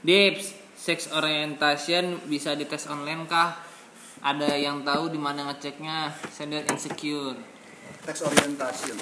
Dips, 0.01 0.45
sex 0.77 1.09
orientation 1.09 2.21
bisa 2.29 2.53
dites 2.53 2.85
online 2.85 3.25
kah? 3.25 3.57
Ada 4.21 4.53
yang 4.53 4.85
tahu 4.85 5.09
di 5.09 5.17
mana 5.17 5.49
ngeceknya? 5.49 6.13
Sender 6.29 6.61
insecure. 6.69 7.33
Teks 8.01 8.21
orientasi. 8.21 8.93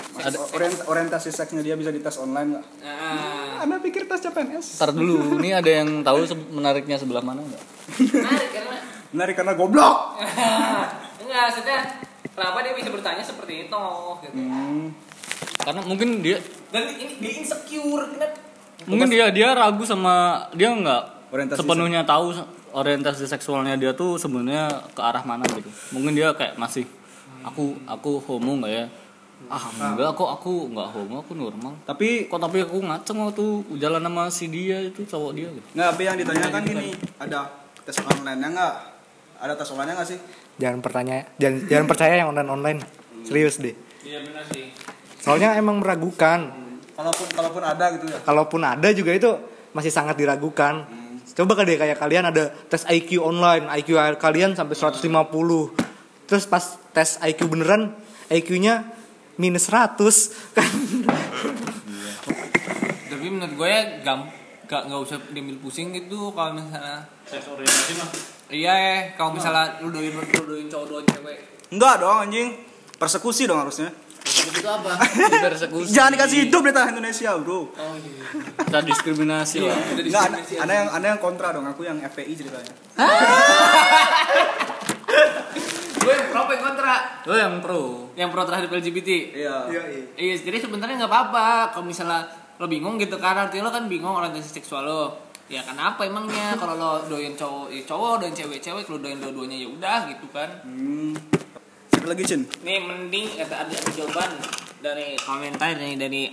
Orient, 0.56 0.76
orientasi 0.88 1.32
seksnya 1.32 1.60
dia 1.60 1.76
bisa 1.76 1.92
dites 1.92 2.16
online 2.16 2.56
nggak? 2.56 2.66
Nah, 2.84 3.64
Anda 3.64 3.80
pikir 3.80 4.08
tes 4.08 4.20
CPNS? 4.20 4.80
Ntar 4.80 4.92
dulu, 4.92 5.40
ini 5.40 5.52
ada 5.52 5.68
yang 5.68 6.00
tahu 6.00 6.24
se- 6.24 6.48
menariknya 6.52 6.96
sebelah 6.96 7.20
mana 7.20 7.44
nggak? 7.44 7.64
menarik 8.00 8.50
karena 8.52 8.76
Menarik 9.12 9.36
karena 9.36 9.54
goblok. 9.56 9.96
enggak 11.24 11.42
maksudnya 11.48 11.80
kenapa 12.40 12.64
dia 12.64 12.72
bisa 12.72 12.90
bertanya 12.90 13.20
seperti 13.20 13.68
itu 13.68 13.84
gitu. 14.24 14.36
Hmm. 14.40 14.96
Karena 15.60 15.82
mungkin 15.84 16.24
dia 16.24 16.40
Dan 16.72 16.88
ini 16.96 17.20
dia 17.20 17.32
insecure 17.44 18.08
kenapa? 18.16 18.48
mungkin 18.88 19.12
dia 19.12 19.28
dia 19.34 19.52
ragu 19.52 19.84
sama 19.84 20.48
dia 20.56 20.72
nggak 20.72 21.04
Orientasi 21.30 21.60
sepenuhnya 21.62 22.02
tahu 22.08 22.32
orientasi 22.74 23.28
seksualnya 23.28 23.76
dia 23.76 23.92
tuh 23.92 24.16
sebenarnya 24.16 24.70
ke 24.96 25.02
arah 25.02 25.22
mana 25.26 25.44
gitu 25.52 25.68
mungkin 25.92 26.16
dia 26.16 26.32
kayak 26.32 26.56
masih 26.56 26.88
aku 27.44 27.76
aku 27.86 28.22
homo 28.24 28.64
nggak 28.64 28.72
ya 28.72 28.86
ah 29.48 29.64
enggak 29.72 30.16
kok 30.18 30.30
aku 30.42 30.74
nggak 30.74 30.88
homo 30.96 31.22
aku 31.24 31.32
normal 31.38 31.74
Tapi 31.88 32.28
kok 32.28 32.40
tapi 32.42 32.66
aku 32.66 32.84
ngaceng 32.84 33.20
waktu 33.24 33.46
jalan 33.80 34.04
sama 34.04 34.24
si 34.28 34.52
dia 34.52 34.84
itu 34.84 35.06
cowok 35.06 35.32
dia 35.38 35.48
gitu 35.54 35.68
nggak, 35.76 35.88
tapi 35.96 36.04
yang 36.08 36.18
ditanyakan 36.20 36.62
gini, 36.66 36.90
ada 37.22 37.40
tes 37.88 37.98
online 38.04 38.40
nya 38.42 38.50
nggak? 38.52 38.76
Ada 39.40 39.54
tes 39.56 39.70
online 39.72 39.88
nya 39.88 39.96
nggak 39.96 40.10
sih? 40.12 40.20
Jangan 40.60 40.80
pertanyaan, 40.84 41.26
jangan, 41.40 41.60
jangan 41.72 41.86
percaya 41.88 42.14
yang 42.20 42.36
online 42.36 42.52
online. 42.52 42.80
Serius 43.24 43.64
deh. 43.64 43.72
Iya 44.04 44.20
benar 44.28 44.44
sih. 44.52 44.68
Soalnya 45.24 45.56
emang 45.56 45.80
meragukan. 45.80 46.52
Kalaupun 47.00 47.28
kalaupun 47.32 47.64
ada 47.64 47.86
gitu 47.96 48.06
ya. 48.12 48.20
Kalaupun 48.28 48.62
ada 48.68 48.88
juga 48.92 49.12
itu 49.16 49.32
masih 49.72 49.92
sangat 49.92 50.20
diragukan. 50.20 50.84
Coba 51.32 51.64
deh 51.64 51.80
kayak 51.80 51.96
kalian 51.96 52.28
ada 52.28 52.52
tes 52.68 52.84
IQ 52.92 53.24
online, 53.24 53.72
IQ 53.80 53.96
kalian 54.20 54.60
sampai 54.60 54.76
150. 54.76 55.08
Terus 56.28 56.44
pas 56.44 56.76
tes 56.92 57.16
IQ 57.24 57.48
beneran, 57.48 57.96
IQ-nya 58.28 58.84
minus 59.40 59.72
100 59.72 59.96
kan. 60.52 60.72
Tapi 63.08 63.28
menurut 63.32 63.54
gue 63.56 63.70
ya 63.72 63.82
gam 64.04 64.28
gak 64.70 64.86
nggak 64.86 65.02
usah 65.02 65.18
diambil 65.34 65.58
pusing 65.64 65.90
gitu 65.96 66.30
kalau 66.36 66.54
misalnya 66.54 67.02
seks 67.26 67.50
orientasi 67.50 67.94
mah 67.98 68.10
iya 68.50 68.74
ya 68.74 68.94
kalau 69.14 69.32
misalnya 69.32 69.78
lu 69.80 69.90
doin 69.90 70.10
lu 70.10 70.22
doin 70.44 70.66
cowok 70.66 70.86
doin 70.88 71.06
cewek 71.08 71.38
Enggak 71.70 71.96
dong 72.00 72.18
anjing. 72.20 72.50
Persekusi 72.96 73.46
dong 73.46 73.62
harusnya. 73.62 73.94
itu 74.20 74.62
apa 74.64 75.00
persekusi 75.48 75.90
Jangan 75.90 76.12
dikasih 76.12 76.38
hidup 76.44 76.62
di 76.62 76.72
tanah 76.72 76.90
Indonesia, 76.92 77.30
Bro. 77.36 77.72
oh 77.72 77.96
iya 77.96 78.26
kita 78.60 78.80
diskriminasi 78.84 79.58
lah 79.62 79.78
Enggak, 79.96 80.24
ada, 80.28 80.38
ada 80.60 80.74
yang 80.76 80.88
ada 80.92 81.06
yang 81.08 81.20
kontra 81.20 81.48
dong. 81.50 81.66
Aku 81.66 81.82
yang 81.82 81.98
FPI 82.00 82.34
ceritanya. 82.36 82.74
gue 86.00 86.14
yang 86.16 86.28
pro 86.28 86.40
apa 86.40 86.52
yang 86.52 86.64
kontra 86.64 86.94
lo 87.22 87.36
yang 87.36 87.56
pro 87.60 87.82
yang 88.16 88.30
pro 88.30 88.42
terhadap 88.44 88.70
LGBT 88.72 89.10
Iya. 89.36 89.56
iya 90.16 90.36
jadi 90.38 90.58
sebenarnya 90.60 90.96
nggak 90.98 91.12
apa-apa 91.12 91.46
kalau 91.72 91.86
misalnya 91.86 92.26
lo 92.56 92.66
bingung 92.66 92.96
gitu 92.96 93.16
kan 93.16 93.36
artinya 93.38 93.68
lo 93.68 93.74
kan 93.74 93.86
bingung 93.86 94.10
orientasi 94.12 94.50
seksual 94.54 94.84
lo 94.84 95.04
ya 95.50 95.62
kenapa 95.62 96.02
emangnya 96.02 96.54
kalau 96.56 96.74
lo 96.74 96.92
doyan 97.04 97.34
cowok 97.34 97.68
ya 97.70 97.82
cowok 97.84 98.14
doyan 98.22 98.36
cewek 98.36 98.60
cewek 98.60 98.86
lo 98.86 98.98
doyan 98.98 99.18
dua-duanya 99.18 99.58
ya 99.58 99.68
udah 99.68 100.00
gitu 100.08 100.26
kan 100.30 100.50
Hmm. 100.62 101.14
Siapa 101.90 102.06
lagi, 102.08 102.24
Cin? 102.24 102.42
Nih 102.62 102.80
mending 102.80 103.28
kata 103.36 103.56
ada, 103.60 103.74
ada 103.74 103.92
jawaban 103.92 104.30
dari 104.80 105.18
komentar 105.20 105.76
nih 105.76 105.98
dari 105.98 106.24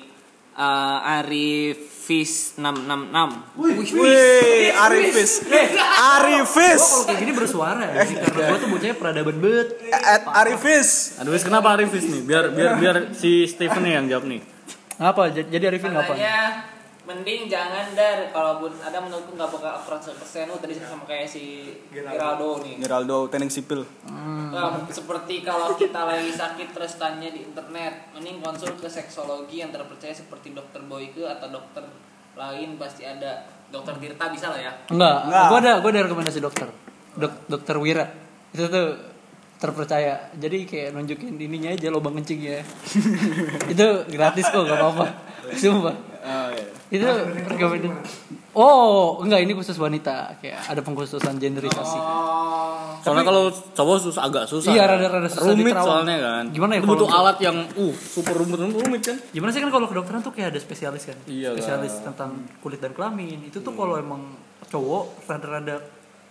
uh, 0.55 0.99
Arifis 1.03 2.55
666. 2.55 3.59
Wih, 3.59 3.75
Wih, 3.97 4.71
Arifis. 4.71 5.43
Arifis. 5.91 6.85
Kayak 7.09 7.19
gini 7.19 7.33
bersuara 7.33 7.83
ya. 7.83 8.05
sih, 8.05 8.15
Karena 8.15 8.47
gue 8.47 8.59
tuh 8.61 8.69
bocahnya 8.71 8.95
peradaban 8.95 9.37
bet. 9.37 9.69
At 9.91 10.23
Arifis. 10.39 11.19
aduh 11.19 11.33
wis 11.33 11.43
kenapa 11.43 11.75
Arifis 11.75 12.05
nih 12.05 12.23
biar 12.23 12.45
biar 12.53 12.71
biar 12.77 12.97
si 13.11 13.45
Steven 13.45 13.81
nih 13.81 13.93
yang 13.97 14.07
jawab 14.07 14.25
nih 14.29 14.41
Apa? 14.97 15.29
Jadi 15.31 15.65
Arifin 15.67 15.91
apa? 15.93 16.15
Mending 17.07 17.47
jangan 17.47 17.95
dar 17.95 18.35
kalaupun 18.35 18.75
ada 18.83 18.99
menurutku 18.99 19.39
nggak 19.39 19.47
bakal 19.47 19.71
akurat 19.79 20.03
100% 20.03 20.51
lu 20.51 20.59
tadi 20.59 20.75
sama 20.75 21.07
kayak 21.07 21.31
si 21.31 21.71
Geraldo 21.95 22.59
nih. 22.67 22.83
Geraldo 22.83 23.31
teknik 23.31 23.55
sipil. 23.55 23.87
Nah, 24.11 24.83
seperti 24.91 25.47
kalau 25.47 25.79
kita 25.79 26.03
lagi 26.03 26.35
sakit 26.35 26.75
terus 26.75 26.99
tanya 26.99 27.31
di 27.31 27.47
internet, 27.47 28.11
mending 28.11 28.43
konsul 28.43 28.75
ke 28.75 28.91
seksologi 28.91 29.63
yang 29.63 29.71
terpercaya 29.71 30.11
seperti 30.11 30.51
dokter 30.51 30.83
Boyke 30.83 31.23
atau 31.23 31.47
dokter 31.47 31.87
lain 32.35 32.75
pasti 32.75 33.07
ada. 33.07 33.55
Dokter 33.67 33.99
Tirta 33.99 34.31
bisa 34.31 34.47
lah 34.55 34.63
ya. 34.63 34.71
Enggak, 34.95 35.27
Enggak. 35.27 35.47
gue 35.51 35.59
ada 35.59 35.73
gue 35.83 35.91
ada 35.91 36.03
rekomendasi 36.07 36.39
dokter. 36.39 36.71
Dok, 37.19 37.51
dokter 37.51 37.75
Wira. 37.83 38.07
Itu 38.55 38.71
tuh 38.71 38.95
terpercaya. 39.59 40.31
Jadi 40.39 40.69
kayak 40.69 40.95
nunjukin 40.95 41.35
ininya 41.35 41.75
aja 41.75 41.91
lubang 41.91 42.15
kencingnya. 42.15 42.63
itu 43.73 43.87
gratis 44.07 44.47
kok, 44.55 44.63
gak 44.71 44.79
apa-apa. 44.79 45.07
Sumpah. 45.59 45.95
Oh, 46.87 46.95
iya. 46.95 46.99
Itu 47.03 47.07
rekomendasi. 47.47 48.19
Oh, 48.57 49.21
enggak 49.21 49.43
ini 49.43 49.53
khusus 49.53 49.77
wanita. 49.77 50.33
Kayak 50.39 50.65
ada 50.65 50.81
pengkhususan 50.81 51.37
genderisasi. 51.37 51.99
Soalnya 53.03 53.23
kalau 53.23 53.43
cowok 53.51 53.97
susah 54.01 54.23
agak 54.25 54.47
susah. 54.47 54.71
Iya, 54.71 54.81
ya. 54.81 54.91
rada-rada 54.91 55.29
susah 55.29 55.51
Rumit 55.51 55.67
diterawang. 55.69 55.87
soalnya 55.93 56.17
kan. 56.19 56.45
Gimana 56.51 56.73
ya 56.73 56.81
butuh 56.81 57.05
kalau- 57.05 57.21
alat 57.23 57.37
yang 57.39 57.57
uh 57.69 57.95
super 57.95 58.33
rumit 58.33 58.57
rumit 58.57 59.03
kan? 59.03 59.17
Gimana 59.31 59.51
sih 59.51 59.61
kan 59.61 59.69
kalau 59.69 59.87
kedokteran 59.87 60.21
tuh 60.21 60.33
kayak 60.33 60.55
ada 60.55 60.59
spesialis 60.59 61.05
kan? 61.05 61.19
Iya 61.27 61.53
spesialis 61.53 62.01
tentang 62.01 62.31
kulit 62.59 62.79
dan 62.79 62.91
kelamin. 62.91 63.45
Itu 63.45 63.61
tuh 63.61 63.73
kalau 63.73 63.95
emang 63.95 64.33
cowok 64.67 65.27
rada-rada 65.27 65.77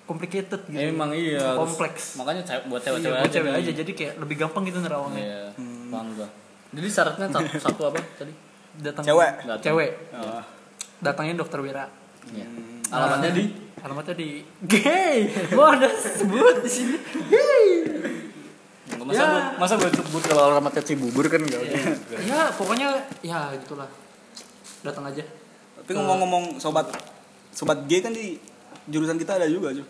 complicated 0.06 0.62
gitu. 0.66 0.82
Emang 0.82 1.12
iya. 1.12 1.54
harus- 1.54 1.62
Kompleks. 1.68 2.04
Makanya 2.16 2.42
buat 2.66 2.80
Iya, 2.80 2.86
cewek-cewek 2.90 3.14
buat 3.14 3.26
aja. 3.26 3.36
cewek 3.36 3.52
nih. 3.52 3.60
aja 3.60 3.72
jadi 3.76 3.92
kayak 3.92 4.14
lebih 4.18 4.36
gampang 4.40 4.64
gitu 4.66 4.78
nerawangnya. 4.80 5.22
Iya. 5.22 5.42
Paham 5.90 6.08
gua. 6.14 6.28
Jadi 6.74 6.88
syaratnya 6.90 7.26
satu, 7.30 7.50
satu 7.62 7.82
apa 7.88 7.98
tadi? 8.16 8.34
Datang 8.84 9.04
Cewek. 9.08 9.34
Datang. 9.48 9.64
Cewek. 9.64 9.92
Oh. 10.16 10.44
Datangnya 11.04 11.34
dokter 11.40 11.60
Wira. 11.64 11.86
Iya. 12.34 12.48
Alamatnya 12.92 13.32
di 13.32 13.44
Alamatnya 13.86 14.18
di 14.18 14.42
gay. 14.66 15.30
Gua 15.54 15.78
ada 15.78 15.86
sebut 15.94 16.66
di 16.66 16.70
sini. 16.70 16.98
Gay. 17.30 17.68
masa 19.06 19.22
Ya. 19.22 19.26
gua, 19.30 19.42
masa 19.62 19.74
gua 19.78 19.90
sebut 19.94 20.24
kalau 20.26 20.50
alamatnya 20.50 20.82
Cibubur 20.82 21.30
kan 21.30 21.38
enggak 21.38 21.62
Ya, 22.26 22.50
pokoknya 22.58 23.06
ya 23.22 23.54
gitulah. 23.62 23.86
Datang 24.82 25.06
aja. 25.06 25.22
Tapi 25.78 25.92
ngomong-ngomong 25.94 26.58
sobat 26.58 26.90
sobat 27.54 27.86
G 27.86 28.02
kan 28.02 28.10
di 28.10 28.42
jurusan 28.90 29.22
kita 29.22 29.38
ada 29.38 29.46
juga, 29.46 29.70
Ju. 29.70 29.86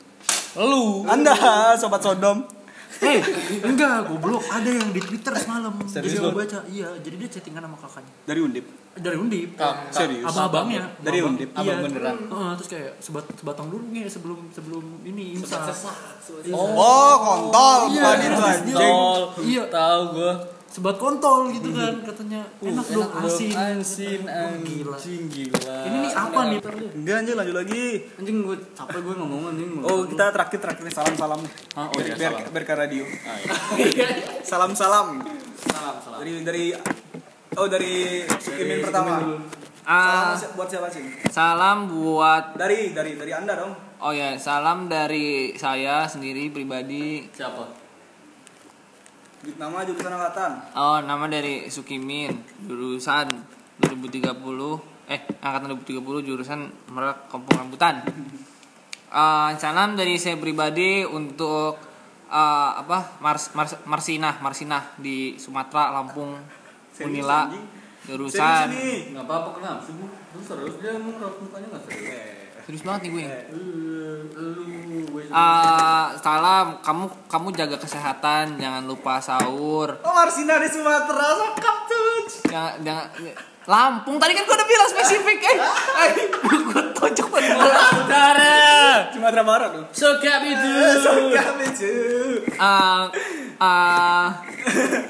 Lu 0.59 1.07
Anda 1.07 1.35
sobat 1.79 2.03
Sodom. 2.03 2.54
Eh, 2.95 3.19
enggak, 3.61 4.07
goblok. 4.07 4.43
Ada 4.47 4.69
yang 4.71 4.89
di 4.89 5.01
Twitter 5.01 5.33
semalam. 5.35 5.73
Serius 5.85 6.19
gua 6.21 6.31
baca. 6.37 6.59
Iya, 6.65 6.89
jadi 6.99 7.15
dia 7.17 7.29
chattingan 7.29 7.63
sama 7.63 7.77
kakaknya. 7.77 8.13
Dari 8.23 8.39
Undip. 8.39 8.65
Dari 8.95 9.17
Undip. 9.17 9.49
Serius? 9.89 10.25
Abang-abangnya. 10.25 10.83
Dari 10.99 11.19
Abang- 11.19 11.29
Undip? 11.33 11.49
Iya. 11.51 11.59
Abang 11.61 11.79
beneran? 11.83 12.15
Heeh, 12.25 12.51
terus 12.55 12.69
kayak 12.69 12.91
sebat 12.99 13.25
sebatang 13.33 13.67
dulu 13.67 13.85
nih 13.91 14.07
sebelum 14.07 14.39
sebelum 14.49 14.83
ini 15.03 15.35
imsak. 15.35 15.67
Oh, 16.51 17.13
kontol 17.19 17.79
Iya, 17.91 18.01
bukan 18.01 18.17
itu 18.21 18.41
anjing. 18.41 18.95
Iya. 19.43 19.63
Tahu 19.67 20.01
gua. 20.13 20.33
Sebat 20.75 20.99
kontol 20.99 21.55
gitu 21.55 21.71
kan 21.71 22.03
katanya. 22.03 22.43
Enak 22.59 22.83
dong 22.91 23.07
asin. 23.23 23.47
Asin 23.79 24.19
gila. 24.59 24.99
gila. 24.99 25.77
Ini 25.87 25.97
nih 26.03 26.11
apa 26.11 26.39
nih? 26.51 26.59
Enggak 26.91 27.15
anjing 27.23 27.35
lanjut 27.39 27.55
lagi. 27.55 27.85
Anjing 28.19 28.43
gue 28.43 28.57
capek 28.75 28.99
gue 28.99 29.15
ngomong 29.15 29.55
anjing. 29.55 29.69
Oh, 29.79 30.03
kita 30.03 30.35
terakhir 30.35 30.59
terakhir 30.59 30.83
nih 30.83 30.91
salam-salam 30.91 31.39
nih. 31.39 31.51
Ah, 31.79 31.87
oh 31.87 31.95
biar, 31.95 32.03
iya, 32.03 32.15
biar, 32.19 32.31
salam. 32.35 32.51
biar 32.51 32.63
ke 32.67 32.73
radio. 32.75 33.03
Ah, 33.07 33.37
iya. 33.39 34.07
Salam-salam. 34.51 35.07
Salam 35.55 35.95
salam. 36.03 36.17
Dari 36.19 36.31
dari 36.43 36.63
Oh, 37.55 37.67
dari 37.71 37.93
Sukimin 38.35 38.83
pertama. 38.83 39.15
Ah, 39.87 40.35
Salam 40.35 40.35
si- 40.35 40.51
buat 40.59 40.67
siapa 40.67 40.91
sih? 40.91 41.07
salam 41.31 41.87
buat 41.87 42.51
Dari 42.59 42.91
dari 42.91 43.15
dari 43.15 43.31
Anda 43.31 43.55
dong. 43.55 43.71
Oh 44.03 44.11
ya, 44.11 44.35
salam 44.35 44.91
dari 44.91 45.55
saya 45.55 46.03
sendiri 46.03 46.51
pribadi. 46.51 47.31
Siapa? 47.31 47.84
Nama 49.45 49.77
jurusan 49.85 50.09
angkatan. 50.09 50.51
Oh, 50.73 50.97
nama 51.05 51.29
dari 51.29 51.69
Sukimin, 51.69 52.33
jurusan 52.65 53.29
2030 53.77 54.25
eh 55.05 55.21
angkatan 55.37 55.77
2030 55.85 56.25
jurusan 56.25 56.59
Merak 56.89 57.29
Kampung 57.29 57.53
Rambutan. 57.53 58.01
Eh, 59.15 59.51
salam 59.55 59.95
dari 59.95 60.19
saya 60.19 60.35
pribadi 60.35 61.07
untuk 61.07 61.79
eh, 62.27 62.71
apa? 62.83 63.15
Mars, 63.23 63.55
Mars 63.55 63.79
Marsinah, 63.87 64.43
Marsinah 64.43 64.91
di 64.99 65.39
Sumatera, 65.39 65.95
Lampung, 65.95 66.35
Unila. 66.99 67.47
Jurusan. 68.03 68.75
Enggak 68.75 69.23
apa-apa 69.23 69.49
kenapa 69.55 69.79
sih 69.87 69.95
serius 70.43 70.75
dia 70.83 70.99
emang 70.99 71.15
mukanya 71.15 71.79
serius. 71.87 72.34
Serius 72.65 72.81
banget 72.81 73.01
nih 73.05 73.11
gue. 73.13 73.25
Lu 74.33 74.99
gue 75.13 75.23
Eh, 75.29 76.05
salam, 76.17 76.81
kamu 76.81 77.05
kamu 77.29 77.47
jaga 77.53 77.77
kesehatan, 77.77 78.57
jangan 78.57 78.83
lupa 78.89 79.21
sahur. 79.21 79.93
Oh, 80.01 80.13
Marsina 80.17 80.57
di 80.57 80.65
Sumatera, 80.65 81.37
sokap 81.37 81.77
tuh. 81.85 82.25
Jangan, 82.49 82.73
jangan 82.81 83.05
Lampung 83.65 84.21
tadi 84.21 84.37
kan 84.37 84.45
gue 84.45 84.53
udah 84.53 84.69
bilang 84.69 84.89
spesifik 84.93 85.41
eh. 85.41 85.57
gue 86.45 86.83
tonjok 86.93 87.27
banget. 87.33 87.57
Utara. 87.97 88.61
Sumatera 89.09 89.41
Barat 89.41 89.69
tuh. 89.73 89.85
Sokap 89.89 90.41
itu. 90.45 90.73
Sokap 91.01 91.55
itu. 91.65 91.93
Eh, 92.45 93.03
eh, 93.57 94.25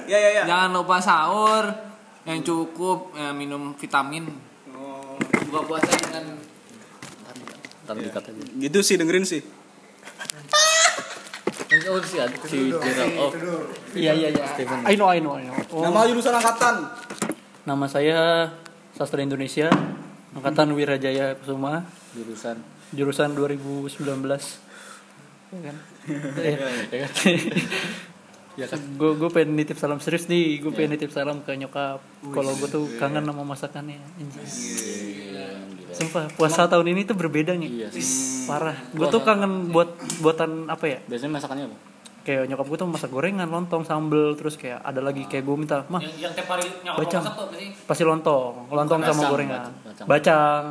Ya 0.08 0.18
ya 0.22 0.30
ya. 0.39 0.43
jangan 0.47 0.72
lupa 0.72 1.03
sahur 1.03 1.68
yang 2.24 2.39
cukup 2.47 3.12
eh, 3.20 3.36
minum 3.36 3.76
vitamin. 3.76 4.24
Oh. 4.72 5.20
Buka 5.51 5.60
puasa 5.68 5.91
dengan 5.91 6.55
Entar 7.86 7.95
dikat 7.95 8.23
aja. 8.25 8.41
Gitu 8.41 8.79
sih 8.81 8.97
dengerin 8.97 9.21
sih. 9.23 9.45
Oh 11.86 12.01
si 12.01 12.17
si 12.47 12.59
Gerald. 12.71 13.13
Oh. 13.15 13.29
Iya 13.93 14.11
iya 14.15 14.29
iya. 14.31 14.45
I 14.86 14.95
know 14.95 15.05
I 15.05 15.21
know 15.21 15.36
I 15.36 15.43
know. 15.43 15.53
Oh, 15.69 15.81
Nama 15.83 16.09
jurusan 16.09 16.33
angkatan. 16.33 16.75
nama 17.65 17.86
saya 17.86 18.49
Sastra 18.91 19.21
Indonesia 19.21 19.69
angkatan 20.31 20.69
Wirajaya 20.71 21.33
Kusuma 21.36 21.86
Jurusan. 22.11 22.57
jurusan 22.89 23.29
2019. 23.33 24.01
Ya 25.55 25.61
kan? 25.61 25.77
Ya 26.91 26.99
kan? 27.05 27.11
Ya 28.55 28.65
kan. 28.67 28.79
Gue 28.97 29.15
gue 29.15 29.29
pengen 29.29 29.55
nitip 29.55 29.77
salam 29.77 29.99
serius 29.99 30.25
nih. 30.25 30.59
Gue 30.59 30.71
pengen 30.71 30.95
nitip 30.95 31.09
salam 31.09 31.39
ke 31.41 31.55
nyokap. 31.55 32.01
Kalau 32.25 32.51
gue 32.55 32.67
tuh 32.67 32.88
kangen 32.97 33.23
sama 33.23 33.43
masakannya. 33.45 33.99
Anjir. 34.15 34.43
Sumpah 35.96 36.28
puasa 36.36 36.68
tahun 36.68 36.91
ini 36.91 37.02
tuh 37.04 37.16
berbeda 37.16 37.56
nih. 37.56 37.70
Iya 37.72 37.88
sih. 37.89 38.04
Parah. 38.46 38.76
Gue 38.91 39.08
tuh 39.08 39.24
kangen 39.24 39.72
buat 39.72 39.89
buatan 40.20 40.68
apa 40.68 40.86
ya? 40.86 41.00
Biasanya 41.08 41.39
masakannya 41.39 41.66
apa? 41.66 41.78
Kayak 42.22 42.50
nyokap 42.50 42.66
gue 42.66 42.78
tuh 42.78 42.88
masak 42.89 43.10
gorengan, 43.10 43.46
lontong, 43.46 43.86
sambel, 43.86 44.34
terus 44.34 44.58
kayak 44.58 44.82
ada 44.82 44.98
lagi 44.98 45.24
kayak 45.24 45.46
gue 45.46 45.56
minta, 45.56 45.86
mah 45.88 46.02
yang, 46.02 46.18
yang 46.20 46.34
tiap 46.34 46.50
hari 46.50 46.66
nyokap 46.82 47.06
masak 47.06 47.22
tuh 47.32 47.46
apa 47.46 47.56
sih? 47.56 47.70
pasti 47.86 48.02
lontong, 48.02 48.54
lontong 48.68 49.00
sama 49.00 49.14
Bacang, 49.16 49.30
gorengan, 49.30 49.62
bacang, 49.62 49.78
bacang. 49.86 50.08
bacang, 50.10 50.64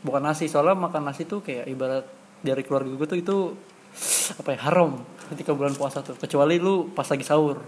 bukan 0.00 0.22
nasi 0.22 0.46
soalnya 0.46 0.78
makan 0.78 1.02
nasi 1.04 1.26
tuh 1.26 1.42
kayak 1.42 1.66
ibarat 1.66 2.06
dari 2.38 2.62
keluarga 2.62 2.86
gue 2.86 3.02
tuh 3.04 3.18
itu 3.18 3.36
apa 4.38 4.48
ya 4.54 4.58
haram 4.62 5.02
ketika 5.28 5.50
bulan 5.50 5.74
puasa 5.74 6.00
tuh 6.00 6.14
kecuali 6.14 6.56
lu 6.56 6.86
pas 6.88 7.04
lagi 7.04 7.26
sahur 7.26 7.58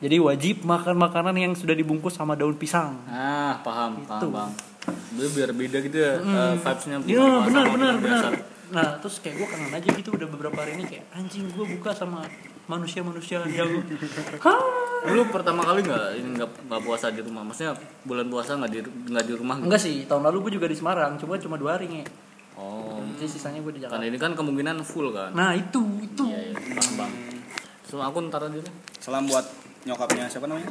jadi 0.00 0.16
wajib 0.18 0.64
makan 0.64 0.96
makanan 0.96 1.36
yang 1.36 1.52
sudah 1.52 1.76
dibungkus 1.76 2.16
sama 2.16 2.32
daun 2.32 2.56
pisang 2.56 2.96
Ah, 3.06 3.60
paham, 3.60 4.00
paham, 4.02 4.18
Itu. 4.18 4.28
Bang. 4.32 4.50
Itu 5.10 5.28
biar 5.32 5.50
beda 5.50 5.78
gitu 5.80 5.96
ya 5.96 6.12
eh, 6.16 6.54
vibes-nya. 6.56 6.96
iya 7.04 7.24
benar 7.42 7.64
benar 7.68 7.94
benar 7.96 8.22
biasa. 8.24 8.28
nah 8.70 8.88
terus 8.98 9.18
kayak 9.18 9.34
gue 9.36 9.48
kangen 9.48 9.72
aja 9.72 9.88
gitu 9.90 10.10
udah 10.10 10.28
beberapa 10.28 10.56
hari 10.56 10.72
ini 10.74 10.84
kayak 10.86 11.04
anjing 11.10 11.46
gue 11.48 11.66
buka 11.68 11.90
sama 11.90 12.22
manusia 12.64 13.00
manusia 13.00 13.42
yang 13.44 13.66
Hah? 14.46 14.60
Lu 15.06 15.26
pertama 15.26 15.64
kali 15.64 15.82
nggak 15.82 16.06
ini 16.14 16.28
nggak 16.36 16.50
nggak 16.68 16.82
puasa 16.82 17.08
di 17.08 17.18
rumah? 17.18 17.42
Maksudnya 17.42 17.72
bulan 18.04 18.28
puasa 18.28 18.54
nggak 18.54 18.70
di 18.70 18.80
nggak 19.10 19.24
di 19.24 19.34
rumah? 19.34 19.56
gitu? 19.56 19.64
enggak 19.66 19.80
sih 19.80 19.94
tahun 20.04 20.22
lalu 20.22 20.36
gue 20.44 20.52
juga 20.54 20.66
di 20.66 20.76
Semarang 20.76 21.16
cuma 21.16 21.34
cuma 21.36 21.56
dua 21.56 21.74
hari 21.74 21.88
nge 21.90 22.04
Oh, 22.52 23.00
jadi 23.16 23.24
sisanya 23.26 23.58
gue 23.58 23.72
di 23.72 23.80
karena 23.80 23.96
Jakarta 23.96 24.04
ini 24.06 24.18
kan 24.20 24.32
kemungkinan 24.36 24.76
full 24.82 25.08
kan? 25.10 25.32
nah 25.32 25.50
itu 25.50 25.80
itu 25.98 26.22
Iya, 26.22 26.40
iya, 26.46 26.54
paham 26.76 26.92
bang. 26.94 27.12
So 27.82 27.96
aku 27.98 28.20
ntar 28.22 28.44
aja 28.44 28.54
deh. 28.54 28.74
Salam 28.98 29.24
buat 29.24 29.48
nyokapnya 29.88 30.28
siapa 30.28 30.46
namanya? 30.48 30.70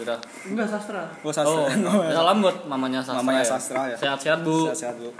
Udah. 0.00 0.18
enggak 0.48 0.68
sastra 0.68 1.04
Oh, 1.20 1.32
Sastra. 1.32 1.68
Oh, 1.68 1.68
salam 2.16 2.40
buat 2.40 2.64
mamanya 2.64 3.00
Sastra. 3.04 3.20
Mamanya 3.20 3.42
ya. 3.44 3.48
Sastra 3.48 3.80
ya. 3.92 3.96
Sehat-sehat 3.96 4.40
bu. 4.42 4.72
Sehat-sehat, 4.72 4.96
Bu. 4.96 5.10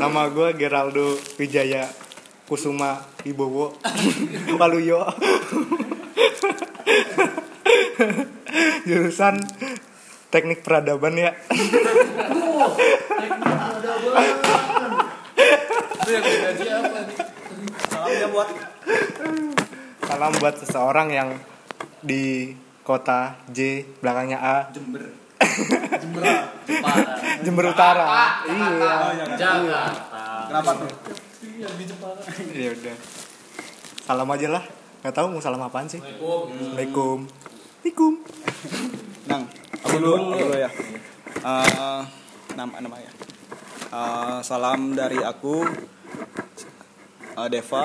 Nama 0.00 0.22
gue 0.32 0.48
Geraldo 0.58 1.14
Wijaya 1.38 1.86
Kusuma 2.50 2.98
Ibowo 3.22 3.78
Paluyo 4.58 5.06
Jurusan 8.88 9.38
Teknik 10.30 10.62
Peradaban 10.62 11.14
ya 11.14 11.30
Salamnya 17.90 18.26
buat 18.30 18.48
Salam 20.10 20.32
buat 20.42 20.54
seseorang 20.58 21.08
yang 21.14 21.28
di 22.00 22.56
kota 22.80 23.36
J 23.52 23.84
belakangnya 24.00 24.38
A. 24.40 24.56
Jember. 24.72 25.04
Jember 27.44 27.64
Utara 27.72 28.04
iya 28.44 28.68
Oh, 28.68 29.12
jangan. 29.16 29.36
Jakarta. 29.36 29.84
Kenapa 30.48 30.70
tuh? 30.84 30.90
ya 32.56 32.70
udah. 32.72 32.96
Salam 34.04 34.28
aja 34.32 34.48
lah. 34.48 34.64
Nggak 35.00 35.14
tahu 35.16 35.26
mau 35.32 35.40
salam 35.40 35.60
apaan 35.64 35.88
sih. 35.88 36.00
Assalamualaikum 36.00 37.24
Assalamualaikum 37.80 38.12
Nang, 39.24 39.42
aku 39.80 39.96
dulu, 39.96 40.12
aku 40.34 40.42
dulu 40.44 40.56
ya. 40.60 40.70
Eh, 41.40 42.00
nama 42.58 42.74
nama 42.80 42.96
ya. 43.00 43.12
Eh, 43.90 44.38
salam 44.44 44.92
dari 44.92 45.20
aku 45.24 45.64
eh, 47.36 47.48
Deva 47.50 47.82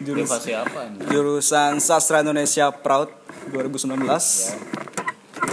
jurus, 0.00 0.28
Deva 0.28 0.36
siapa 0.40 0.78
ini? 0.88 0.98
jurusan 1.08 1.78
Sastra 1.78 2.20
Indonesia 2.20 2.68
Proud 2.72 3.08
2019. 3.52 4.04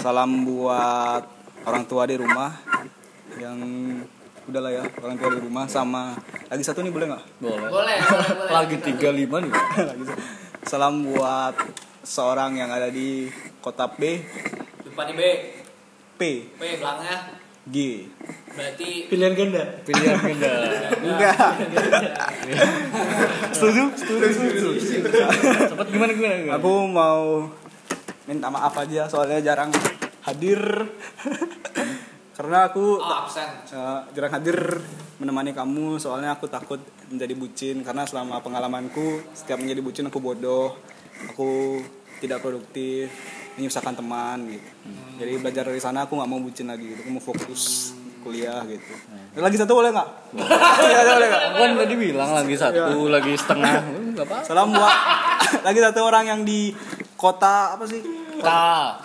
Salam 0.02 0.32
buat 0.48 1.24
orang 1.64 1.84
tua 1.86 2.10
di 2.10 2.18
rumah 2.18 2.58
yang 3.38 3.60
udahlah 4.50 4.74
ya 4.74 4.84
orang 4.98 5.16
tua 5.16 5.30
di 5.32 5.40
rumah 5.40 5.70
sama 5.70 6.18
lagi 6.50 6.66
satu 6.66 6.82
nih 6.82 6.90
boleh 6.90 7.08
nggak 7.14 7.24
Boleh. 7.38 7.70
Boleh. 7.70 7.98
Lagi 8.58 8.76
35 8.82 8.98
nih. 9.46 9.52
lagi 9.94 10.04
satu. 10.10 10.22
salam 10.66 11.06
buat 11.06 11.54
seorang 12.02 12.58
yang 12.58 12.74
ada 12.74 12.90
di 12.90 13.30
kota 13.62 13.86
Lupa 13.88 15.04
di 15.06 15.14
B. 15.14 15.22
P 16.18 16.22
P 16.58 16.62
belakangnya. 16.78 17.41
G 17.70 18.08
Berarti 18.52 19.08
Pilihan 19.08 19.34
ganda. 19.38 19.64
Pilihan 19.88 20.18
ganda. 20.20 20.52
enggak 21.06 21.38
setuju 23.54 23.84
setuju 23.96 24.26
setuju 24.34 24.68
Cepet 25.72 25.88
gimana 25.94 26.12
gimana? 26.14 26.36
gimana? 26.42 26.58
aku 26.58 26.72
mau 26.90 27.48
minta 28.26 28.48
maaf 28.54 28.74
aja 28.78 29.10
soalnya 29.10 29.42
jarang 29.42 29.70
hadir 30.24 30.62
karena 32.38 32.70
aku 32.70 32.98
oh, 32.98 33.16
absen. 33.26 33.50
eh, 33.70 34.00
jarang 34.14 34.34
hadir 34.34 34.58
menemani 35.22 35.54
kamu 35.54 36.02
soalnya 36.02 36.34
aku 36.34 36.50
takut 36.50 36.82
menjadi 37.10 37.34
bucin 37.38 37.78
karena 37.86 38.06
selama 38.08 38.42
pengalamanku 38.42 39.22
setiap 39.36 39.62
menjadi 39.62 39.82
bucin 39.84 40.06
aku 40.10 40.18
bodoh 40.22 40.74
aku 41.30 41.82
tidak 42.22 42.40
produktif 42.46 43.10
menyusahkan 43.58 43.98
teman 43.98 44.38
gitu. 44.48 44.70
Jadi 45.20 45.32
belajar 45.42 45.64
dari 45.68 45.82
sana 45.82 46.06
aku 46.06 46.16
nggak 46.16 46.30
mau 46.30 46.40
bucin 46.40 46.70
lagi 46.70 46.86
gitu. 46.86 47.02
Aku 47.04 47.10
mau 47.12 47.24
fokus 47.24 47.92
kuliah 48.22 48.62
gitu. 48.70 48.94
Lagi 49.36 49.58
satu 49.58 49.74
boleh 49.74 49.90
nggak? 49.90 50.10
Iya, 50.86 51.00
boleh 51.18 51.28
nggak? 51.28 51.42
Aku 51.42 51.58
kan 51.58 51.72
tadi 51.82 51.96
bilang 51.98 52.30
lagi 52.38 52.56
satu, 52.56 53.10
lagi 53.10 53.34
setengah. 53.34 53.74
Enggak 54.14 54.26
apa. 54.30 54.38
salam 54.46 54.70
buat 54.72 54.98
lagi 55.68 55.80
satu 55.82 56.00
orang 56.06 56.26
yang 56.30 56.42
di 56.46 56.72
kota 57.18 57.76
apa 57.76 57.84
sih? 57.90 58.02
Ka. 58.40 59.02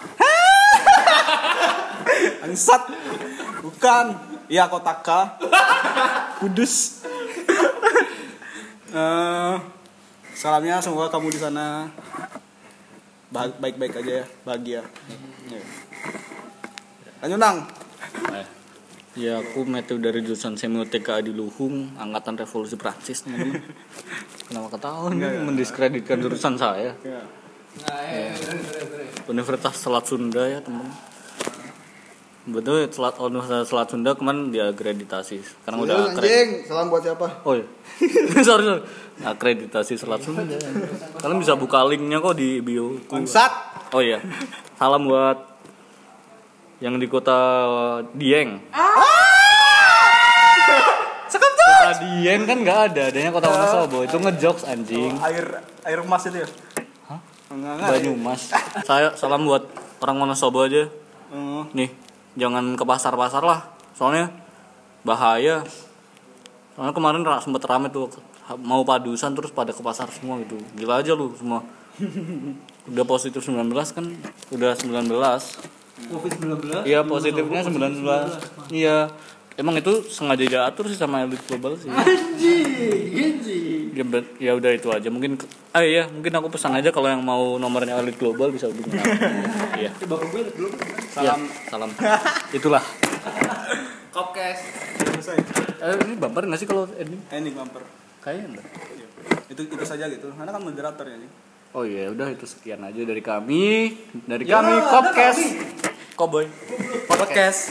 Angsat 2.45 2.83
bukan. 3.65 4.07
Iya 4.47 4.71
kota 4.71 4.95
K. 5.03 5.09
Kudus. 6.39 7.03
Eh, 8.97 9.55
salamnya 10.33 10.79
semoga 10.79 11.11
kamu 11.11 11.35
di 11.35 11.41
sana 11.43 11.91
baik-baik 13.57 13.93
aja 13.97 14.13
ya 14.23 14.27
bahagia 14.43 14.83
Ya. 15.47 15.63
lanjut 17.21 17.39
nang 17.39 17.59
Eh. 18.33 18.47
Ya 19.17 19.41
aku 19.41 19.65
metode 19.65 20.05
dari 20.05 20.21
jurusan 20.21 20.61
semiotika 20.61 21.17
di 21.21 21.33
Luhung, 21.33 21.89
angkatan 21.97 22.37
revolusi 22.37 22.77
Prancis. 22.77 23.25
Kenapa 24.47 24.77
ketahuan 24.77 25.17
mendiskreditkan 25.17 26.21
jurusan 26.21 26.61
saya? 26.61 26.93
Bener, 27.01 27.25
bener. 28.37 29.09
Universitas 29.27 29.81
Selat 29.81 30.05
Sunda 30.05 30.45
ya 30.45 30.61
teman. 30.61 30.85
Betul 32.45 32.85
Selat 32.93 33.17
Universitas 33.17 33.69
Selat 33.69 33.89
Sunda 33.89 34.13
kemarin 34.13 34.53
diakreditasi. 34.53 35.41
Sekarang 35.41 35.83
udah 35.83 36.13
akreditasi. 36.13 36.69
salam 36.69 36.93
buat 36.93 37.01
siapa 37.01 37.27
Oh 37.43 37.57
iya. 37.57 37.65
sorry 38.47 38.65
sorry. 38.65 38.83
Akreditasi 39.17 39.97
Selat 39.97 40.21
Sunda. 40.21 40.45
Kalian 41.17 41.41
bisa 41.41 41.57
buka 41.57 41.81
linknya 41.89 42.21
kok 42.21 42.37
di 42.37 42.61
bio. 42.61 43.01
Angsat 43.09 43.53
Oh 43.95 44.03
iya. 44.05 44.21
Salam 44.77 45.09
buat 45.09 45.39
yang 46.83 47.01
di 47.01 47.09
kota 47.09 47.39
Dieng. 48.13 48.61
Kota 51.67 51.91
Dieng 52.03 52.43
kan 52.47 52.59
nggak 52.63 52.81
ada, 52.93 53.03
adanya 53.11 53.31
kota 53.33 53.49
Wonosobo. 53.49 54.05
Itu 54.05 54.17
ngejokes 54.21 54.65
anjing. 54.69 55.17
air 55.23 55.63
air 55.87 55.99
emas 56.03 56.23
itu 56.27 56.43
ya 56.43 56.49
Hah? 57.07 57.21
enggak 57.51 57.73
enggak 57.79 57.91
Banyumas. 57.95 58.41
Saya 58.83 59.15
salam 59.15 59.47
buat 59.47 59.65
orang 60.03 60.17
Wonosobo 60.27 60.67
aja. 60.67 60.87
Eh, 61.33 61.63
Nih, 61.75 61.91
jangan 62.35 62.75
ke 62.75 62.85
pasar-pasar 62.87 63.43
lah. 63.43 63.71
Soalnya 63.95 64.31
bahaya. 65.03 65.63
Soalnya 66.77 66.93
kemarin 66.93 67.25
ra- 67.25 67.41
sempet 67.41 67.65
rame 67.65 67.89
tuh 67.89 68.13
mau 68.61 68.85
padusan 68.85 69.33
terus 69.33 69.49
pada 69.49 69.73
ke 69.73 69.81
pasar 69.81 70.13
semua 70.13 70.37
gitu. 70.45 70.61
Gila 70.77 71.01
aja 71.01 71.17
lu 71.17 71.33
semua. 71.33 71.65
Udah 72.93 73.05
positif 73.09 73.41
19 73.41 73.73
kan? 73.73 74.05
Udah 74.53 74.77
19. 74.77 75.09
Covid 76.13 76.33
19. 76.37 76.85
Iya, 76.85 77.01
positifnya 77.01 77.65
19. 77.65 78.05
Iya. 78.69 79.09
Emang 79.57 79.73
itu 79.81 80.05
sengaja 80.13 80.45
diatur 80.45 80.85
sih 80.85 81.01
sama 81.01 81.25
elit 81.25 81.41
global 81.49 81.81
sih. 81.81 81.89
Anjing, 81.89 82.69
anjing. 83.17 83.97
Ya, 83.97 84.05
ya 84.37 84.53
udah 84.53 84.69
itu 84.77 84.93
aja. 84.93 85.09
Mungkin 85.09 85.41
ah 85.73 85.81
iya, 85.81 86.05
mungkin 86.13 86.29
aku 86.37 86.53
pesan 86.53 86.77
aja 86.77 86.93
kalau 86.93 87.09
yang 87.09 87.25
mau 87.25 87.57
nomornya 87.57 87.97
elit 87.97 88.21
global 88.21 88.53
bisa 88.53 88.69
hubungi 88.69 88.93
aku. 89.01 89.17
Iya. 89.81 89.91
Belum. 90.05 90.73
Salam, 91.09 91.41
salam. 91.73 91.89
Itulah. 92.53 92.85
Kopkes. 94.15 94.61
selesai 95.17 95.66
Eh, 95.87 95.95
ini 96.03 96.15
bumper 96.19 96.43
nggak 96.51 96.59
sih 96.59 96.67
kalau 96.67 96.91
ending? 96.99 97.23
ending 97.31 97.55
bumper 97.55 97.83
Kayaknya 98.19 98.59
enggak. 98.59 98.67
itu 99.47 99.61
itu 99.63 99.85
saja 99.87 100.11
gitu 100.11 100.35
karena 100.35 100.51
kan 100.51 100.63
moderator 100.63 101.07
ya 101.07 101.17
nih 101.17 101.31
Oh 101.77 101.85
iya, 101.85 102.09
udah 102.09 102.33
itu 102.33 102.49
sekian 102.49 102.81
aja 102.81 102.97
dari 103.05 103.21
kami, 103.21 103.93
dari 104.25 104.49
kami 104.49 104.81
Kopcast. 104.81 105.45
Cowboy. 106.17 106.49
Podcast. 107.05 107.69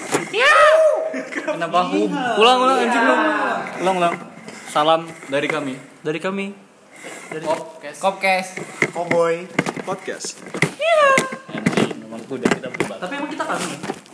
Kenapa 1.34 1.90
hum? 1.90 2.14
Ulang 2.14 2.58
ulang 2.62 2.78
anjing 2.86 3.02
ulang. 3.02 3.22
Ulang 3.82 3.96
ulang. 3.98 4.16
Salam 4.70 5.02
dari 5.26 5.50
kami. 5.50 5.74
Dari 6.06 6.22
kami. 6.22 6.54
Kopkes. 7.34 7.98
Kopkes. 7.98 8.48
cowboy 8.94 9.50
podcast 9.84 10.40
Anjing, 11.50 12.06
memang 12.06 12.22
udah 12.26 12.50
kita 12.54 12.68
berubah. 12.70 12.98
Tapi 13.02 13.14
emang 13.18 13.32
kita 13.34 13.46
kami. 13.46 14.05